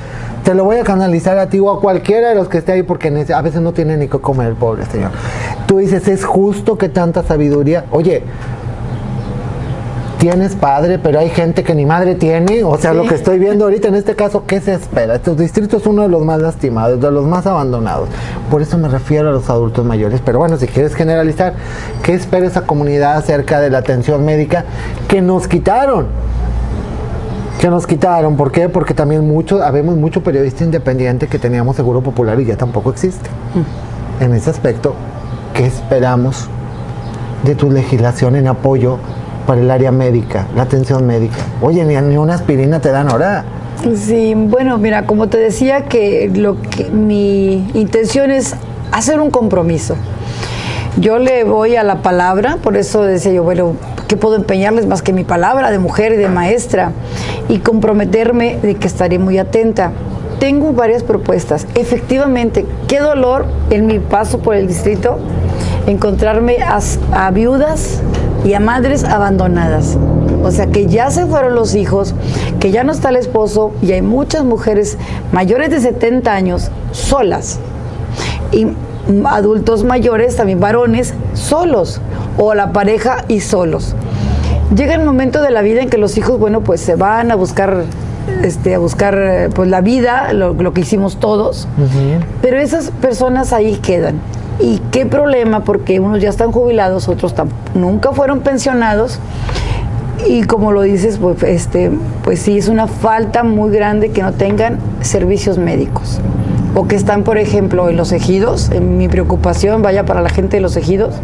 te 0.43 0.53
lo 0.53 0.65
voy 0.65 0.77
a 0.77 0.83
canalizar 0.83 1.37
a 1.37 1.47
ti 1.47 1.59
o 1.59 1.71
a 1.71 1.79
cualquiera 1.79 2.29
de 2.29 2.35
los 2.35 2.49
que 2.49 2.57
esté 2.57 2.73
ahí 2.73 2.83
porque 2.83 3.07
a 3.33 3.41
veces 3.41 3.61
no 3.61 3.71
tiene 3.71 3.95
ni 3.95 4.07
que 4.07 4.19
comer 4.19 4.53
pobre 4.55 4.85
señor. 4.85 5.11
Tú 5.65 5.77
dices, 5.77 6.07
es 6.07 6.25
justo 6.25 6.77
que 6.77 6.89
tanta 6.89 7.23
sabiduría. 7.23 7.85
Oye, 7.91 8.23
tienes 10.23 10.55
padre, 10.55 10.99
pero 10.99 11.19
hay 11.19 11.29
gente 11.29 11.63
que 11.63 11.75
ni 11.75 11.85
madre 11.85 12.15
tiene. 12.15 12.63
O 12.63 12.77
sea, 12.77 12.93
lo 12.93 13.03
que 13.03 13.13
estoy 13.13 13.39
viendo 13.39 13.65
ahorita 13.65 13.89
en 13.89 13.95
este 13.95 14.15
caso, 14.15 14.45
¿qué 14.47 14.61
se 14.61 14.73
espera? 14.73 15.15
Este 15.15 15.35
distrito 15.35 15.75
es 15.75 15.85
uno 15.85 16.03
de 16.03 16.07
los 16.07 16.23
más 16.23 16.39
lastimados, 16.39 17.01
de 17.01 17.11
los 17.11 17.25
más 17.25 17.45
abandonados. 17.45 18.07
Por 18.49 18.61
eso 18.61 18.77
me 18.77 18.87
refiero 18.87 19.27
a 19.27 19.31
los 19.33 19.49
adultos 19.49 19.83
mayores. 19.83 20.21
Pero 20.23 20.39
bueno, 20.39 20.55
si 20.55 20.67
quieres 20.67 20.95
generalizar, 20.95 21.55
¿qué 22.03 22.13
espera 22.13 22.45
esa 22.45 22.61
comunidad 22.61 23.17
acerca 23.17 23.59
de 23.59 23.69
la 23.69 23.79
atención 23.79 24.23
médica 24.23 24.63
que 25.09 25.21
nos 25.21 25.49
quitaron? 25.49 26.07
que 27.59 27.69
nos 27.69 27.85
quitaron. 27.85 28.37
¿Por 28.37 28.53
qué? 28.53 28.69
Porque 28.69 28.93
también 28.93 29.27
mucho, 29.27 29.61
habemos 29.61 29.97
mucho 29.97 30.23
periodista 30.23 30.63
independiente 30.63 31.27
que 31.27 31.37
teníamos 31.37 31.75
seguro 31.75 32.01
popular 32.01 32.39
y 32.39 32.45
ya 32.45 32.55
tampoco 32.55 32.91
existe. 32.91 33.29
Mm. 34.19 34.23
En 34.23 34.33
ese 34.33 34.49
aspecto, 34.49 34.95
¿qué 35.53 35.65
esperamos 35.65 36.47
de 37.43 37.55
tu 37.55 37.69
legislación 37.69 38.37
en 38.37 38.47
apoyo 38.47 38.99
para 39.45 39.61
el 39.61 39.69
área 39.69 39.91
médica, 39.91 40.47
la 40.55 40.63
atención 40.63 41.05
médica? 41.05 41.37
Oye, 41.61 41.85
ni, 41.85 41.95
ni 41.95 42.17
una 42.17 42.35
aspirina 42.35 42.79
te 42.79 42.89
dan 42.89 43.09
ahora. 43.09 43.45
Sí, 43.95 44.33
bueno, 44.35 44.77
mira, 44.77 45.05
como 45.05 45.27
te 45.27 45.37
decía 45.37 45.85
que 45.85 46.31
lo 46.33 46.61
que 46.61 46.85
mi 46.85 47.69
intención 47.73 48.31
es 48.31 48.55
hacer 48.91 49.19
un 49.19 49.31
compromiso. 49.31 49.95
Yo 50.97 51.17
le 51.17 51.43
voy 51.43 51.75
a 51.75 51.83
la 51.83 52.01
palabra, 52.03 52.57
por 52.61 52.77
eso 52.77 53.01
decía 53.01 53.33
yo, 53.33 53.43
bueno, 53.43 53.73
¿qué 54.07 54.15
puedo 54.15 54.35
empeñarles 54.35 54.85
más 54.85 55.01
que 55.01 55.11
mi 55.11 55.23
palabra 55.23 55.71
de 55.71 55.79
mujer 55.79 56.13
y 56.13 56.17
de 56.17 56.29
maestra? 56.29 56.91
Y 57.49 57.59
comprometerme 57.59 58.57
de 58.61 58.75
que 58.75 58.87
estaré 58.87 59.17
muy 59.17 59.39
atenta. 59.39 59.91
Tengo 60.39 60.71
varias 60.73 61.03
propuestas. 61.03 61.65
Efectivamente, 61.73 62.65
qué 62.87 62.99
dolor 62.99 63.45
en 63.71 63.87
mi 63.87 63.99
paso 63.99 64.39
por 64.39 64.55
el 64.55 64.67
distrito 64.67 65.17
encontrarme 65.87 66.57
a, 66.61 67.31
viudas 67.31 68.01
y 68.43 68.53
a 68.53 68.59
madres 68.59 69.03
abandonadas. 69.03 69.97
O 70.43 70.51
sea, 70.51 70.67
que 70.67 70.87
ya 70.87 71.09
se 71.09 71.25
fueron 71.25 71.55
los 71.55 71.75
hijos, 71.75 72.13
que 72.59 72.71
ya 72.71 72.83
no 72.83 72.91
está 72.91 73.09
el 73.09 73.15
esposo 73.15 73.71
y 73.81 73.91
hay 73.93 74.01
muchas 74.01 74.43
mujeres 74.43 74.97
mayores 75.31 75.69
de 75.69 75.79
70 75.79 76.31
años 76.33 76.69
solas. 76.91 77.59
Y 78.51 78.67
adultos 79.25 79.83
mayores, 79.83 80.35
también 80.35 80.59
varones, 80.59 81.13
solos, 81.33 82.01
o 82.37 82.53
la 82.53 82.71
pareja 82.71 83.25
y 83.27 83.39
solos. 83.39 83.95
Llega 84.75 84.95
el 84.95 85.03
momento 85.03 85.41
de 85.41 85.51
la 85.51 85.61
vida 85.61 85.81
en 85.81 85.89
que 85.89 85.97
los 85.97 86.17
hijos, 86.17 86.39
bueno, 86.39 86.61
pues 86.61 86.81
se 86.81 86.95
van 86.95 87.31
a 87.31 87.35
buscar 87.35 87.85
este, 88.41 88.75
a 88.75 88.79
buscar 88.79 89.49
pues 89.53 89.69
la 89.69 89.81
vida, 89.81 90.33
lo, 90.33 90.73
que 90.73 90.81
hicimos 90.81 91.17
todos, 91.17 91.67
pero 92.41 92.59
esas 92.59 92.91
personas 92.91 93.53
ahí 93.53 93.75
quedan. 93.77 94.19
Y 94.59 94.79
qué 94.91 95.05
problema, 95.05 95.63
porque 95.63 95.99
unos 95.99 96.21
ya 96.21 96.29
están 96.29 96.51
jubilados, 96.51 97.07
otros 97.07 97.33
nunca 97.73 98.11
fueron 98.11 98.41
pensionados. 98.41 99.19
Y 100.27 100.43
como 100.43 100.71
lo 100.71 100.81
dices, 100.81 101.17
pues, 101.17 101.43
este, 101.43 101.91
pues 102.23 102.39
sí, 102.39 102.57
es 102.57 102.67
una 102.67 102.87
falta 102.87 103.43
muy 103.43 103.71
grande 103.71 104.11
que 104.11 104.21
no 104.21 104.31
tengan 104.31 104.77
servicios 105.01 105.57
médicos 105.57 106.21
o 106.75 106.87
que 106.87 106.95
están, 106.95 107.23
por 107.23 107.37
ejemplo, 107.37 107.89
en 107.89 107.97
los 107.97 108.11
ejidos, 108.11 108.71
en 108.71 108.97
mi 108.97 109.07
preocupación 109.07 109.81
vaya 109.81 110.05
para 110.05 110.21
la 110.21 110.29
gente 110.29 110.57
de 110.57 110.61
los 110.61 110.75
ejidos, 110.75 111.15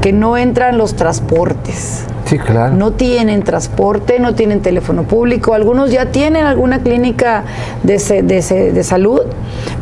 que 0.00 0.12
no 0.12 0.36
entran 0.36 0.78
los 0.78 0.96
transportes. 0.96 2.04
Sí, 2.26 2.38
claro. 2.38 2.74
No 2.74 2.92
tienen 2.92 3.42
transporte, 3.42 4.18
no 4.18 4.34
tienen 4.34 4.60
teléfono 4.60 5.02
público. 5.02 5.54
Algunos 5.54 5.90
ya 5.90 6.06
tienen 6.06 6.46
alguna 6.46 6.82
clínica 6.82 7.44
de, 7.82 7.98
de, 8.22 8.72
de, 8.72 8.84
salud, 8.84 9.20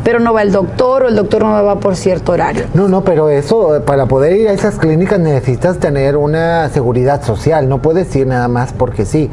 pero 0.03 0.19
no 0.19 0.33
va 0.33 0.41
el 0.41 0.51
doctor 0.51 1.03
o 1.03 1.07
el 1.07 1.15
doctor 1.15 1.43
no 1.43 1.63
va 1.63 1.79
por 1.79 1.95
cierto 1.95 2.33
horario. 2.33 2.65
No, 2.73 2.87
no, 2.87 3.03
pero 3.03 3.29
eso, 3.29 3.81
para 3.85 4.07
poder 4.07 4.35
ir 4.35 4.49
a 4.49 4.53
esas 4.53 4.75
clínicas 4.75 5.19
necesitas 5.19 5.79
tener 5.79 6.17
una 6.17 6.69
seguridad 6.69 7.23
social. 7.23 7.69
No 7.69 7.81
puedes 7.81 8.13
ir 8.15 8.27
nada 8.27 8.47
más 8.49 8.73
porque 8.73 9.05
sí. 9.05 9.29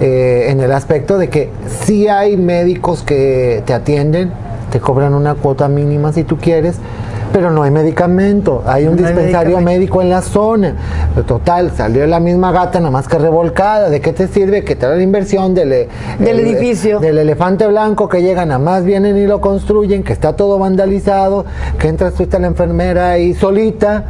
Eh, 0.00 0.46
en 0.50 0.60
el 0.60 0.72
aspecto 0.72 1.18
de 1.18 1.28
que 1.28 1.50
sí 1.84 2.08
hay 2.08 2.36
médicos 2.36 3.02
que 3.02 3.62
te 3.66 3.74
atienden, 3.74 4.32
te 4.70 4.80
cobran 4.80 5.14
una 5.14 5.34
cuota 5.34 5.68
mínima 5.68 6.12
si 6.12 6.24
tú 6.24 6.36
quieres, 6.36 6.76
pero 7.34 7.50
no 7.50 7.64
hay 7.64 7.72
medicamento, 7.72 8.62
hay 8.64 8.86
un 8.86 8.94
No 8.94 9.02
dispensario 9.02 9.60
médico 9.60 10.00
en 10.00 10.08
la 10.08 10.22
zona. 10.22 10.76
Pero 11.16 11.26
total, 11.26 11.72
salió 11.76 12.06
la 12.06 12.20
misma 12.20 12.52
gata 12.52 12.78
nada 12.78 12.92
más 12.92 13.08
que 13.08 13.18
revolcada. 13.18 13.90
¿De 13.90 14.00
qué 14.00 14.12
te 14.12 14.28
sirve 14.28 14.62
que 14.62 14.76
te 14.76 14.86
da 14.86 14.94
la 14.94 15.02
inversión 15.02 15.52
del, 15.52 15.72
eh, 15.72 15.88
Del 16.20 16.38
el- 16.38 16.46
edificio. 16.46 17.00
Del 17.00 17.18
elefante 17.18 17.66
blanco 17.66 18.08
que 18.08 18.22
llega, 18.22 18.46
nada 18.46 18.60
más 18.60 18.84
vienen 18.84 19.18
y 19.18 19.26
lo 19.26 19.40
construyen, 19.40 20.04
que 20.04 20.12
está 20.12 20.36
todo 20.36 20.60
vandalizado, 20.60 21.44
que 21.76 21.88
entras 21.88 22.14
tú 22.14 22.22
está 22.22 22.38
la 22.38 22.46
enfermera 22.46 23.10
ahí 23.10 23.34
solita, 23.34 24.04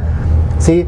¿sí? 0.59 0.85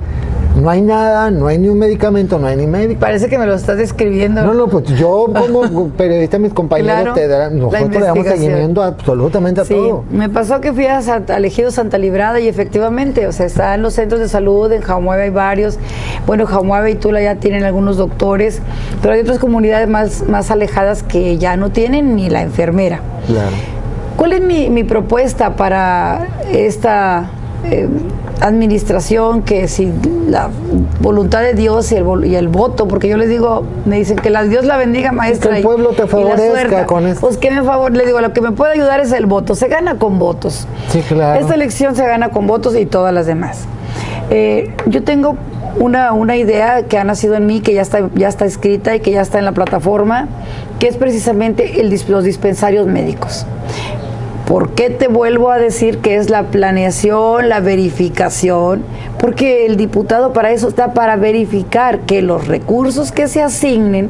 No 0.62 0.70
hay 0.72 0.82
nada, 0.82 1.30
no 1.30 1.48
hay 1.48 1.60
ni 1.60 1.68
un 1.70 1.78
medicamento, 1.78 2.40
no 2.40 2.48
hay 2.48 2.56
ni 2.58 2.66
médico. 2.66 3.00
Parece 3.00 3.30
que 3.30 3.38
me 3.38 3.46
lo 3.46 3.54
estás 3.54 3.78
describiendo. 3.78 4.42
No, 4.44 4.54
no, 4.56 4.68
pues 4.68 4.86
yo 4.98 5.28
como 5.32 5.90
periodista, 5.98 6.40
mis 6.40 6.52
compañeros, 6.52 6.96
Claro, 7.02 7.14
te 7.14 7.28
darán, 7.28 7.60
nosotros 7.60 7.92
le 7.92 8.00
damos 8.00 8.26
seguimiento 8.26 8.82
absolutamente 8.82 9.62
a 9.62 9.66
Sí, 9.66 9.76
todo. 9.76 10.04
me 10.10 10.30
pasó 10.30 10.60
que 10.60 10.74
fui 10.74 10.88
a, 10.88 11.02
Santa- 11.04 11.36
a 11.36 11.40
Ejido 11.40 11.70
Santa 11.70 12.00
Librada 12.00 12.40
y 12.40 12.48
efectivamente, 12.48 13.28
o 13.28 13.32
sea, 13.32 13.46
está 13.46 13.76
en 13.76 13.84
los 13.84 13.94
centros 13.94 14.20
de 14.20 14.28
salud, 14.30 14.72
en 14.72 14.82
Jamueve 14.82 15.24
hay 15.24 15.30
varios, 15.30 15.78
bueno, 16.26 16.48
Jamueve 16.48 16.90
y 16.92 16.96
Tula 16.96 17.22
ya 17.22 17.36
tienen 17.36 17.64
algunos 17.64 17.98
doctores, 17.98 18.60
pero 19.04 19.14
hay 19.14 19.22
otras 19.22 19.38
comunidades 19.38 19.88
más, 19.88 20.24
más 20.28 20.50
alejadas 20.50 21.04
que 21.04 21.38
ya 21.38 21.56
no 21.56 21.70
tienen 21.70 22.16
ni 22.16 22.30
la 22.30 22.42
enfermera. 22.42 23.00
Claro. 23.28 23.56
¿Cuál 24.16 24.34
es 24.34 24.42
mi, 24.42 24.72
mi 24.72 24.84
propuesta 24.84 25.56
para 25.56 26.28
esta 26.52 27.30
eh, 27.70 27.88
administración 28.42 29.42
que 29.42 29.68
si 29.68 29.92
la 30.28 30.50
voluntad 31.02 31.42
de 31.42 31.54
Dios 31.54 31.92
y 31.92 31.96
el, 31.96 32.06
vol- 32.06 32.28
y 32.28 32.36
el 32.36 32.48
voto, 32.48 32.88
porque 32.88 33.08
yo 33.08 33.18
les 33.18 33.30
digo, 33.30 33.64
me 33.86 33.98
dicen 33.98 34.18
que 34.18 34.30
la 34.30 34.44
Dios 34.44 34.66
la 34.66 34.78
bendiga 34.78 35.12
maestra. 35.12 35.52
Que 35.52 35.58
el 35.58 35.64
pueblo 35.64 35.90
te 35.90 36.08
favorezca 36.08 36.86
con 36.86 37.08
esto. 37.08 37.22
Pues 37.22 37.38
que 37.38 37.52
me 37.52 37.64
favor, 37.64 37.92
le 37.92 38.06
digo, 38.06 38.22
lo 38.22 38.34
que 38.34 38.42
me 38.42 38.52
puede 38.52 38.74
ayudar 38.74 39.00
es 39.00 39.12
el 39.12 39.26
voto, 39.26 39.56
se 39.56 39.68
gana 39.68 39.96
con 39.98 40.20
votos. 40.20 40.68
Sí, 40.90 41.02
claro. 41.08 41.40
Esta 41.40 41.56
elección 41.56 41.96
se 41.96 42.06
gana 42.06 42.30
con 42.30 42.48
votos 42.48 42.76
y 42.76 42.86
todas 42.86 43.14
las 43.14 43.26
demás. 43.26 43.66
Eh, 44.30 44.74
yo 44.88 45.04
tengo 45.04 45.36
una, 45.80 46.12
una 46.14 46.36
idea 46.36 46.84
que 46.84 46.98
ha 46.98 47.04
nacido 47.04 47.36
en 47.36 47.46
mí, 47.46 47.62
que 47.62 47.74
ya 47.74 47.82
está, 47.82 48.10
ya 48.16 48.28
está 48.28 48.46
escrita 48.46 48.96
y 48.96 49.00
que 49.00 49.12
ya 49.12 49.22
está 49.22 49.40
en 49.40 49.46
la 49.46 49.52
plataforma, 49.54 50.28
que 50.80 50.88
es 50.88 50.98
precisamente 50.98 51.80
el, 51.82 51.96
los 52.10 52.24
dispensarios 52.24 52.88
médicos. 52.88 53.46
¿Por 54.48 54.70
qué 54.70 54.90
te 54.90 55.10
vuelvo 55.10 55.52
a 55.52 55.58
decir 55.58 55.98
que 55.98 56.16
es 56.16 56.30
la 56.30 56.44
planeación, 56.44 57.50
la 57.50 57.60
verificación? 57.60 58.82
Porque 59.20 59.66
el 59.66 59.76
diputado 59.76 60.32
para 60.32 60.52
eso 60.52 60.70
está 60.70 60.94
para 60.94 61.18
verificar 61.18 62.00
que 62.02 62.22
los 62.22 62.48
recursos 62.48 63.12
que 63.12 63.28
se 63.28 63.42
asignen 63.44 64.10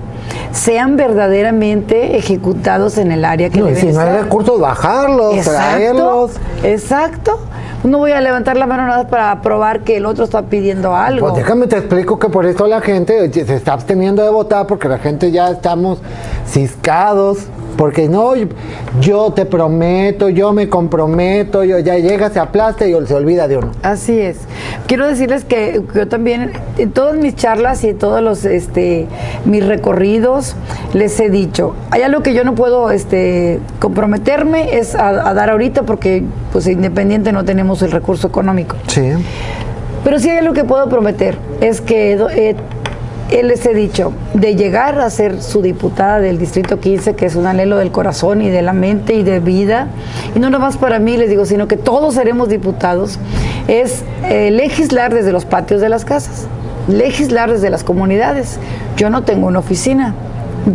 sean 0.52 0.96
verdaderamente 0.96 2.18
ejecutados 2.18 3.00
en 3.00 3.12
el 3.12 3.26
área 3.26 3.50
que 3.50 3.60
No, 3.60 3.66
deben 3.66 3.82
si 3.82 3.88
no 3.92 4.00
hay 4.02 4.18
recursos, 4.20 4.60
bajarlos, 4.60 5.38
Exacto, 5.38 5.58
traerlos. 5.72 6.32
exacto. 6.64 7.40
No 7.84 7.98
voy 7.98 8.12
a 8.12 8.22
levantar 8.22 8.58
la 8.58 8.68
mano 8.68 8.86
nada 8.86 9.08
para 9.08 9.42
probar 9.42 9.82
que 9.82 9.98
el 9.98 10.06
otro 10.06 10.24
está 10.24 10.44
pidiendo 10.44 10.96
algo. 10.96 11.30
Pues 11.30 11.38
déjame 11.38 11.66
te 11.66 11.78
explico 11.78 12.20
que 12.20 12.30
por 12.30 12.46
eso 12.46 12.68
la 12.68 12.82
gente 12.82 13.32
se 13.34 13.56
está 13.56 13.74
absteniendo 13.74 14.24
de 14.24 14.30
votar 14.30 14.68
porque 14.68 14.88
la 14.88 15.00
gente 15.00 15.32
ya 15.32 15.50
estamos 15.50 16.00
ciscados. 16.46 17.40
Porque 17.78 18.10
no, 18.10 18.34
yo- 19.00 19.32
te 19.36 19.46
prometo, 19.46 20.30
yo 20.30 20.52
me 20.52 20.68
comprometo, 20.68 21.64
yo 21.64 21.78
ya 21.80 21.98
llega, 21.98 22.30
se 22.30 22.40
aplasta 22.40 22.88
y 22.88 22.94
se 23.06 23.14
olvida 23.14 23.48
de 23.48 23.58
uno. 23.58 23.72
Así 23.84 24.20
es. 24.20 24.38
Quiero 24.88 25.06
decirles 25.08 25.46
que 25.46 25.82
yo 25.94 26.08
también 26.08 26.54
en 26.78 26.92
todas 26.92 27.16
mis 27.16 27.36
charlas 27.36 27.84
y 27.84 27.90
en 27.90 27.98
todos 27.98 28.22
los 28.22 28.46
este 28.46 29.06
mis 29.46 29.66
recorridos 29.66 30.56
les 30.94 31.20
he 31.20 31.30
dicho, 31.30 31.76
hay 31.92 32.02
algo 32.02 32.22
que 32.24 32.34
yo 32.34 32.44
no 32.44 32.56
puedo 32.56 32.90
este 32.92 33.60
comprometerme 33.80 34.78
es 34.78 34.96
a, 34.96 35.10
a 35.30 35.34
dar 35.34 35.50
ahorita 35.50 35.84
porque 35.84 36.24
pues 36.52 36.68
independiente 36.68 37.32
no 37.32 37.46
tenemos 37.46 37.82
el 37.82 37.92
recurso 37.92 38.28
económico. 38.28 38.76
Sí. 38.88 39.12
Pero 40.04 40.20
sí 40.20 40.30
hay 40.30 40.38
algo 40.38 40.54
que 40.54 40.64
puedo 40.64 40.88
prometer, 40.88 41.38
es 41.60 41.82
que 41.82 42.14
eh, 42.14 42.56
les 43.30 43.66
he 43.66 43.74
dicho, 43.74 44.14
de 44.34 44.56
llegar 44.56 45.00
a 45.00 45.10
ser 45.10 45.42
su 45.42 45.62
diputada 45.62 46.20
del 46.20 46.38
Distrito 46.38 46.80
15, 46.80 47.16
que 47.16 47.26
es 47.26 47.36
un 47.36 47.46
anhelo 47.46 47.78
del 47.78 47.92
corazón 47.92 48.42
y 48.42 48.50
de 48.50 48.62
la 48.62 48.74
mente 48.74 49.14
y 49.14 49.24
de 49.24 49.40
vida, 49.40 49.90
y 50.36 50.40
no 50.40 50.50
nomás 50.50 50.78
para 50.78 51.00
mí, 51.00 51.18
les 51.18 51.30
digo, 51.30 51.46
sino 51.46 51.68
que 51.68 51.78
todos 51.78 52.16
seremos 52.16 52.50
diputados, 52.50 53.20
es 53.68 54.04
eh, 54.24 54.52
legislar 54.52 55.14
desde 55.14 55.32
los 55.32 55.46
patios 55.46 55.82
de 55.82 55.90
las 55.90 56.06
casas, 56.06 56.48
legislar 56.88 57.52
desde 57.52 57.70
las 57.70 57.84
comunidades. 57.84 58.60
Yo 58.96 59.10
no 59.10 59.24
tengo 59.24 59.48
una 59.48 59.60
oficina. 59.60 60.16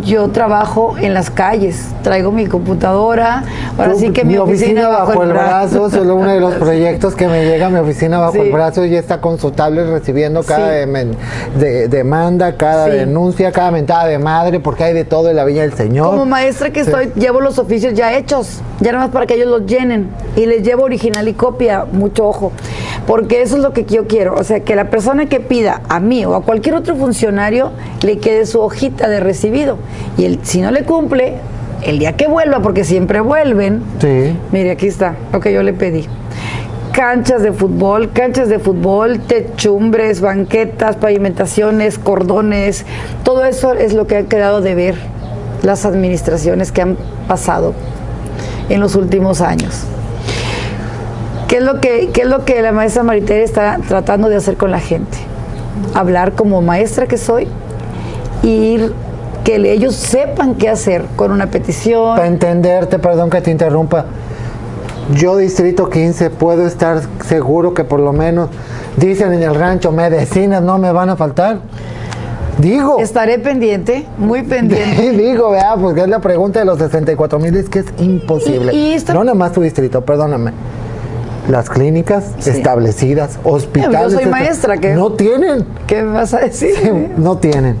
Yo 0.01 0.29
trabajo 0.29 0.95
en 0.99 1.13
las 1.13 1.29
calles, 1.29 1.85
traigo 2.01 2.31
mi 2.31 2.47
computadora, 2.47 3.43
ahora 3.77 3.93
sí 3.93 4.09
que 4.09 4.25
mi, 4.25 4.37
oficina, 4.37 4.87
bajo 4.87 5.21
el 5.21 5.29
brazo, 5.29 5.89
solo 5.91 6.15
uno 6.15 6.31
de 6.31 6.39
los 6.39 6.55
proyectos 6.55 7.13
que 7.13 7.27
me 7.27 7.45
llega, 7.45 7.69
mi 7.69 7.77
oficina 7.77 8.17
bajo 8.17 8.33
Sí. 8.33 8.39
el 8.39 8.51
brazo 8.51 8.85
ya 8.85 8.97
está 8.97 9.21
consultable 9.21 9.85
recibiendo 9.85 10.41
cada 10.41 10.69
Sí. 10.69 10.89
demen- 10.89 11.15
de- 11.59 11.87
demanda, 11.89 12.57
cada 12.57 12.85
Sí. 12.87 12.91
denuncia, 12.93 13.51
cada 13.51 13.69
mentada 13.69 14.07
de 14.07 14.17
madre, 14.17 14.59
porque 14.59 14.83
hay 14.83 14.93
de 14.93 15.05
todo 15.05 15.29
en 15.29 15.35
la 15.35 15.45
Viña 15.45 15.61
del 15.61 15.73
Señor. 15.73 16.07
Como 16.09 16.25
maestra 16.25 16.71
que 16.71 16.79
estoy, 16.79 17.11
llevo 17.15 17.39
los 17.41 17.59
oficios 17.59 17.93
ya 17.93 18.13
hechos, 18.17 18.61
ya 18.79 18.93
nada 18.93 19.05
más 19.05 19.13
para 19.13 19.27
que 19.27 19.35
ellos 19.35 19.47
los 19.47 19.65
llenen. 19.67 20.09
Y 20.35 20.47
les 20.47 20.63
llevo 20.63 20.83
original 20.85 21.27
y 21.27 21.33
copia, 21.33 21.85
mucho 21.91 22.25
ojo. 22.27 22.51
Porque 23.05 23.41
eso 23.43 23.57
es 23.57 23.61
lo 23.61 23.73
que 23.73 23.83
yo 23.85 24.07
quiero. 24.07 24.33
O 24.35 24.43
sea, 24.43 24.61
que 24.61 24.75
la 24.75 24.89
persona 24.89 25.27
que 25.27 25.39
pida 25.39 25.81
a 25.89 25.99
mí 25.99 26.25
o 26.25 26.33
a 26.35 26.41
cualquier 26.41 26.73
otro 26.75 26.95
funcionario 26.95 27.71
le 28.01 28.17
quede 28.17 28.45
su 28.47 28.59
hojita 28.61 29.07
de 29.09 29.19
recibido. 29.19 29.77
Y 30.17 30.39
si 30.43 30.61
no 30.61 30.71
le 30.71 30.83
cumple, 30.83 31.35
el 31.83 31.99
día 31.99 32.13
que 32.13 32.27
vuelva, 32.27 32.61
porque 32.61 32.83
siempre 32.83 33.19
vuelven, 33.19 33.81
Sí. 33.99 34.37
Mire, 34.51 34.71
aquí 34.71 34.87
está 34.87 35.15
lo 35.31 35.39
que 35.39 35.53
yo 35.53 35.63
le 35.63 35.73
pedí. 35.73 36.07
Canchas 36.91 37.41
de 37.41 37.51
fútbol, 37.51 38.11
canchas 38.11 38.49
de 38.49 38.59
fútbol, 38.59 39.19
techumbres, 39.21 40.21
banquetas, 40.21 40.95
pavimentaciones, 40.95 41.97
cordones, 41.97 42.85
todo 43.23 43.43
eso 43.45 43.73
es 43.73 43.93
lo 43.93 44.05
que 44.05 44.17
han 44.17 44.25
quedado 44.27 44.61
de 44.61 44.75
ver 44.75 44.95
las 45.63 45.85
administraciones 45.85 46.71
que 46.71 46.81
han 46.81 46.97
pasado 47.27 47.73
en 48.69 48.79
los 48.79 48.95
últimos 48.95 49.41
años. 49.41 49.85
¿Qué 51.47 51.57
es 51.57 51.63
lo 51.63 51.79
que, 51.81 52.09
qué 52.13 52.21
es 52.21 52.27
lo 52.27 52.45
que 52.45 52.61
la 52.61 52.71
maestra 52.71 53.03
Maritere 53.03 53.43
está 53.43 53.79
tratando 53.87 54.29
de 54.29 54.35
hacer 54.35 54.55
con 54.55 54.71
la 54.71 54.79
gente? 54.79 55.17
Hablar 55.93 56.33
como 56.33 56.61
maestra 56.61 57.07
que 57.07 57.17
soy 57.17 57.47
ir 58.43 58.93
que 59.43 59.55
ellos 59.71 59.95
sepan 59.95 60.55
qué 60.55 60.69
hacer 60.69 61.03
con 61.15 61.31
una 61.31 61.47
petición, 61.47 62.15
Para 62.15 62.27
entenderte, 62.27 62.99
perdón 62.99 63.29
que 63.29 63.41
te 63.41 63.51
interrumpa, 63.51 64.05
yo 65.13 65.35
Distrito 65.37 65.89
15 65.89 66.29
puedo 66.29 66.65
estar 66.65 67.01
seguro 67.25 67.73
que 67.73 67.83
por 67.83 67.99
lo 67.99 68.13
menos 68.13 68.49
dicen 68.97 69.33
en 69.33 69.43
el 69.43 69.53
rancho, 69.55 69.91
medicinas 69.91 70.61
no 70.61 70.77
me 70.77 70.91
van 70.91 71.09
a 71.09 71.15
faltar. 71.17 71.59
Digo, 72.57 72.99
Estaré 72.99 73.39
pendiente, 73.39 74.05
muy 74.17 74.43
pendiente. 74.43 75.11
digo, 75.17 75.49
vea, 75.51 75.75
pues 75.75 75.97
es 75.97 76.07
la 76.07 76.19
pregunta 76.19 76.59
de 76.59 76.65
los 76.65 76.77
64 76.77 77.39
mil, 77.39 77.55
es 77.57 77.67
que 77.67 77.79
es 77.79 77.85
imposible. 77.97 78.73
Y- 78.73 78.91
y 78.91 78.93
esta- 78.93 79.13
No 79.13 79.23
nada 79.23 79.35
más 79.35 79.51
tu 79.51 79.61
distrito, 79.61 80.01
perdóname. 80.05 80.51
Las 81.49 81.69
clínicas 81.69 82.25
Sí. 82.39 82.51
establecidas, 82.51 83.39
hospitales. 83.43 84.13
Yo 84.13 84.19
soy 84.19 84.25
maestra, 84.27 84.77
¿qué? 84.77 84.93
No 84.93 85.11
tienen, 85.13 85.65
¿Qué 85.87 86.01
me 86.03 86.13
vas 86.13 86.33
a 86.33 86.39
decir? 86.39 86.71
no 87.17 87.37
tienen. 87.39 87.75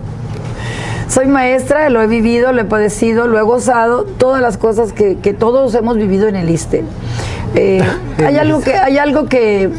Soy 1.07 1.27
maestra, 1.27 1.89
lo 1.89 2.01
he 2.01 2.07
vivido, 2.07 2.51
lo 2.51 2.61
he 2.61 2.65
padecido, 2.65 3.27
lo 3.27 3.37
he 3.39 3.41
gozado, 3.43 4.03
todas 4.03 4.41
las 4.41 4.57
cosas 4.57 4.93
que, 4.93 5.17
que 5.17 5.33
todos 5.33 5.75
hemos 5.75 5.97
vivido 5.97 6.27
en 6.27 6.35
el 6.35 6.49
ISTE. 6.49 6.83
Eh, 7.55 7.81
hay 8.25 8.37
algo 8.37 8.61
que 8.61 8.73
hay 8.73 8.97
algo 8.97 9.25
que, 9.25 9.69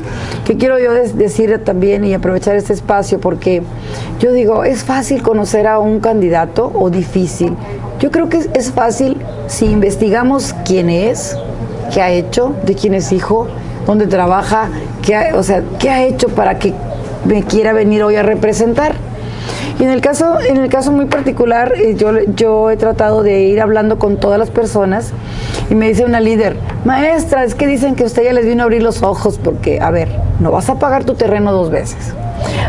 que 0.45 0.57
quiero 0.57 0.79
yo 0.79 0.93
decir 0.93 1.63
también 1.65 2.05
y 2.05 2.15
aprovechar 2.15 2.55
este 2.57 2.73
espacio 2.73 3.21
porque 3.21 3.63
yo 4.21 4.33
digo, 4.33 4.65
¿es 4.65 4.85
fácil 4.85 5.23
conocer 5.23 5.67
a 5.67 5.79
un 5.79 6.01
candidato 6.01 6.71
o 6.75 6.91
difícil? 6.91 7.55
Yo 7.99 8.11
creo 8.11 8.29
que 8.29 8.39
es, 8.39 8.51
es 8.55 8.71
fácil 8.71 9.17
si 9.49 9.67
investigamos 9.67 10.55
quién 10.65 10.91
es, 10.91 11.37
qué 11.93 12.03
ha 12.03 12.11
hecho, 12.11 12.55
de 12.65 12.75
quién 12.75 12.95
es 12.95 13.13
hijo, 13.13 13.49
dónde 13.87 14.07
trabaja, 14.07 14.69
qué 15.03 15.17
ha, 15.17 15.37
o 15.37 15.43
sea, 15.43 15.63
qué 15.79 15.91
ha 15.91 16.05
hecho 16.05 16.29
para 16.29 16.59
que 16.59 16.73
me 17.25 17.43
quiera 17.43 17.73
venir 17.73 18.03
hoy 18.03 18.17
a 18.17 18.23
representar. 18.23 18.95
Y 19.79 19.85
en 19.85 19.91
el 19.91 20.01
caso, 20.01 20.41
en 20.41 20.59
el 20.59 20.69
caso 20.69 20.93
muy 20.93 21.07
particular, 21.07 21.73
eh, 21.77 21.95
yo, 21.97 22.13
yo 22.37 22.71
he 22.71 22.77
tratado 22.77 23.23
de 23.23 23.43
ir 23.43 23.61
hablando 23.61 23.99
con 23.99 24.19
todas 24.19 24.39
las 24.39 24.51
personas 24.51 25.13
y 25.71 25.75
me 25.75 25.89
dice 25.89 26.05
una 26.05 26.21
líder, 26.21 26.57
maestra, 26.85 27.45
es 27.45 27.55
que 27.55 27.67
dicen 27.67 27.95
que 27.95 28.05
usted 28.05 28.25
ya 28.25 28.33
les 28.33 28.47
vino 28.47 28.63
a 28.63 28.65
abrir 28.65 28.83
los 28.83 29.03
ojos 29.03 29.39
porque, 29.43 29.81
a 29.81 29.91
ver, 29.91 30.09
no 30.41 30.51
vas 30.51 30.71
a 30.71 30.79
pagar 30.79 31.05
tu 31.05 31.15
terreno 31.15 31.53
dos 31.53 31.71
veces. 31.71 32.15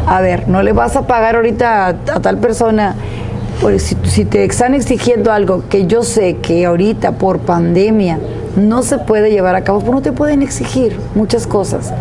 A 0.08 0.22
ver, 0.22 0.48
no 0.48 0.64
le 0.64 0.74
vas 0.74 0.96
a 0.96 1.08
pagar 1.08 1.36
ahorita 1.36 1.88
a, 1.88 1.94
tal 1.94 2.38
persona. 2.38 2.96
Pues, 3.62 3.84
si, 3.84 3.98
si 4.04 4.26
te 4.26 4.44
están 4.44 4.74
exigiendo 4.74 5.32
algo 5.32 5.64
que 5.70 5.88
yo 5.88 6.04
sé 6.04 6.38
que 6.38 6.66
ahorita 6.66 7.14
por 7.14 7.40
pandemia 7.40 8.20
no 8.56 8.84
se 8.84 8.98
puede 8.98 9.32
llevar 9.32 9.56
a 9.56 9.64
cabo, 9.64 9.80
pues 9.80 9.92
no 9.92 10.02
te 10.02 10.12
pueden 10.12 10.42
exigir 10.42 11.00
muchas 11.14 11.48
cosas. 11.48 11.94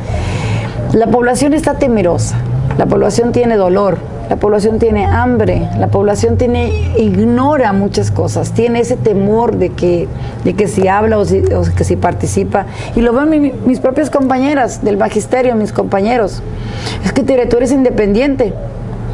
La 0.93 1.09
población 1.09 1.55
está 1.55 1.75
temerosa, 1.75 2.37
la 2.79 2.87
población 2.87 3.33
tiene 3.33 3.57
dolor, 3.57 3.99
La 4.29 4.37
población 4.37 4.79
tiene 4.79 5.05
hambre, 5.05 5.69
la 5.79 5.89
población 5.89 6.39
tiene, 6.39 6.95
ignora 6.97 7.73
muchas 7.73 8.11
cosas, 8.11 8.53
tiene 8.53 8.81
ese 8.81 8.97
temor 8.97 9.57
de 9.57 9.71
que, 9.71 10.09
de 10.45 10.55
que 10.55 10.67
si 10.67 10.89
habla 10.89 11.19
o, 11.19 11.25
si, 11.25 11.43
que 11.77 11.85
si 11.85 11.97
participa. 11.97 12.67
Y 12.97 13.01
lo 13.01 13.13
ven 13.13 13.53
mis 13.67 13.81
propias 13.81 14.11
compañeras 14.11 14.83
del 14.83 14.97
magisterio, 14.97 15.55
mis 15.57 15.73
compañeros. 15.73 16.43
Es 17.05 17.13
que 17.13 17.23
tú 17.23 17.57
eres 17.57 17.73
independiente 17.73 18.55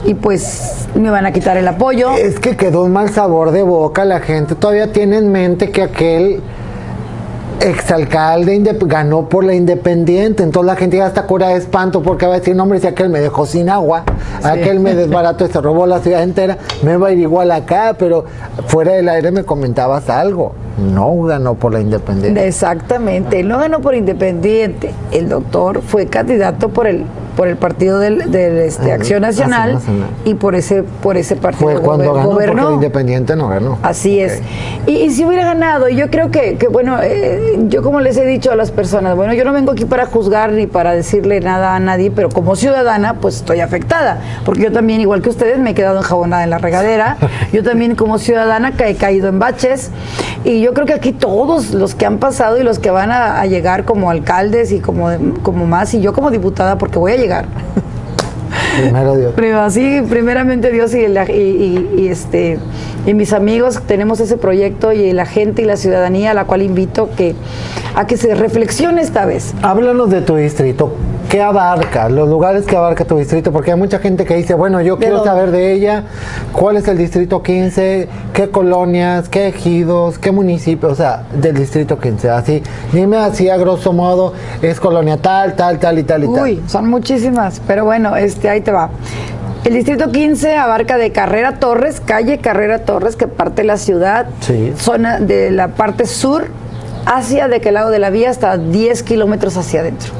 y 0.05 0.15
pues 0.15 0.89
me 0.95 1.11
van 1.11 1.27
a 1.27 1.33
quitar 1.33 1.57
el 1.57 1.67
apoyo. 1.67 2.13
Es 2.13 2.39
que 2.39 2.57
quedó 2.57 2.85
un 2.85 2.93
mal 2.93 3.11
sabor 3.11 3.51
de 3.51 3.63
boca, 3.63 4.05
la 4.05 4.21
gente 4.21 4.55
todavía 4.55 4.93
tiene 4.93 5.19
en 5.19 5.33
mente 5.33 5.71
que 5.71 5.83
aquel 5.83 6.41
exalcalde 7.61 8.63
ganó 8.87 9.29
por 9.29 9.45
la 9.45 9.55
independiente, 9.55 10.43
entonces 10.43 10.67
la 10.67 10.77
gente 10.77 10.97
ya 10.97 11.07
está 11.07 11.27
cura 11.27 11.49
de 11.49 11.57
espanto 11.57 12.03
porque 12.03 12.27
va 12.27 12.35
a 12.35 12.39
decir, 12.39 12.57
no 12.57 12.63
hombre, 12.63 12.81
si 12.81 12.87
aquel 12.87 13.11
me 13.11 13.21
dejó 13.21 13.47
sin 13.47 13.69
agua, 13.69 14.05
aquel 14.43 14.81
me 14.81 14.95
desbarató 14.95 15.47
y 15.47 15.51
se 15.51 15.61
robó 15.61 15.87
la 15.87 16.01
ciudad 16.01 16.23
entera, 16.23 16.59
me 16.83 16.97
va 16.97 17.09
a 17.09 17.13
ir 17.13 17.19
igual 17.19 17.51
acá, 17.51 17.95
pero 17.99 18.25
fuera 18.67 18.93
del 18.93 19.09
aire 19.09 19.31
me 19.31 19.45
comentabas 19.45 20.09
algo, 20.09 20.53
no 20.79 21.23
ganó 21.23 21.55
por 21.55 21.73
la 21.73 21.81
independiente. 21.81 22.47
Exactamente, 22.47 23.43
no 23.43 23.59
ganó 23.59 23.81
por 23.81 23.95
independiente, 23.95 24.93
el 25.13 25.29
doctor 25.29 25.83
fue 25.83 26.07
candidato 26.07 26.71
por 26.71 26.87
el 26.87 27.05
por 27.37 27.49
el 27.49 27.57
partido 27.57 27.99
del, 27.99 28.35
este, 28.35 28.93
Acción 28.93 29.23
Nacional, 29.23 29.79
y 30.25 30.35
por 30.35 30.55
ese 30.55 30.83
por 30.83 31.17
ese 31.17 31.37
partido 31.37 31.71
Fue 31.71 31.81
cuando 31.81 32.13
ganó, 32.13 32.31
Porque 32.31 32.51
el 32.51 32.75
Independiente 32.75 33.37
no 33.37 33.49
ganó. 33.49 33.79
Así 33.83 34.21
es. 34.21 34.41
Y, 34.87 35.11
si 35.11 35.25
hubiera 35.25 35.45
ganado, 35.45 35.89
yo 35.89 36.11
creo 36.11 36.31
que, 36.31 36.57
que 36.57 36.69
bueno, 36.69 36.99
eh, 37.03 37.59
yo 37.69 37.83
como 37.83 38.01
les 38.01 38.17
he 38.17 38.25
dicho 38.25 38.51
a 38.51 38.57
las 38.57 38.71
personas, 38.71 39.17
bueno, 39.17 39.35
yo 39.35 39.45
no 39.45 39.53
vengo 39.53 39.73
aquí 39.73 39.85
para 39.85 40.07
juzgar 40.07 40.53
ni 40.53 40.67
para 40.67 40.93
decirle 40.93 41.41
nada 41.41 41.75
a 41.75 41.81
nadie, 41.81 42.11
pero 42.11 42.29
como 42.29 42.57
ciudadana, 42.57 43.15
pues 43.15 43.37
estoy 43.37 43.61
afectada, 43.61 44.21
porque 44.45 44.63
yo 44.63 44.73
también, 44.73 45.01
igual 45.01 45.23
que 45.23 45.31
ustedes, 45.31 45.59
me 45.59 45.71
he 45.71 45.75
quedado 45.75 45.99
enjabonada 45.99 46.45
en 46.45 46.51
la 46.51 46.59
regadera, 46.59 47.17
yo 47.53 47.63
también 47.63 47.95
como 47.95 48.19
ciudadana 48.19 48.73
he 48.79 48.95
caído 48.95 49.29
en 49.29 49.39
baches, 49.39 49.91
y 50.45 50.61
yo 50.61 50.73
creo 50.73 50.87
que 50.87 50.95
aquí 50.95 51.13
todos 51.13 51.73
los 51.73 51.95
que 51.95 52.07
han 52.07 52.19
pasado 52.19 52.59
y 52.59 52.63
los 52.63 52.79
que 52.79 52.91
van 52.91 53.11
a, 53.11 53.45
llegar 53.47 53.85
como 53.85 54.11
alcaldes 54.11 54.71
y 54.71 54.81
como, 54.81 55.09
como 55.43 55.67
más, 55.67 55.93
y 55.95 56.01
yo 56.01 56.13
como 56.13 56.31
diputada, 56.31 56.79
porque 56.79 56.99
voy 56.99 57.13
a 57.13 57.17
llegar. 57.21 57.47
Primero 58.81 59.17
Dios. 59.17 59.35
sí, 59.71 60.03
primeramente 60.09 60.71
Dios 60.71 60.95
y, 60.95 60.99
y, 60.99 62.09
este 62.09 62.59
y 63.07 63.15
mis 63.15 63.33
amigos 63.33 63.81
tenemos 63.87 64.21
ese 64.21 64.37
proyecto 64.37 64.93
y 64.93 65.13
la 65.13 65.27
gente 65.27 65.63
y 65.63 65.65
la 65.65 65.77
ciudadanía 65.77 66.33
a 66.33 66.35
la 66.35 66.45
cual 66.45 66.63
invito 66.63 67.11
que 67.17 67.35
a 67.95 68.07
que 68.07 68.17
se 68.17 68.35
reflexione 68.35 69.01
esta 69.01 69.27
vez. 69.27 69.55
Háblanos 69.63 70.11
de 70.11 70.23
tu 70.23 70.37
distrito. 70.37 70.95
¿Qué 71.29 71.41
abarca? 71.41 72.09
Los 72.09 72.29
lugares 72.29 72.67
que 72.67 72.77
abarca 72.77 73.05
tu 73.05 73.17
distrito, 73.17 73.53
porque 73.53 73.71
hay 73.71 73.79
mucha 73.79 74.01
gente 74.01 74.25
que 74.25 74.35
dice, 74.35 74.55
bueno, 74.55 74.81
yo 74.81 74.99
quiero 74.99 75.23
saber 75.23 75.53
de 75.53 75.73
ella, 75.73 76.03
cuál 76.53 76.77
es 76.77 76.89
el 76.89 76.99
distrito 76.99 77.41
15, 77.41 78.09
qué 78.33 78.51
colonias, 78.51 79.29
qué 79.29 79.47
ejidos, 79.47 80.19
qué 80.19 80.33
municipios, 80.33 80.93
o 80.93 80.97
sea, 80.97 81.23
del 81.33 81.55
distrito 81.55 82.01
15, 82.01 82.31
así. 82.31 82.63
Dime 82.93 83.19
así 83.19 83.49
a 83.49 83.57
grosso 83.57 83.93
modo, 83.93 84.33
es 84.61 84.81
colonia 84.81 85.19
tal, 85.19 85.55
tal, 85.55 85.79
tal 85.79 86.01
y 86.01 86.03
tal 86.03 86.25
y 86.25 86.27
tal. 86.27 86.43
Uy, 86.43 86.63
son 86.67 86.91
muchísimas, 86.91 87.61
pero 87.65 87.85
bueno, 87.85 88.17
este 88.17 88.49
ahí 88.49 88.61
te 88.61 88.73
va. 88.73 88.91
El 89.63 89.75
distrito 89.75 90.11
15 90.11 90.57
abarca 90.57 90.97
de 90.97 91.13
Carrera 91.13 91.61
Torres, 91.61 92.01
calle 92.01 92.39
Carrera 92.39 92.81
Torres, 92.81 93.15
que 93.15 93.29
parte 93.29 93.63
de 93.63 93.69
la 93.69 93.77
ciudad, 93.77 94.27
zona 94.77 95.21
de 95.21 95.51
la 95.51 95.69
parte 95.69 96.07
sur, 96.07 96.49
hacia 97.07 97.49
de 97.49 97.61
qué 97.61 97.73
lado 97.73 97.91
de 97.91 97.99
la 97.99 98.11
vía, 98.11 98.31
hasta 98.31 98.57
10 98.57 99.03
kilómetros 99.03 99.57
hacia 99.57 99.81
adentro 99.81 100.13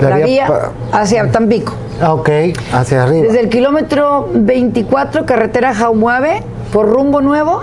la, 0.00 0.18
vía, 0.18 0.48
hacia 0.92 1.30
Tampico. 1.30 1.74
Ah, 2.00 2.14
ok, 2.14 2.28
hacia 2.72 3.04
arriba. 3.04 3.26
Desde 3.26 3.40
el 3.40 3.48
kilómetro 3.48 4.28
24, 4.34 5.24
carretera 5.26 5.74
Jaumuave, 5.74 6.42
por 6.72 6.88
rumbo 6.88 7.20
nuevo, 7.20 7.60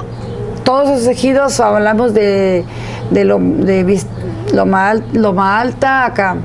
todos 0.64 0.90
esos 0.90 1.08
ejidos, 1.08 1.60
hablamos 1.60 2.14
de, 2.14 2.64
de, 3.12 3.26
lo, 3.26 3.40
de 3.40 3.84
Loma, 4.54 4.96
Loma 5.14 5.60
Alta, 5.60 6.06
acá, 6.06 6.38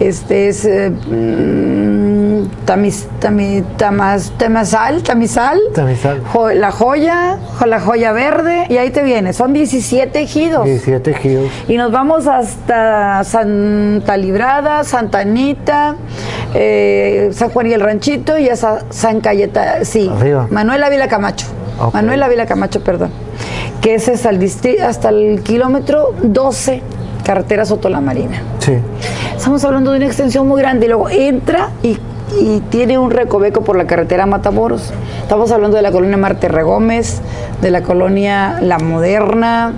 este 0.00 0.48
es... 0.48 0.64
Eh, 0.64 0.92
Tamis, 2.64 3.08
tamas, 3.78 4.32
Tamazal, 4.36 5.02
Tamizal, 5.02 5.58
la 6.54 6.70
joya, 6.70 7.38
la 7.66 7.80
joya 7.80 8.12
verde, 8.12 8.66
y 8.68 8.76
ahí 8.76 8.90
te 8.90 9.02
viene. 9.02 9.32
Son 9.32 9.52
17 9.52 10.20
ejidos. 10.20 10.64
17 10.64 11.10
ejidos. 11.10 11.50
Y 11.66 11.76
nos 11.76 11.90
vamos 11.90 12.26
hasta 12.26 13.24
Santa 13.24 14.16
Librada, 14.16 14.84
Santa 14.84 15.20
Anita, 15.20 15.96
eh, 16.54 17.30
San 17.32 17.50
Juan 17.50 17.66
y 17.68 17.72
el 17.72 17.80
Ranchito 17.80 18.38
y 18.38 18.48
hasta 18.48 18.84
San 18.90 19.20
Cayeta, 19.20 19.84
sí. 19.84 20.10
Manuel 20.50 20.82
Ávila 20.84 21.08
Camacho. 21.08 21.46
Manuel 21.92 22.22
Ávila 22.22 22.46
Camacho, 22.46 22.82
perdón. 22.82 23.10
Que 23.80 23.94
es 23.94 24.08
el 24.08 24.82
hasta 24.82 25.08
el 25.10 25.42
kilómetro 25.42 26.14
12 26.22 26.82
carretera 27.28 27.66
Soto 27.66 27.90
la 27.90 28.00
Marina. 28.00 28.42
Sí. 28.58 28.72
Estamos 29.36 29.62
hablando 29.62 29.90
de 29.90 29.98
una 29.98 30.06
extensión 30.06 30.48
muy 30.48 30.62
grande. 30.62 30.86
Y 30.86 30.88
luego 30.88 31.10
entra 31.10 31.68
y 31.82 31.98
y 32.40 32.60
tiene 32.60 32.98
un 32.98 33.10
recoveco 33.10 33.62
por 33.62 33.76
la 33.76 33.86
carretera 33.86 34.26
Matamoros. 34.26 34.92
Estamos 35.22 35.50
hablando 35.50 35.76
de 35.76 35.82
la 35.82 35.92
colonia 35.92 36.16
Marte 36.16 36.48
Regómez, 36.48 37.20
de 37.62 37.70
la 37.70 37.82
colonia 37.82 38.58
La 38.60 38.78
Moderna, 38.78 39.72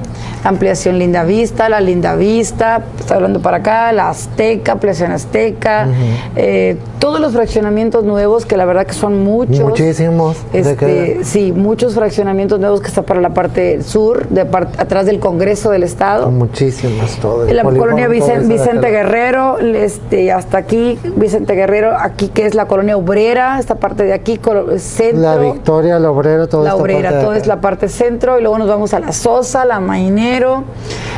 ampliación 0.45 0.99
Linda 0.99 1.25
Vista, 1.25 1.69
la 1.69 1.81
Linda 1.81 2.17
Vista, 2.17 2.83
está 2.99 3.17
hablando 3.17 3.41
para 3.41 3.59
acá, 3.59 3.93
la 3.93 4.11
Azteca, 4.11 4.73
ampliación 4.73 5.13
Azteca, 5.13 5.89
eh, 6.37 6.77
todos 6.99 7.21
los 7.21 7.33
fraccionamientos 7.33 8.05
nuevos, 8.05 8.47
que 8.47 8.57
la 8.57 8.65
verdad 8.65 8.87
que 8.87 8.93
son 8.93 9.23
muchos. 9.25 9.61
Muchísimos. 9.61 10.37
Este, 10.53 11.25
sí, 11.25 11.53
muchos 11.53 11.95
fraccionamientos 11.95 12.61
nuevos 12.61 12.81
que 12.81 12.89
están 12.89 13.05
para 13.05 13.21
la 13.21 13.31
parte 13.31 13.83
sur, 13.83 14.29
de 14.29 14.43
atrás 14.43 15.07
del 15.07 15.19
Congreso 15.19 15.71
del 15.71 15.83
Estado. 15.83 16.31
Muchísimos, 16.31 17.17
todo. 17.17 17.45
La 17.53 17.63
colonia 17.63 18.09
Vicente, 18.09 18.91
Guerrero, 18.91 19.59
este, 19.59 20.33
hasta 20.33 20.59
aquí, 20.59 20.99
Vicente 21.17 21.55
Guerrero, 21.55 21.97
aquí 21.99 22.29
que 22.29 22.47
es 22.47 22.55
la 22.55 22.67
colonia 22.67 22.97
obrera, 22.97 23.59
esta 23.59 23.77
parte 23.77 24.05
de 24.05 24.13
aquí, 24.13 24.41
centro. 24.79 25.21
La 25.21 25.37
Victoria, 25.37 25.99
la 25.99 26.11
obrera, 26.11 26.47
todo 26.47 26.65
La 26.65 26.77
obrera, 26.77 27.21
toda 27.21 27.37
es 27.37 27.47
la 27.47 27.61
parte 27.61 27.89
centro, 27.89 28.39
y 28.39 28.43
luego 28.43 28.59
nos 28.59 28.69
vamos 28.69 28.95
a 28.95 29.01
la 29.01 29.13
Sosa, 29.13 29.65
la 29.65 29.81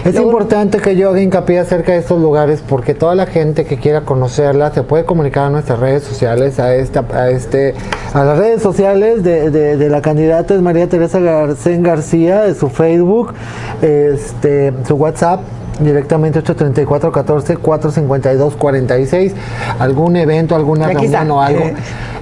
Es 0.05 0.17
importante 0.17 0.79
que 0.79 0.97
yo 0.97 1.11
haga 1.11 1.21
hincapié 1.21 1.61
acerca 1.61 1.93
de 1.93 1.99
estos 1.99 2.21
lugares 2.21 2.63
porque 2.67 2.95
toda 2.95 3.15
la 3.15 3.27
gente 3.27 3.65
que 3.65 3.77
quiera 3.77 4.01
conocerla 4.01 4.73
se 4.73 4.83
puede 4.83 5.05
comunicar 5.05 5.45
a 5.45 5.51
nuestras 5.51 5.79
redes 5.79 6.03
sociales, 6.03 6.59
a 6.59 6.75
esta, 6.75 7.05
a 7.13 7.31
este, 7.31 7.75
a 8.13 8.25
las 8.25 8.39
redes 8.39 8.63
sociales 8.63 9.23
de, 9.23 9.89
la 9.89 10.03
candidata 10.03 10.55
es 10.55 10.61
María 10.61 10.89
Teresa 10.89 11.21
Garcén 11.21 11.83
García, 11.83 12.43
de 12.43 12.55
su 12.55 12.69
Facebook, 12.69 13.33
este, 13.81 14.73
su 14.87 14.95
WhatsApp 14.97 15.41
directamente 15.81 16.41
834 16.41 17.13
14 17.13 17.57
452 17.57 18.57
46 18.57 19.33
algún 19.79 20.17
evento 20.17 20.55
alguna 20.55 20.89
reunión 20.89 21.31
o 21.31 21.43
algo 21.43 21.65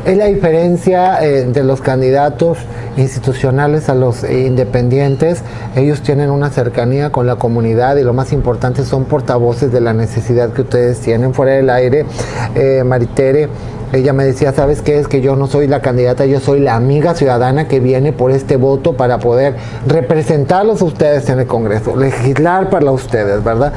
es 0.04 0.16
la 0.16 0.26
diferencia 0.26 1.22
eh, 1.22 1.44
de 1.44 1.62
los 1.62 1.80
candidatos 1.80 2.58
institucionales 2.96 3.88
a 3.88 3.94
los 3.94 4.24
independientes. 4.24 5.42
Ellos 5.76 6.02
tienen 6.02 6.30
una 6.30 6.50
cercanía 6.50 7.10
con 7.10 7.26
la 7.26 7.36
comunidad 7.36 7.96
y 7.96 8.02
lo 8.02 8.12
más 8.12 8.32
importante 8.32 8.84
son 8.84 9.04
portavoces 9.04 9.70
de 9.72 9.80
la 9.80 9.92
necesidad 9.92 10.52
que 10.52 10.62
ustedes 10.62 11.00
tienen 11.00 11.34
fuera 11.34 11.52
del 11.52 11.70
aire. 11.70 12.06
Eh, 12.54 12.82
Maritere, 12.84 13.48
ella 13.92 14.12
me 14.12 14.24
decía, 14.24 14.52
¿sabes 14.52 14.82
qué? 14.82 14.98
Es 14.98 15.08
que 15.08 15.20
yo 15.20 15.36
no 15.36 15.46
soy 15.46 15.66
la 15.66 15.80
candidata, 15.80 16.26
yo 16.26 16.40
soy 16.40 16.60
la 16.60 16.76
amiga 16.76 17.14
ciudadana 17.14 17.68
que 17.68 17.80
viene 17.80 18.12
por 18.12 18.30
este 18.30 18.56
voto 18.56 18.96
para 18.96 19.18
poder 19.18 19.56
representarlos 19.86 20.82
a 20.82 20.84
ustedes 20.84 21.28
en 21.28 21.40
el 21.40 21.46
Congreso, 21.46 21.96
legislar 21.96 22.70
para 22.70 22.90
ustedes, 22.90 23.42
¿verdad? 23.42 23.72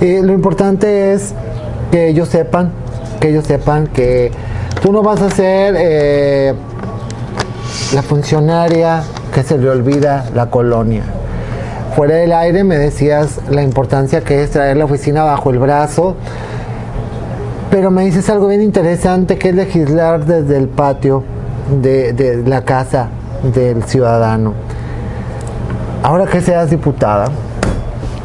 Eh, 0.00 0.20
lo 0.22 0.32
importante 0.32 1.12
es 1.12 1.34
que 1.90 2.08
ellos 2.08 2.28
sepan, 2.28 2.72
que 3.20 3.30
ellos 3.30 3.46
sepan 3.46 3.86
que 3.88 4.30
tú 4.82 4.92
no 4.92 5.02
vas 5.02 5.22
a 5.22 5.30
ser... 5.30 5.74
Eh, 5.78 6.54
la 7.94 8.02
funcionaria 8.02 9.02
que 9.34 9.42
se 9.42 9.56
le 9.56 9.70
olvida 9.70 10.26
la 10.34 10.50
colonia. 10.50 11.02
Fuera 11.96 12.16
del 12.16 12.32
aire 12.32 12.62
me 12.64 12.76
decías 12.76 13.40
la 13.50 13.62
importancia 13.62 14.20
que 14.20 14.42
es 14.42 14.50
traer 14.50 14.76
la 14.76 14.84
oficina 14.84 15.24
bajo 15.24 15.50
el 15.50 15.58
brazo, 15.58 16.16
pero 17.70 17.90
me 17.90 18.04
dices 18.04 18.28
algo 18.30 18.48
bien 18.48 18.62
interesante 18.62 19.36
que 19.36 19.50
es 19.50 19.54
legislar 19.54 20.24
desde 20.24 20.56
el 20.56 20.68
patio 20.68 21.22
de, 21.82 22.42
la 22.46 22.64
casa 22.64 23.08
del 23.42 23.82
ciudadano. 23.84 24.54
Ahora 26.02 26.26
que 26.26 26.40
seas 26.40 26.70
diputada, 26.70 27.26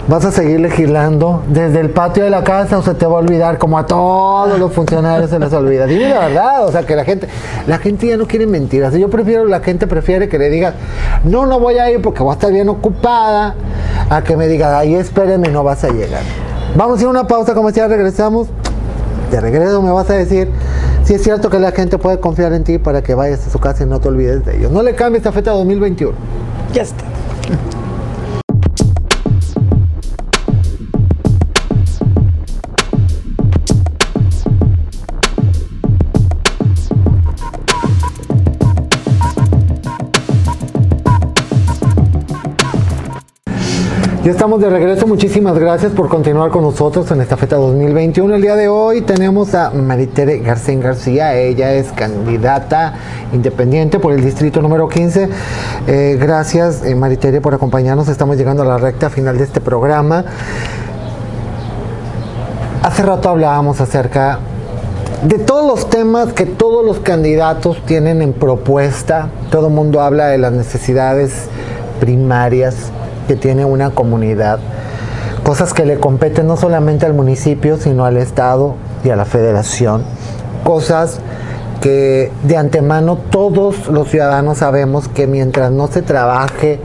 vas 0.08 0.24
a 0.24 0.32
seguir 0.32 0.62
legislando 0.62 1.44
desde 1.48 1.82
el 1.82 1.90
patio 1.90 2.24
de 2.24 2.30
la 2.30 2.44
casa 2.44 2.78
o 2.78 2.84
se 2.84 2.94
te 2.94 3.06
va 3.06 3.16
a 3.16 3.20
olvidar 3.20 3.58
como 3.58 3.78
a 3.78 3.86
todos 3.86 4.58
los 4.60 4.72
funcionarios 4.72 5.30
se 5.30 5.40
les 5.40 5.52
olvida. 5.52 5.88
Dime 5.88 6.10
la 6.10 6.20
verdad, 6.20 6.66
o 6.66 6.72
sea 6.72 6.86
que 6.86 6.96
la 6.96 7.04
gente, 7.04 7.28
la 7.68 7.80
gente 7.80 8.08
ya 8.08 8.16
no 8.16 8.28
quiere 8.28 8.48
mentiras. 8.48 8.94
Yo 8.94 9.10
prefiero, 9.10 9.46
la 9.46 9.60
gente 9.60 9.88
prefiere 9.88 10.30
que 10.30 10.38
le 10.38 10.50
digas, 10.50 10.76
no, 11.26 11.46
no 11.46 11.60
voy 11.60 11.80
a 11.80 11.92
ir 11.92 12.02
porque 12.02 12.24
voy 12.24 12.32
a 12.32 12.34
estar 12.36 12.52
bien 12.52 12.70
ocupada, 12.70 13.56
a 14.10 14.22
que 14.22 14.38
me 14.38 14.48
diga, 14.48 14.78
ahí 14.78 14.96
espéreme, 14.96 15.50
no 15.50 15.66
vas 15.66 15.84
a 15.84 15.90
llegar. 15.90 16.22
Vamos 16.76 17.00
a 17.00 17.02
ir 17.02 17.08
a 17.08 17.10
una 17.10 17.28
pausa 17.28 17.54
comercial, 17.54 17.90
regresamos. 17.90 18.48
De 19.34 19.42
regreso 19.42 19.82
me 19.82 19.90
vas 19.90 20.08
a 20.12 20.14
decir 20.14 20.48
sí 21.06 21.16
es 21.16 21.24
cierto 21.24 21.50
que 21.50 21.58
la 21.58 21.72
gente 21.72 21.98
puede 21.98 22.20
confiar 22.20 22.54
en 22.54 22.64
ti 22.64 22.78
para 22.78 23.02
que 23.02 23.16
vayas 23.16 23.48
a 23.48 23.50
su 23.50 23.58
casa 23.58 23.84
y 23.84 23.88
no 23.88 24.00
te 24.00 24.10
olvides 24.10 24.46
de 24.46 24.58
ellos. 24.58 24.72
No 24.72 24.84
le 24.84 24.94
cambies 24.94 25.22
esta 25.22 25.32
fecha 25.32 25.50
2021. 25.50 26.14
Ya 26.72 26.84
está. 26.84 27.04
Ya 44.24 44.32
estamos 44.32 44.62
de 44.62 44.70
regreso, 44.70 45.06
muchísimas 45.06 45.60
gracias 45.60 45.92
por 45.92 46.08
continuar 46.08 46.50
con 46.50 46.62
nosotros 46.64 47.12
en 47.12 47.20
esta 47.20 47.36
feta 47.36 47.58
2021. 47.58 48.36
El 48.36 48.42
día 48.42 48.56
de 48.56 48.70
hoy 48.70 49.02
tenemos 49.02 49.54
a 49.54 49.72
Maritere 49.72 50.40
García 50.40 50.80
García, 50.80 51.36
ella 51.36 51.74
es 51.74 51.92
candidata 51.92 52.94
independiente 53.34 54.00
por 54.00 54.14
el 54.14 54.24
distrito 54.24 54.62
número 54.62 54.88
15. 54.88 55.28
Eh, 55.88 56.18
gracias 56.18 56.86
eh, 56.86 56.96
Maritere 56.96 57.42
por 57.42 57.54
acompañarnos, 57.54 58.08
estamos 58.08 58.38
llegando 58.38 58.64
a 58.64 58.66
la 58.66 58.78
recta 58.78 59.10
final 59.10 59.38
de 59.38 59.44
este 59.44 59.60
programa. 59.60 60.24
Hace 62.82 63.04
rato 63.04 63.28
hablábamos 63.28 63.82
acerca 63.82 64.40
de 65.28 65.38
todos 65.38 65.68
los 65.68 65.90
temas 65.90 66.32
que 66.32 66.46
todos 66.46 66.86
los 66.86 67.00
candidatos 67.00 67.76
tienen 67.86 68.22
en 68.22 68.32
propuesta. 68.32 69.28
Todo 69.52 69.68
el 69.68 69.74
mundo 69.74 70.00
habla 70.00 70.28
de 70.28 70.38
las 70.38 70.54
necesidades 70.54 71.50
primarias 72.00 72.94
que 73.28 73.36
tiene 73.36 73.66
una 73.66 73.92
comunidad, 73.92 74.60
cosas 75.44 75.74
que 75.74 75.86
le 75.86 76.00
competen 76.00 76.48
no 76.48 76.58
solamente 76.58 77.06
al 77.06 77.14
municipio, 77.14 77.78
sino 77.78 78.06
al 78.06 78.18
Estado 78.18 78.76
y 79.04 79.10
a 79.10 79.16
la 79.16 79.26
Federación, 79.26 80.04
cosas 80.64 81.20
que 81.82 82.32
de 82.44 82.58
antemano 82.58 83.18
todos 83.18 83.88
los 83.90 84.10
ciudadanos 84.10 84.60
sabemos 84.60 85.10
que 85.10 85.28
mientras 85.28 85.72
no 85.72 85.88
se 85.88 86.02
trabaje 86.02 86.80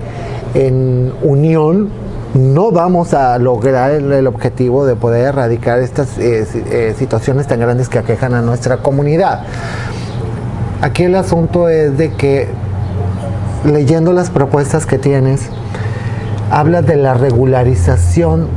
en 0.54 1.12
unión, 1.22 1.90
no 2.34 2.72
vamos 2.72 3.14
a 3.14 3.38
lograr 3.38 3.92
el, 3.92 4.26
objetivo 4.26 4.84
de 4.84 4.96
poder 4.96 5.26
erradicar 5.26 5.78
estas 5.78 6.18
eh, 6.18 6.46
eh, 6.70 6.94
situaciones 6.98 7.46
tan 7.46 7.60
grandes 7.60 7.88
que 7.88 7.98
aquejan 7.98 8.34
a 8.34 8.42
nuestra 8.42 8.78
comunidad. 8.78 9.44
Aquí 10.82 11.04
el 11.04 11.14
asunto 11.14 11.68
es 11.68 11.96
de 11.96 12.12
que 12.12 12.48
leyendo 13.64 14.12
las 14.12 14.30
propuestas 14.30 14.86
que 14.86 14.98
tienes, 14.98 15.48
habla 16.50 16.82
de 16.82 16.96
la 16.96 17.14
regularización 17.14 18.48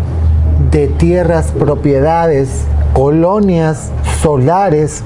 de 0.71 0.87
tierras, 0.87 1.51
propiedades, 1.57 2.49
colonias 2.93 3.91
solares 4.21 5.03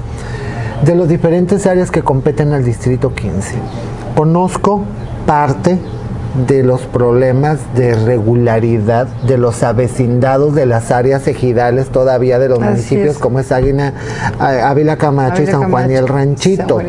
de 0.84 0.94
las 0.94 1.08
diferentes 1.08 1.66
áreas 1.66 1.90
que 1.90 2.02
competen 2.02 2.52
al 2.52 2.64
Distrito 2.64 3.14
15. 3.14 3.54
Conozco 4.14 4.84
parte 5.26 5.78
de 6.46 6.62
los 6.62 6.82
problemas 6.82 7.58
de 7.74 7.94
regularidad 7.94 9.06
de 9.06 9.38
los 9.38 9.62
avecindados 9.62 10.54
de 10.54 10.66
las 10.66 10.90
áreas 10.90 11.26
ejidales 11.28 11.88
todavía 11.88 12.38
de 12.38 12.50
los 12.50 12.60
municipios 12.60 13.16
como 13.16 13.40
es 13.40 13.52
Águila, 13.52 13.94
Ávila 14.38 14.96
Camacho 14.96 15.42
y 15.42 15.46
San 15.46 15.70
Juan 15.70 15.90
y 15.90 15.94
el 15.94 16.06
Ranchito. 16.06 16.80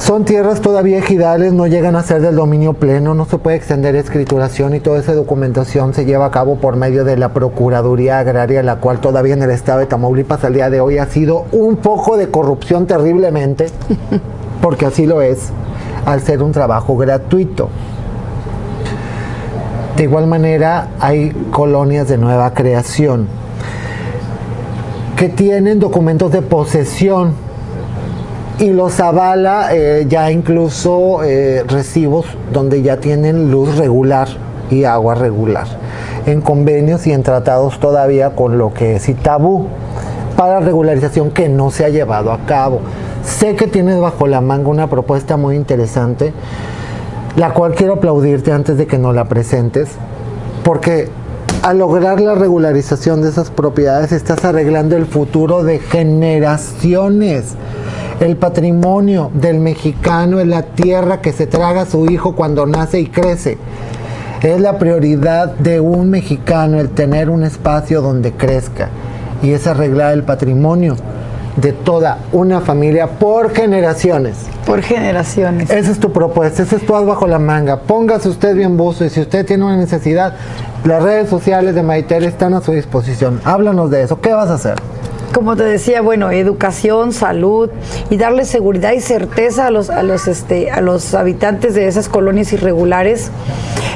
Son 0.00 0.24
tierras 0.24 0.62
todavía 0.62 0.96
ejidales, 0.96 1.52
no 1.52 1.66
llegan 1.66 1.94
a 1.94 2.02
ser 2.02 2.22
del 2.22 2.34
dominio 2.34 2.72
pleno, 2.72 3.12
no 3.14 3.26
se 3.26 3.36
puede 3.36 3.58
extender 3.58 3.94
escrituración 3.96 4.74
y 4.74 4.80
toda 4.80 4.98
esa 4.98 5.12
documentación 5.12 5.92
se 5.92 6.06
lleva 6.06 6.24
a 6.24 6.30
cabo 6.30 6.56
por 6.56 6.74
medio 6.76 7.04
de 7.04 7.18
la 7.18 7.34
Procuraduría 7.34 8.18
Agraria, 8.18 8.62
la 8.62 8.76
cual 8.76 9.00
todavía 9.00 9.34
en 9.34 9.42
el 9.42 9.50
estado 9.50 9.80
de 9.80 9.86
Tamaulipas 9.86 10.42
al 10.42 10.54
día 10.54 10.70
de 10.70 10.80
hoy 10.80 10.96
ha 10.96 11.04
sido 11.04 11.44
un 11.52 11.76
poco 11.76 12.16
de 12.16 12.30
corrupción 12.30 12.86
terriblemente, 12.86 13.66
porque 14.62 14.86
así 14.86 15.04
lo 15.04 15.20
es, 15.20 15.50
al 16.06 16.22
ser 16.22 16.42
un 16.42 16.52
trabajo 16.52 16.96
gratuito. 16.96 17.68
De 19.98 20.04
igual 20.04 20.26
manera, 20.26 20.88
hay 20.98 21.30
colonias 21.50 22.08
de 22.08 22.16
nueva 22.16 22.54
creación 22.54 23.28
que 25.14 25.28
tienen 25.28 25.78
documentos 25.78 26.32
de 26.32 26.40
posesión 26.40 27.49
y 28.60 28.68
los 28.70 29.00
avala 29.00 29.74
eh, 29.74 30.04
ya 30.06 30.30
incluso 30.30 31.24
eh, 31.24 31.64
recibos 31.66 32.26
donde 32.52 32.82
ya 32.82 32.98
tienen 32.98 33.50
luz 33.50 33.78
regular 33.78 34.28
y 34.70 34.84
agua 34.84 35.14
regular, 35.14 35.66
en 36.26 36.42
convenios 36.42 37.06
y 37.06 37.12
en 37.12 37.22
tratados 37.22 37.80
todavía 37.80 38.36
con 38.36 38.58
lo 38.58 38.72
que 38.72 38.96
es 38.96 39.16
tabú 39.22 39.66
para 40.36 40.60
regularización 40.60 41.30
que 41.30 41.48
no 41.48 41.70
se 41.70 41.86
ha 41.86 41.88
llevado 41.88 42.32
a 42.32 42.38
cabo. 42.46 42.80
Sé 43.24 43.56
que 43.56 43.66
tienes 43.66 43.98
bajo 43.98 44.26
la 44.26 44.42
manga 44.42 44.68
una 44.68 44.88
propuesta 44.88 45.38
muy 45.38 45.56
interesante, 45.56 46.32
la 47.36 47.54
cual 47.54 47.74
quiero 47.74 47.94
aplaudirte 47.94 48.52
antes 48.52 48.76
de 48.76 48.86
que 48.86 48.98
no 48.98 49.12
la 49.12 49.24
presentes, 49.24 49.88
porque 50.62 51.08
al 51.62 51.78
lograr 51.78 52.20
la 52.20 52.34
regularización 52.34 53.22
de 53.22 53.30
esas 53.30 53.50
propiedades 53.50 54.12
estás 54.12 54.44
arreglando 54.44 54.96
el 54.96 55.06
futuro 55.06 55.62
de 55.64 55.78
generaciones. 55.78 57.54
El 58.20 58.36
patrimonio 58.36 59.30
del 59.32 59.60
mexicano 59.60 60.40
es 60.40 60.46
la 60.46 60.60
tierra 60.60 61.22
que 61.22 61.32
se 61.32 61.46
traga 61.46 61.82
a 61.82 61.86
su 61.86 62.04
hijo 62.10 62.36
cuando 62.36 62.66
nace 62.66 63.00
y 63.00 63.06
crece. 63.06 63.56
Es 64.42 64.60
la 64.60 64.78
prioridad 64.78 65.54
de 65.54 65.80
un 65.80 66.10
mexicano 66.10 66.78
el 66.78 66.90
tener 66.90 67.30
un 67.30 67.44
espacio 67.44 68.02
donde 68.02 68.32
crezca 68.32 68.90
y 69.42 69.52
es 69.52 69.66
arreglar 69.66 70.12
el 70.12 70.22
patrimonio 70.22 70.96
de 71.56 71.72
toda 71.72 72.18
una 72.32 72.60
familia 72.60 73.06
por 73.06 73.54
generaciones. 73.54 74.36
Por 74.66 74.82
generaciones. 74.82 75.70
Esa 75.70 75.90
es 75.90 75.98
tu 75.98 76.12
propuesta, 76.12 76.62
ese 76.62 76.76
es 76.76 76.84
tu 76.84 76.92
bajo 76.92 77.26
la 77.26 77.38
manga. 77.38 77.80
Póngase 77.80 78.28
usted 78.28 78.54
bien 78.54 78.76
buzo 78.76 79.06
y 79.06 79.08
si 79.08 79.20
usted 79.22 79.46
tiene 79.46 79.64
una 79.64 79.78
necesidad, 79.78 80.34
las 80.84 81.02
redes 81.02 81.30
sociales 81.30 81.74
de 81.74 81.82
Maitel 81.82 82.24
están 82.24 82.52
a 82.52 82.60
su 82.60 82.72
disposición. 82.72 83.40
Háblanos 83.44 83.90
de 83.90 84.02
eso. 84.02 84.20
¿Qué 84.20 84.34
vas 84.34 84.50
a 84.50 84.54
hacer? 84.54 84.74
Como 85.32 85.56
te 85.56 85.64
decía, 85.64 86.00
bueno, 86.02 86.30
educación, 86.30 87.12
salud 87.12 87.70
y 88.10 88.16
darle 88.16 88.44
seguridad 88.44 88.92
y 88.92 89.00
certeza 89.00 89.66
a 89.66 89.70
los, 89.70 89.90
a 89.90 90.02
los, 90.02 90.28
este, 90.28 90.70
a 90.70 90.80
los 90.80 91.14
habitantes 91.14 91.74
de 91.74 91.86
esas 91.86 92.08
colonias 92.08 92.52
irregulares. 92.52 93.30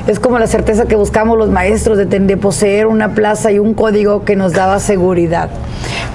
Es 0.06 0.20
como 0.20 0.38
la 0.38 0.46
certeza 0.46 0.86
que 0.86 0.96
buscamos 0.96 1.38
los 1.38 1.50
maestros 1.50 1.98
de, 1.98 2.04
de 2.06 2.36
poseer 2.36 2.86
una 2.86 3.14
plaza 3.14 3.50
y 3.52 3.58
un 3.58 3.74
código 3.74 4.24
que 4.24 4.36
nos 4.36 4.52
daba 4.52 4.78
seguridad. 4.78 5.48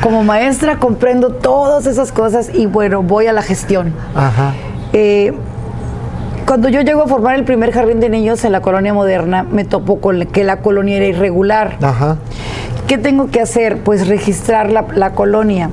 Como 0.02 0.24
maestra 0.24 0.78
comprendo 0.78 1.32
todas 1.32 1.86
esas 1.86 2.12
cosas 2.12 2.50
y 2.54 2.66
bueno, 2.68 3.04
voy 3.04 3.28
a 3.28 3.34
la 3.34 3.42
gestión. 3.42 3.94
Ajá. 4.16 4.54
Eh, 4.94 5.34
cuando 6.50 6.68
yo 6.70 6.82
llego 6.82 7.04
a 7.04 7.08
formar 7.08 7.36
el 7.36 7.44
primer 7.44 7.72
jardín 7.72 8.00
de 8.00 8.10
niños 8.10 8.44
en 8.44 8.52
la 8.52 8.62
colonia 8.62 8.92
moderna, 8.92 9.44
me 9.44 9.66
topo 9.66 10.00
con 10.00 10.26
que 10.26 10.44
la 10.44 10.62
colonia 10.62 10.98
era 10.98 11.06
irregular. 11.06 11.78
Ajá. 11.80 12.18
¿Qué 12.90 12.98
tengo 12.98 13.30
que 13.30 13.40
hacer? 13.40 13.78
Pues 13.84 14.08
registrar 14.08 14.72
la, 14.72 15.12
colonia. 15.12 15.70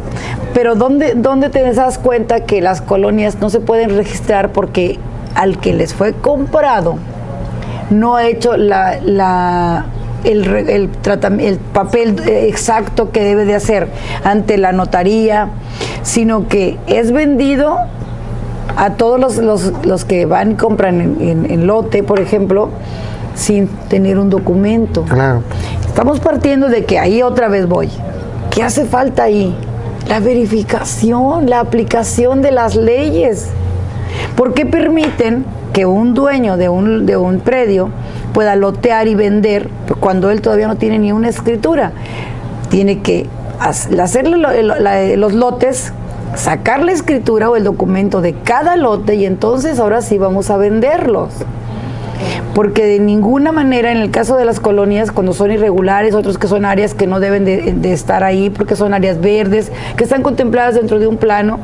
Pero 0.52 0.74
¿dónde, 0.74 1.14
¿dónde 1.16 1.48
te 1.48 1.72
das 1.72 1.96
cuenta 1.96 2.40
que 2.40 2.60
las 2.60 2.82
colonias 2.82 3.40
no 3.40 3.48
se 3.48 3.58
pueden 3.58 3.96
registrar 3.96 4.52
porque 4.52 4.98
al 5.34 5.56
que 5.58 5.72
les 5.72 5.94
fue 5.94 6.12
comprado 6.12 6.96
no 7.88 8.16
ha 8.16 8.26
hecho 8.26 8.58
la, 8.58 9.86
el, 10.24 10.44
el, 10.44 10.68
el, 10.68 11.58
papel 11.72 12.20
exacto 12.28 13.10
que 13.12 13.24
debe 13.24 13.46
de 13.46 13.54
hacer 13.54 13.88
ante 14.22 14.58
la 14.58 14.72
notaría, 14.72 15.48
sino 16.02 16.48
que 16.48 16.76
es 16.86 17.12
vendido 17.12 17.78
a 18.76 18.90
todos 18.90 19.18
los, 19.18 19.38
los, 19.38 19.72
los 19.86 20.04
que 20.04 20.26
van 20.26 20.52
y 20.52 20.54
compran 20.56 21.00
en, 21.00 21.50
en, 21.50 21.66
lote, 21.66 22.02
por 22.02 22.20
ejemplo, 22.20 22.68
sin 23.34 23.68
tener 23.88 24.18
un 24.18 24.28
documento. 24.28 25.04
Claro. 25.04 25.42
Estamos 25.96 26.20
partiendo 26.20 26.68
de 26.68 26.84
que 26.84 26.98
ahí 26.98 27.22
otra 27.22 27.48
vez 27.48 27.66
voy. 27.66 27.88
¿Qué 28.50 28.62
hace 28.62 28.84
falta 28.84 29.22
ahí? 29.22 29.56
La 30.06 30.20
verificación, 30.20 31.48
la 31.48 31.60
aplicación 31.60 32.42
de 32.42 32.52
las 32.52 32.76
leyes. 32.76 33.46
¿Por 34.36 34.52
qué 34.52 34.66
permiten 34.66 35.46
que 35.72 35.86
un 35.86 36.12
dueño 36.12 36.58
de 36.58 36.68
un, 36.68 37.06
de 37.06 37.16
un 37.16 37.40
predio 37.40 37.88
pueda 38.34 38.56
lotear 38.56 39.08
y 39.08 39.14
vender 39.14 39.70
cuando 39.98 40.30
él 40.30 40.42
todavía 40.42 40.66
no 40.66 40.76
tiene 40.76 40.98
ni 40.98 41.12
una 41.12 41.30
escritura? 41.30 41.92
Tiene 42.68 43.00
que 43.00 43.26
hacerle 43.58 45.16
los 45.16 45.32
lotes 45.32 45.94
sacar 46.34 46.82
la 46.82 46.92
escritura 46.92 47.48
o 47.48 47.56
el 47.56 47.64
documento 47.64 48.20
de 48.20 48.34
cada 48.34 48.76
lote 48.76 49.14
y 49.14 49.24
entonces 49.24 49.78
ahora 49.78 50.02
sí 50.02 50.18
vamos 50.18 50.50
a 50.50 50.58
venderlos 50.58 51.30
porque 52.54 52.86
de 52.86 52.98
ninguna 52.98 53.52
manera 53.52 53.92
en 53.92 53.98
el 53.98 54.10
caso 54.10 54.36
de 54.36 54.44
las 54.44 54.60
colonias, 54.60 55.12
cuando 55.12 55.32
son 55.32 55.50
irregulares, 55.50 56.14
otros 56.14 56.38
que 56.38 56.48
son 56.48 56.64
áreas 56.64 56.94
que 56.94 57.06
no 57.06 57.20
deben 57.20 57.44
de, 57.44 57.92
estar 57.92 58.24
ahí 58.24 58.50
porque 58.50 58.76
son 58.76 58.94
áreas 58.94 59.20
verdes, 59.20 59.70
que 59.96 60.04
están 60.04 60.22
contempladas 60.22 60.74
dentro 60.74 60.98
de 60.98 61.06
un 61.06 61.16
plano, 61.16 61.58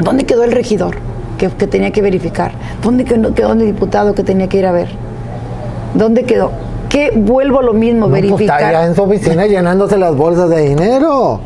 ¿dónde 0.00 0.24
quedó 0.24 0.44
el 0.44 0.52
regidor 0.52 0.96
que, 1.38 1.48
tenía 1.48 1.90
que 1.90 2.02
verificar? 2.02 2.52
¿Dónde 2.82 3.04
quedó, 3.04 3.52
el 3.52 3.58
diputado 3.58 4.14
que 4.14 4.24
tenía 4.24 4.48
que 4.48 4.58
ir 4.58 4.66
a 4.66 4.72
ver? 4.72 4.88
¿Dónde 5.94 6.24
quedó? 6.24 6.52
¿Qué 6.88 7.12
vuelvo 7.14 7.58
a 7.58 7.62
lo 7.62 7.74
mismo, 7.74 8.08
pues, 8.08 8.22
verificar? 8.22 8.60
está 8.60 8.68
allá 8.68 8.86
en 8.86 8.94
su 8.94 9.02
oficina 9.02 9.46
llenándose 9.46 9.98
las 9.98 10.16
bolsas 10.16 10.48
de 10.48 10.68
dinero. 10.68 11.40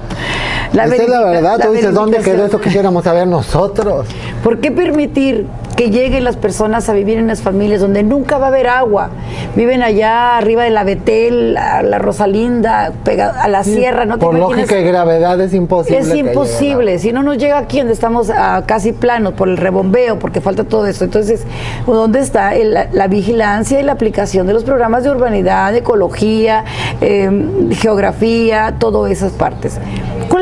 La 0.72 0.86
Esa 0.86 1.02
es 1.02 1.08
la 1.08 1.24
verdad, 1.24 1.60
tú 1.60 1.72
dices, 1.72 1.92
¿dónde 1.92 2.18
quedó 2.18 2.46
eso 2.46 2.58
que 2.58 2.64
quisiéramos 2.64 3.04
saber 3.04 3.26
nosotros? 3.26 4.06
¿Por 4.42 4.58
qué 4.58 4.70
permitir 4.70 5.46
que 5.76 5.90
lleguen 5.90 6.24
las 6.24 6.36
personas 6.36 6.88
a 6.88 6.94
vivir 6.94 7.18
en 7.18 7.26
las 7.26 7.42
familias 7.42 7.80
donde 7.80 8.02
nunca 8.02 8.38
va 8.38 8.46
a 8.46 8.48
haber 8.48 8.68
agua? 8.68 9.10
Viven 9.54 9.82
allá 9.82 10.38
arriba 10.38 10.64
de 10.64 10.70
la 10.70 10.84
Betel, 10.84 11.58
a 11.58 11.82
la 11.82 11.98
Rosalinda, 11.98 12.90
a 13.38 13.48
la 13.48 13.64
sierra, 13.64 14.06
¿no? 14.06 14.18
Por 14.18 14.34
lógica 14.34 14.78
y 14.78 14.84
gravedad 14.84 15.38
es 15.42 15.52
imposible. 15.52 15.98
Es 15.98 16.14
imposible, 16.14 16.98
si 16.98 17.12
no 17.12 17.22
nos 17.22 17.36
llega 17.36 17.58
aquí 17.58 17.78
donde 17.78 17.92
estamos 17.92 18.30
a 18.30 18.64
casi 18.64 18.92
planos 18.92 19.34
por 19.34 19.50
el 19.50 19.58
rebombeo, 19.58 20.18
porque 20.18 20.40
falta 20.40 20.64
todo 20.64 20.86
eso. 20.86 21.04
Entonces, 21.04 21.44
¿dónde 21.86 22.20
está 22.20 22.52
la 22.54 23.06
vigilancia 23.08 23.78
y 23.78 23.82
la 23.82 23.92
aplicación 23.92 24.46
de 24.46 24.54
los 24.54 24.64
programas 24.64 25.04
de 25.04 25.10
urbanidad, 25.10 25.74
ecología, 25.74 26.64
em, 27.02 27.70
geografía, 27.72 28.76
todas 28.78 29.10
esas 29.12 29.32
partes? 29.32 29.78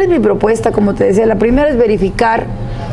¿Cuál 0.01 0.13
es 0.13 0.19
mi 0.19 0.25
propuesta? 0.25 0.73
Como 0.73 0.95
te 0.95 1.05
decía, 1.05 1.27
la 1.27 1.35
primera 1.35 1.69
es 1.69 1.77
verificar 1.77 2.47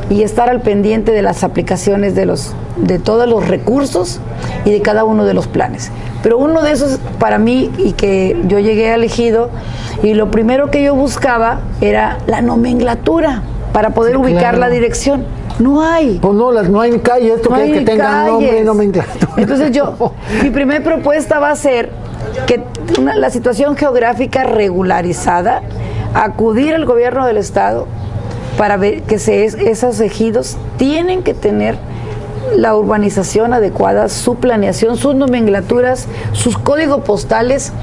y 0.10 0.24
estar 0.24 0.50
al 0.50 0.60
pendiente 0.60 1.14
de 1.14 1.22
las 1.22 1.46
aplicaciones 1.46 2.16
de, 2.16 2.26
los, 2.26 2.54
de 2.76 3.00
todos 3.00 3.30
los 3.30 3.48
recursos 3.48 4.20
y 4.66 4.72
de 4.72 4.82
cada 4.82 5.06
uno 5.06 5.24
de 5.24 5.34
los 5.34 5.48
planes. 5.48 5.90
Pero 6.22 6.38
uno 6.38 6.62
de 6.64 6.74
esos 6.74 7.00
para 7.18 7.38
mí 7.38 7.72
y 7.78 7.94
que 7.94 8.36
yo 8.50 8.60
llegué 8.60 8.94
elegido 8.94 9.50
y 10.04 10.16
lo 10.16 10.32
primero 10.32 10.70
que 10.70 10.84
yo 10.84 10.96
buscaba 10.96 11.62
era 11.80 12.18
la 12.28 12.42
nomenclatura 12.42 13.42
para 13.72 13.92
poder 13.92 14.18
ubicar 14.18 14.58
la 14.58 14.68
dirección. 14.68 15.24
No 15.60 15.82
hay. 15.82 16.20
Pues 16.22 16.34
no, 16.34 16.52
las, 16.52 16.68
no 16.68 16.82
hay 16.82 17.00
calles, 17.00 17.38
esto 17.38 17.54
que, 17.54 17.72
que 17.72 17.82
tengan 17.86 18.28
nombre 18.28 18.60
y 18.60 18.64
nomenclatura. 18.66 19.32
Entonces 19.38 19.72
yo, 19.72 20.12
mi 20.44 20.50
primera 20.50 20.84
propuesta 20.84 21.40
va 21.40 21.52
a 21.52 21.56
ser 21.56 21.90
que 22.46 22.62
la 23.16 23.30
situación 23.30 23.78
geográfica 23.78 24.44
regularizada, 24.44 25.62
acudir 26.14 26.74
al 26.74 26.86
gobierno 26.86 27.26
del 27.26 27.38
estado, 27.38 27.88
para 28.58 28.78
ver 28.78 29.04
que 29.04 29.20
se, 29.20 29.46
esos 29.46 30.00
ejidos 30.00 30.58
tienen 30.78 31.24
que 31.24 31.34
tener 31.34 31.78
la 32.56 32.76
urbanización 32.76 33.54
adecuada, 33.54 34.10
su 34.10 34.36
planeación, 34.36 34.98
sus 34.98 35.16
nomenclaturas, 35.16 36.08
sus 36.32 36.58
códigos 36.58 37.02
postales 37.02 37.74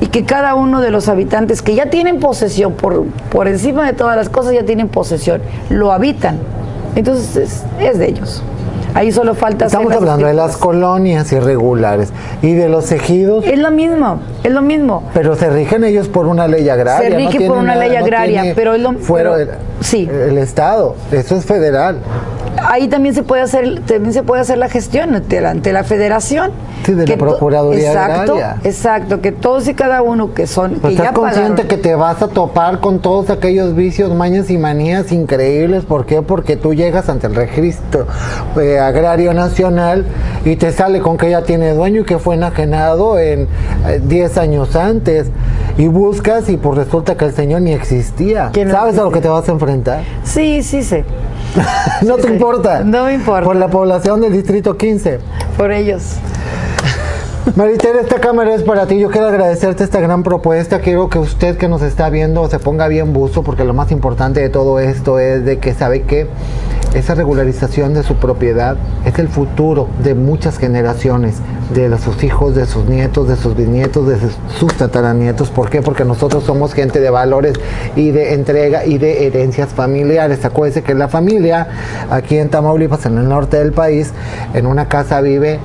y 0.00 0.06
que 0.06 0.24
cada 0.24 0.54
uno 0.54 0.80
de 0.80 0.90
los 0.90 1.08
habitantes 1.08 1.62
que 1.62 1.74
ya 1.74 1.90
tienen 1.90 2.20
posesión, 2.20 2.72
por, 2.72 3.04
por 3.30 3.48
encima 3.48 3.86
de 3.86 3.92
todas 3.92 4.16
las 4.16 4.28
cosas 4.28 4.54
ya 4.54 4.64
tienen 4.64 4.88
posesión, 4.88 5.42
lo 5.68 5.92
habitan. 5.92 6.38
Entonces 6.96 7.64
es 7.80 7.98
de 7.98 8.08
ellos. 8.08 8.42
Ahí 8.94 9.10
solo 9.10 9.34
falta 9.34 9.66
Estamos 9.66 9.92
hablando 9.92 10.26
de 10.26 10.34
las 10.34 10.56
colonias 10.56 11.32
irregulares 11.32 12.10
y 12.42 12.54
de 12.54 12.68
los 12.68 12.92
ejidos. 12.92 13.44
Es 13.44 13.58
lo 13.58 13.72
mismo, 13.72 14.20
es 14.44 14.52
lo 14.52 14.62
mismo. 14.62 15.02
Pero 15.12 15.34
se 15.34 15.50
rigen 15.50 15.82
ellos 15.82 16.08
por 16.08 16.26
una 16.26 16.46
ley 16.46 16.68
agraria. 16.68 17.10
Se 17.10 17.16
rigen 17.16 17.48
por 17.48 17.58
una 17.58 17.74
ley 17.74 17.96
agraria, 17.96 18.52
pero 18.54 18.74
es 18.74 18.80
lo 18.80 18.92
fuera 18.94 19.34
sí. 19.80 20.08
el 20.10 20.38
Estado, 20.38 20.94
eso 21.10 21.36
es 21.36 21.44
federal 21.44 21.98
ahí 22.74 22.88
también 22.88 23.14
se 23.14 23.22
puede 23.22 23.42
hacer 23.42 23.80
también 23.86 24.12
se 24.12 24.22
puede 24.22 24.42
hacer 24.42 24.58
la 24.58 24.68
gestión 24.68 25.14
ante 25.14 25.40
la, 25.40 25.50
ante 25.50 25.72
la 25.72 25.84
federación. 25.84 26.50
Sí, 26.84 26.92
de 26.92 27.06
la 27.06 27.16
procuraduría 27.16 27.88
exacto 27.92 28.36
exacto 28.64 29.20
que 29.20 29.32
todos 29.32 29.66
y 29.68 29.74
cada 29.74 30.02
uno 30.02 30.34
que 30.34 30.46
son 30.46 30.80
que 30.80 30.88
estás 30.88 31.12
consciente 31.12 31.66
que 31.66 31.76
te 31.76 31.94
vas 31.94 32.20
a 32.20 32.28
topar 32.28 32.80
con 32.80 32.98
todos 32.98 33.30
aquellos 33.30 33.74
vicios 33.74 34.14
mañas 34.14 34.50
y 34.50 34.58
manías 34.58 35.12
increíbles. 35.12 35.84
¿por 35.84 36.04
qué? 36.04 36.22
porque 36.22 36.56
tú 36.56 36.74
llegas 36.74 37.08
ante 37.08 37.26
el 37.26 37.34
registro 37.34 38.06
eh, 38.60 38.78
agrario 38.78 39.32
nacional 39.32 40.04
y 40.44 40.56
te 40.56 40.72
sale 40.72 41.00
con 41.00 41.16
que 41.16 41.30
ya 41.30 41.42
tiene 41.42 41.72
dueño 41.72 42.02
y 42.02 42.04
que 42.04 42.18
fue 42.18 42.34
enajenado 42.34 43.18
en 43.18 43.48
10 44.02 44.36
eh, 44.36 44.40
años 44.40 44.76
antes. 44.76 45.30
Y 45.76 45.88
buscas 45.88 46.48
y 46.48 46.56
pues 46.56 46.76
resulta 46.78 47.16
que 47.16 47.24
el 47.24 47.34
señor 47.34 47.62
ni 47.62 47.72
existía. 47.72 48.50
¿sabes 48.70 48.98
a 48.98 49.02
lo 49.02 49.10
que 49.10 49.20
te 49.20 49.28
vas 49.28 49.48
a 49.48 49.52
enfrentar? 49.52 50.02
sí 50.22 50.62
sí 50.62 50.82
sé 50.82 51.04
no 52.02 52.16
te 52.16 52.28
importa. 52.28 52.80
No 52.84 53.04
me 53.06 53.14
importa. 53.14 53.44
Por 53.44 53.56
la 53.56 53.68
población 53.68 54.20
del 54.20 54.32
distrito 54.32 54.76
15. 54.76 55.20
Por 55.56 55.72
ellos. 55.72 56.16
Maritere, 57.56 58.00
esta 58.00 58.20
cámara 58.20 58.54
es 58.54 58.62
para 58.62 58.86
ti. 58.86 58.98
Yo 58.98 59.10
quiero 59.10 59.28
agradecerte 59.28 59.84
esta 59.84 60.00
gran 60.00 60.22
propuesta. 60.22 60.80
Quiero 60.80 61.08
que 61.08 61.18
usted 61.18 61.56
que 61.56 61.68
nos 61.68 61.82
está 61.82 62.08
viendo 62.08 62.48
se 62.48 62.58
ponga 62.58 62.88
bien 62.88 63.12
buzo, 63.12 63.42
porque 63.42 63.64
lo 63.64 63.74
más 63.74 63.92
importante 63.92 64.40
de 64.40 64.48
todo 64.48 64.80
esto 64.80 65.18
es 65.18 65.44
de 65.44 65.58
que 65.58 65.74
sabe 65.74 66.02
que 66.02 66.26
esa 66.94 67.14
regularización 67.14 67.92
de 67.92 68.02
su 68.02 68.14
propiedad 68.16 68.76
es 69.04 69.18
el 69.18 69.28
futuro 69.28 69.88
de 70.02 70.14
muchas 70.14 70.58
generaciones, 70.58 71.36
de 71.74 71.96
sus 71.98 72.22
hijos, 72.22 72.54
de 72.54 72.66
sus 72.66 72.84
nietos, 72.84 73.28
de 73.28 73.36
sus 73.36 73.56
bisnietos, 73.56 74.06
de 74.06 74.16
sus 74.58 74.74
tataranietos. 74.74 75.50
¿Por 75.50 75.70
qué? 75.70 75.82
Porque 75.82 76.04
nosotros 76.04 76.44
somos 76.44 76.72
gente 76.72 77.00
de 77.00 77.10
valores 77.10 77.54
y 77.96 78.10
de 78.12 78.34
entrega 78.34 78.86
y 78.86 78.98
de 78.98 79.26
herencias 79.26 79.70
familiares. 79.70 80.44
Acuérdense 80.44 80.82
que 80.82 80.94
la 80.94 81.08
familia 81.08 81.66
aquí 82.10 82.38
en 82.38 82.48
Tamaulipas, 82.48 83.06
en 83.06 83.18
el 83.18 83.28
norte 83.28 83.58
del 83.58 83.72
país, 83.72 84.12
en 84.54 84.66
una 84.66 84.88
casa 84.88 85.20
vive 85.20 85.58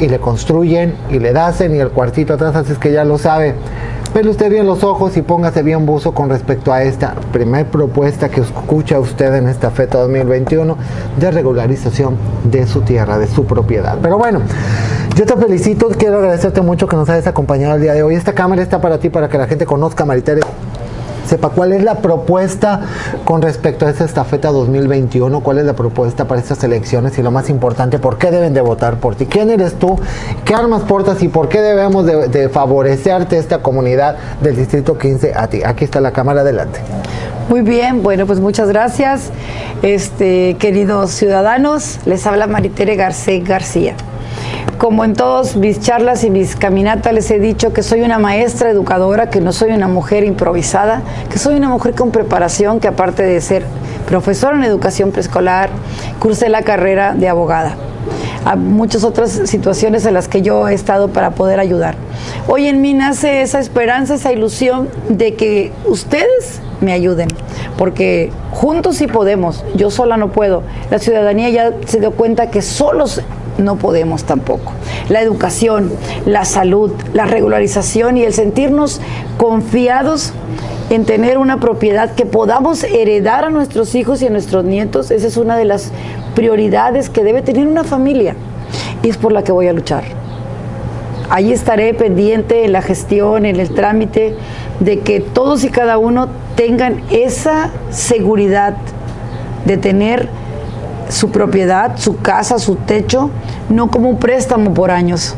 y 0.00 0.08
le 0.08 0.18
construyen 0.18 0.94
y 1.10 1.18
le 1.18 1.32
dacen 1.32 1.74
y 1.74 1.78
el 1.78 1.90
cuartito 1.90 2.34
atrás, 2.34 2.56
así 2.56 2.72
es 2.72 2.78
que 2.78 2.92
ya 2.92 3.04
lo 3.04 3.18
sabe. 3.18 3.54
Pero 4.14 4.30
usted 4.30 4.48
bien 4.48 4.64
los 4.64 4.84
ojos 4.84 5.16
y 5.16 5.22
póngase 5.22 5.64
bien 5.64 5.86
buzo 5.86 6.14
con 6.14 6.30
respecto 6.30 6.72
a 6.72 6.84
esta 6.84 7.16
primer 7.32 7.66
propuesta 7.66 8.28
que 8.28 8.42
escucha 8.42 9.00
usted 9.00 9.34
en 9.34 9.48
esta 9.48 9.72
FETA 9.72 9.98
2021 9.98 10.76
de 11.18 11.30
regularización 11.32 12.16
de 12.44 12.64
su 12.68 12.82
tierra, 12.82 13.18
de 13.18 13.26
su 13.26 13.44
propiedad. 13.44 13.98
Pero 14.00 14.16
bueno, 14.16 14.40
yo 15.16 15.26
te 15.26 15.36
felicito, 15.36 15.88
quiero 15.98 16.18
agradecerte 16.18 16.60
mucho 16.60 16.86
que 16.86 16.94
nos 16.94 17.08
hayas 17.08 17.26
acompañado 17.26 17.74
el 17.74 17.82
día 17.82 17.94
de 17.94 18.04
hoy. 18.04 18.14
Esta 18.14 18.34
cámara 18.34 18.62
está 18.62 18.80
para 18.80 18.98
ti, 18.98 19.10
para 19.10 19.28
que 19.28 19.36
la 19.36 19.48
gente 19.48 19.66
conozca 19.66 20.04
Maritere 20.04 20.42
sepa 21.26 21.50
cuál 21.50 21.72
es 21.72 21.82
la 21.82 21.96
propuesta 21.96 22.80
con 23.24 23.42
respecto 23.42 23.86
a 23.86 23.90
esta 23.90 24.04
estafeta 24.04 24.50
2021, 24.50 25.40
cuál 25.40 25.58
es 25.58 25.64
la 25.64 25.74
propuesta 25.74 26.26
para 26.26 26.40
estas 26.40 26.62
elecciones 26.64 27.18
y 27.18 27.22
lo 27.22 27.30
más 27.30 27.50
importante, 27.50 27.98
por 27.98 28.18
qué 28.18 28.30
deben 28.30 28.54
de 28.54 28.60
votar 28.60 28.98
por 28.98 29.14
ti, 29.14 29.26
quién 29.26 29.50
eres 29.50 29.74
tú, 29.74 29.98
qué 30.44 30.54
armas 30.54 30.82
portas 30.82 31.22
y 31.22 31.28
por 31.28 31.48
qué 31.48 31.60
debemos 31.60 32.06
de, 32.06 32.48
favorecerte 32.48 33.38
esta 33.38 33.58
comunidad 33.58 34.16
del 34.40 34.56
Distrito 34.56 34.98
15 34.98 35.32
a 35.34 35.48
ti. 35.48 35.62
Aquí 35.64 35.84
está 35.84 36.00
la 36.00 36.12
cámara, 36.12 36.42
adelante. 36.42 36.80
Muy 37.48 37.62
bien, 37.62 38.02
bueno, 38.02 38.26
pues 38.26 38.40
muchas 38.40 38.68
gracias, 38.68 39.30
este, 39.82 40.56
queridos 40.58 41.10
ciudadanos. 41.10 42.00
Les 42.06 42.26
habla 42.26 42.46
Maritere 42.46 42.96
Garcés 42.96 43.44
García. 43.44 43.94
Como 44.84 45.02
en 45.02 45.14
todas 45.14 45.56
mis 45.56 45.80
charlas 45.80 46.24
y 46.24 46.30
mis 46.30 46.56
caminatas 46.56 47.10
les 47.14 47.30
he 47.30 47.38
dicho 47.38 47.72
que 47.72 47.82
soy 47.82 48.02
una 48.02 48.18
maestra 48.18 48.68
educadora, 48.68 49.30
que 49.30 49.40
no 49.40 49.50
soy 49.54 49.70
una 49.70 49.88
mujer 49.88 50.24
improvisada, 50.24 51.00
que 51.30 51.38
soy 51.38 51.54
una 51.54 51.70
mujer 51.70 51.94
con 51.94 52.10
preparación, 52.10 52.80
que 52.80 52.88
aparte 52.88 53.22
de 53.22 53.40
ser 53.40 53.64
profesora 54.06 54.58
en 54.58 54.62
educación 54.62 55.10
preescolar, 55.10 55.70
cursé 56.18 56.50
la 56.50 56.60
carrera 56.60 57.14
de 57.14 57.30
abogada. 57.30 57.76
A 58.44 58.56
muchas 58.56 59.04
otras 59.04 59.30
situaciones 59.46 60.04
en 60.04 60.12
las 60.12 60.28
que 60.28 60.42
yo 60.42 60.68
he 60.68 60.74
estado 60.74 61.08
para 61.08 61.30
poder 61.30 61.60
ayudar. 61.60 61.94
Hoy 62.46 62.66
en 62.66 62.82
mí 62.82 62.92
nace 62.92 63.40
esa 63.40 63.60
esperanza, 63.60 64.16
esa 64.16 64.32
ilusión 64.32 64.90
de 65.08 65.32
que 65.32 65.72
ustedes 65.86 66.60
me 66.82 66.92
ayuden, 66.92 67.28
porque 67.78 68.30
juntos 68.50 68.96
sí 68.96 69.06
podemos, 69.06 69.64
yo 69.76 69.90
sola 69.90 70.18
no 70.18 70.30
puedo. 70.30 70.62
La 70.90 70.98
ciudadanía 70.98 71.48
ya 71.48 71.72
se 71.86 72.00
dio 72.00 72.10
cuenta 72.10 72.50
que 72.50 72.60
solos 72.60 73.22
no 73.58 73.76
podemos 73.76 74.24
tampoco. 74.24 74.72
La 75.08 75.20
educación, 75.20 75.92
la 76.26 76.44
salud, 76.44 76.92
la 77.12 77.26
regularización 77.26 78.16
y 78.16 78.24
el 78.24 78.32
sentirnos 78.32 79.00
confiados 79.38 80.32
en 80.90 81.04
tener 81.04 81.38
una 81.38 81.60
propiedad 81.60 82.14
que 82.14 82.26
podamos 82.26 82.84
heredar 82.84 83.44
a 83.44 83.50
nuestros 83.50 83.94
hijos 83.94 84.20
y 84.22 84.26
a 84.26 84.30
nuestros 84.30 84.64
nietos, 84.64 85.10
esa 85.10 85.26
es 85.26 85.36
una 85.36 85.56
de 85.56 85.64
las 85.64 85.90
prioridades 86.34 87.08
que 87.08 87.24
debe 87.24 87.42
tener 87.42 87.66
una 87.66 87.84
familia 87.84 88.36
y 89.02 89.08
es 89.08 89.16
por 89.16 89.32
la 89.32 89.42
que 89.42 89.52
voy 89.52 89.68
a 89.68 89.72
luchar. 89.72 90.04
Ahí 91.30 91.52
estaré 91.52 91.94
pendiente 91.94 92.64
en 92.64 92.72
la 92.72 92.82
gestión, 92.82 93.46
en 93.46 93.58
el 93.58 93.70
trámite, 93.70 94.36
de 94.80 95.00
que 95.00 95.20
todos 95.20 95.64
y 95.64 95.70
cada 95.70 95.96
uno 95.96 96.28
tengan 96.54 97.02
esa 97.10 97.70
seguridad 97.90 98.76
de 99.64 99.78
tener 99.78 100.28
su 101.08 101.30
propiedad, 101.30 101.96
su 101.96 102.20
casa, 102.20 102.58
su 102.58 102.76
techo, 102.76 103.30
no 103.68 103.90
como 103.90 104.08
un 104.08 104.18
préstamo 104.18 104.74
por 104.74 104.90
años, 104.90 105.34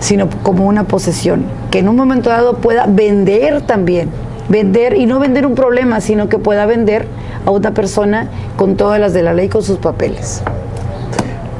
sino 0.00 0.28
como 0.42 0.66
una 0.66 0.84
posesión, 0.84 1.44
que 1.70 1.78
en 1.78 1.88
un 1.88 1.96
momento 1.96 2.30
dado 2.30 2.56
pueda 2.58 2.86
vender 2.86 3.62
también, 3.62 4.10
vender 4.48 4.96
y 4.96 5.06
no 5.06 5.18
vender 5.18 5.46
un 5.46 5.54
problema, 5.54 6.00
sino 6.00 6.28
que 6.28 6.38
pueda 6.38 6.66
vender 6.66 7.06
a 7.44 7.50
otra 7.50 7.72
persona 7.72 8.28
con 8.56 8.76
todas 8.76 9.00
las 9.00 9.12
de 9.12 9.22
la 9.22 9.32
ley, 9.32 9.48
con 9.48 9.62
sus 9.62 9.78
papeles. 9.78 10.42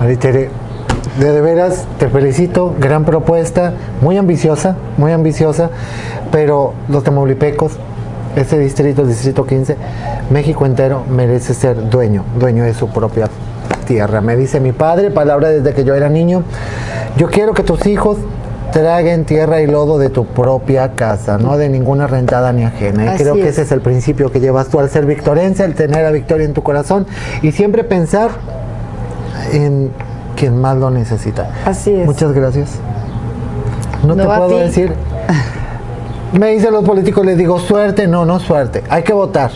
Maritere, 0.00 0.50
de, 1.18 1.40
veras 1.40 1.86
te 1.98 2.08
felicito, 2.08 2.74
gran 2.78 3.04
propuesta, 3.04 3.72
muy 4.02 4.18
ambiciosa, 4.18 4.76
muy 4.98 5.12
ambiciosa, 5.12 5.70
pero 6.30 6.74
los 6.88 7.02
tamaulipecos, 7.04 7.72
este 8.36 8.58
distrito, 8.58 9.02
el 9.02 9.08
distrito 9.08 9.46
15, 9.46 9.76
México 10.30 10.66
entero 10.66 11.04
merece 11.10 11.54
ser 11.54 11.88
dueño, 11.88 12.22
dueño 12.38 12.64
de 12.64 12.74
su 12.74 12.88
propia 12.88 13.28
tierra. 13.86 14.20
Me 14.20 14.36
dice 14.36 14.60
mi 14.60 14.72
padre, 14.72 15.10
palabra 15.10 15.48
desde 15.48 15.72
que 15.72 15.84
yo 15.84 15.94
era 15.94 16.08
niño, 16.08 16.42
yo 17.16 17.28
quiero 17.28 17.54
que 17.54 17.62
tus 17.62 17.86
hijos 17.86 18.18
traguen 18.72 19.24
tierra 19.24 19.62
y 19.62 19.66
lodo 19.66 19.98
de 19.98 20.10
tu 20.10 20.26
propia 20.26 20.92
casa, 20.92 21.38
no 21.38 21.56
de 21.56 21.70
ninguna 21.70 22.06
rentada 22.06 22.52
ni 22.52 22.64
ajena. 22.64 23.14
Y 23.14 23.18
creo 23.18 23.34
que 23.34 23.42
es. 23.42 23.48
ese 23.50 23.62
es 23.62 23.72
el 23.72 23.80
principio 23.80 24.30
que 24.30 24.40
llevas 24.40 24.68
tú 24.68 24.80
al 24.80 24.90
ser 24.90 25.06
victorense, 25.06 25.64
el 25.64 25.74
tener 25.74 26.04
a 26.04 26.10
Victoria 26.10 26.44
en 26.44 26.52
tu 26.52 26.62
corazón 26.62 27.06
y 27.42 27.52
siempre 27.52 27.84
pensar 27.84 28.30
en 29.52 29.90
quien 30.36 30.60
más 30.60 30.76
lo 30.76 30.90
necesita. 30.90 31.50
Así 31.64 31.94
es. 31.94 32.04
Muchas 32.04 32.32
gracias. 32.32 32.72
No, 34.06 34.14
No, 34.14 34.22
te 34.22 34.28
puedo 34.28 34.58
decir. 34.58 34.92
Me 36.38 36.50
dicen 36.50 36.72
los 36.72 36.84
políticos, 36.84 37.24
les 37.24 37.38
digo 37.38 37.58
suerte, 37.58 38.06
no, 38.06 38.26
no 38.26 38.38
suerte. 38.40 38.82
Hay 38.90 39.02
que 39.04 39.14
votar. 39.14 39.50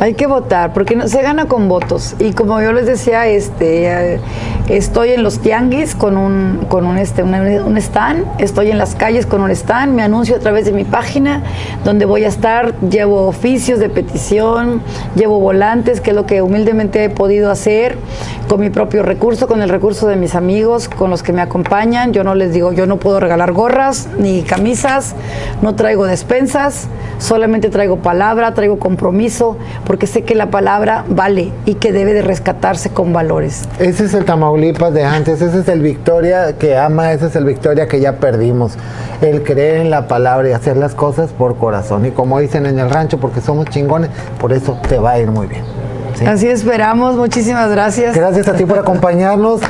Hay 0.00 0.14
que 0.14 0.26
votar, 0.26 0.72
porque 0.72 1.08
se 1.08 1.22
gana 1.22 1.46
con 1.46 1.68
votos. 1.68 2.14
Y 2.20 2.32
como 2.32 2.60
yo 2.60 2.72
les 2.72 2.86
decía, 2.86 3.26
este, 3.26 4.14
eh, 4.14 4.20
estoy 4.68 5.10
en 5.10 5.22
los 5.22 5.40
tianguis 5.40 5.94
con 5.94 6.16
un, 6.16 6.66
con 6.68 6.86
un, 6.86 6.98
este, 6.98 7.22
un 7.22 7.76
stand, 7.78 8.24
estoy 8.38 8.70
en 8.70 8.78
las 8.78 8.94
calles 8.94 9.26
con 9.26 9.40
un 9.40 9.50
stand, 9.50 9.92
me 9.92 10.02
anuncio 10.02 10.36
a 10.36 10.38
través 10.40 10.66
de 10.66 10.72
mi 10.72 10.84
página, 10.84 11.42
donde 11.84 12.06
voy 12.06 12.24
a 12.24 12.28
estar, 12.28 12.78
llevo 12.80 13.26
oficios 13.26 13.78
de 13.78 13.88
petición, 13.88 14.82
llevo 15.14 15.40
volantes, 15.40 16.00
que 16.00 16.10
es 16.10 16.16
lo 16.16 16.26
que 16.26 16.42
humildemente 16.42 17.04
he 17.04 17.10
podido 17.10 17.50
hacer 17.50 17.96
con 18.44 18.60
mi 18.60 18.70
propio 18.70 19.02
recurso, 19.02 19.46
con 19.46 19.62
el 19.62 19.68
recurso 19.68 20.06
de 20.06 20.16
mis 20.16 20.34
amigos, 20.34 20.88
con 20.88 21.10
los 21.10 21.22
que 21.22 21.32
me 21.32 21.42
acompañan. 21.42 22.12
Yo 22.12 22.24
no 22.24 22.34
les 22.34 22.52
digo, 22.52 22.72
yo 22.72 22.86
no 22.86 22.98
puedo 22.98 23.20
regalar 23.20 23.52
gorras 23.52 24.08
ni 24.18 24.42
camisas, 24.42 25.14
no 25.62 25.74
traigo 25.74 26.06
despensas, 26.06 26.88
solamente 27.18 27.70
traigo 27.70 27.96
palabra, 27.98 28.54
traigo 28.54 28.78
compromiso, 28.78 29.56
porque 29.86 30.06
sé 30.06 30.22
que 30.22 30.34
la 30.34 30.50
palabra 30.50 31.04
vale 31.08 31.52
y 31.64 31.74
que 31.74 31.92
debe 31.92 32.12
de 32.12 32.22
rescatarse 32.22 32.90
con 32.90 33.12
valores. 33.12 33.68
Ese 33.78 34.04
es 34.04 34.14
el 34.14 34.24
Tamaulipas 34.24 34.92
de 34.92 35.04
antes, 35.04 35.40
ese 35.40 35.60
es 35.60 35.68
el 35.68 35.80
Victoria 35.80 36.56
que 36.58 36.76
ama, 36.76 37.12
ese 37.12 37.26
es 37.26 37.36
el 37.36 37.44
Victoria 37.44 37.88
que 37.88 38.00
ya 38.00 38.18
perdimos. 38.18 38.76
El 39.20 39.42
creer 39.42 39.76
en 39.76 39.90
la 39.90 40.08
palabra 40.08 40.48
y 40.48 40.52
hacer 40.52 40.76
las 40.76 40.94
cosas 40.94 41.30
por 41.30 41.56
corazón. 41.56 42.04
Y 42.06 42.10
como 42.10 42.40
dicen 42.40 42.66
en 42.66 42.78
el 42.78 42.90
rancho, 42.90 43.18
porque 43.18 43.40
somos 43.40 43.66
chingones, 43.66 44.10
por 44.40 44.52
eso 44.52 44.78
te 44.88 44.98
va 44.98 45.12
a 45.12 45.20
ir 45.20 45.30
muy 45.30 45.46
bien. 45.46 45.83
¿Sí? 46.14 46.26
Así 46.26 46.48
esperamos, 46.48 47.16
muchísimas 47.16 47.70
gracias. 47.70 48.14
Gracias 48.14 48.48
a 48.48 48.54
ti 48.54 48.64
por 48.64 48.78
acompañarnos. 48.78 49.60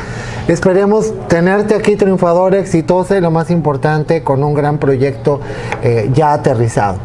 Esperemos 0.49 1.13
tenerte 1.29 1.75
aquí 1.75 1.97
triunfador, 1.97 2.55
exitosa 2.55 3.17
y 3.17 3.21
lo 3.21 3.31
más 3.31 3.51
importante, 3.51 4.23
con 4.23 4.45
un 4.45 4.53
gran 4.53 4.79
proyecto 4.79 5.41
eh, 5.83 6.11
ya 6.13 6.35
aterrizado. 6.35 6.99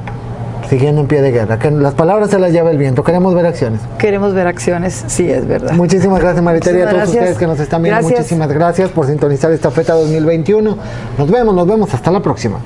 Siguiendo 0.69 1.01
en 1.01 1.07
pie 1.07 1.21
de 1.21 1.31
guerra. 1.31 1.57
Que 1.57 1.71
las 1.71 1.95
palabras 1.95 2.29
se 2.29 2.37
las 2.37 2.51
lleva 2.51 2.69
el 2.69 2.77
viento. 2.77 3.03
Queremos 3.03 3.33
ver 3.33 3.45
acciones. 3.47 3.79
Queremos 3.97 4.35
ver 4.35 4.45
acciones, 4.45 5.03
sí, 5.07 5.27
es 5.27 5.47
verdad. 5.47 5.71
Muchísimas 5.71 6.19
gracias, 6.19 6.43
Mariteria. 6.43 6.87
A 6.87 6.89
todos 6.91 7.09
ustedes 7.09 7.37
que 7.37 7.47
nos 7.47 7.59
están 7.59 7.81
viendo, 7.81 7.99
Gracias. 8.01 8.19
muchísimas 8.19 8.49
gracias 8.49 8.89
por 8.91 9.07
sintonizar 9.07 9.51
esta 9.51 9.71
feta 9.71 9.93
2021. 9.93 10.77
Nos 11.17 11.31
vemos, 11.31 11.55
nos 11.55 11.65
vemos. 11.65 11.91
Hasta 11.93 12.11
la 12.11 12.19
próxima. 12.19 12.59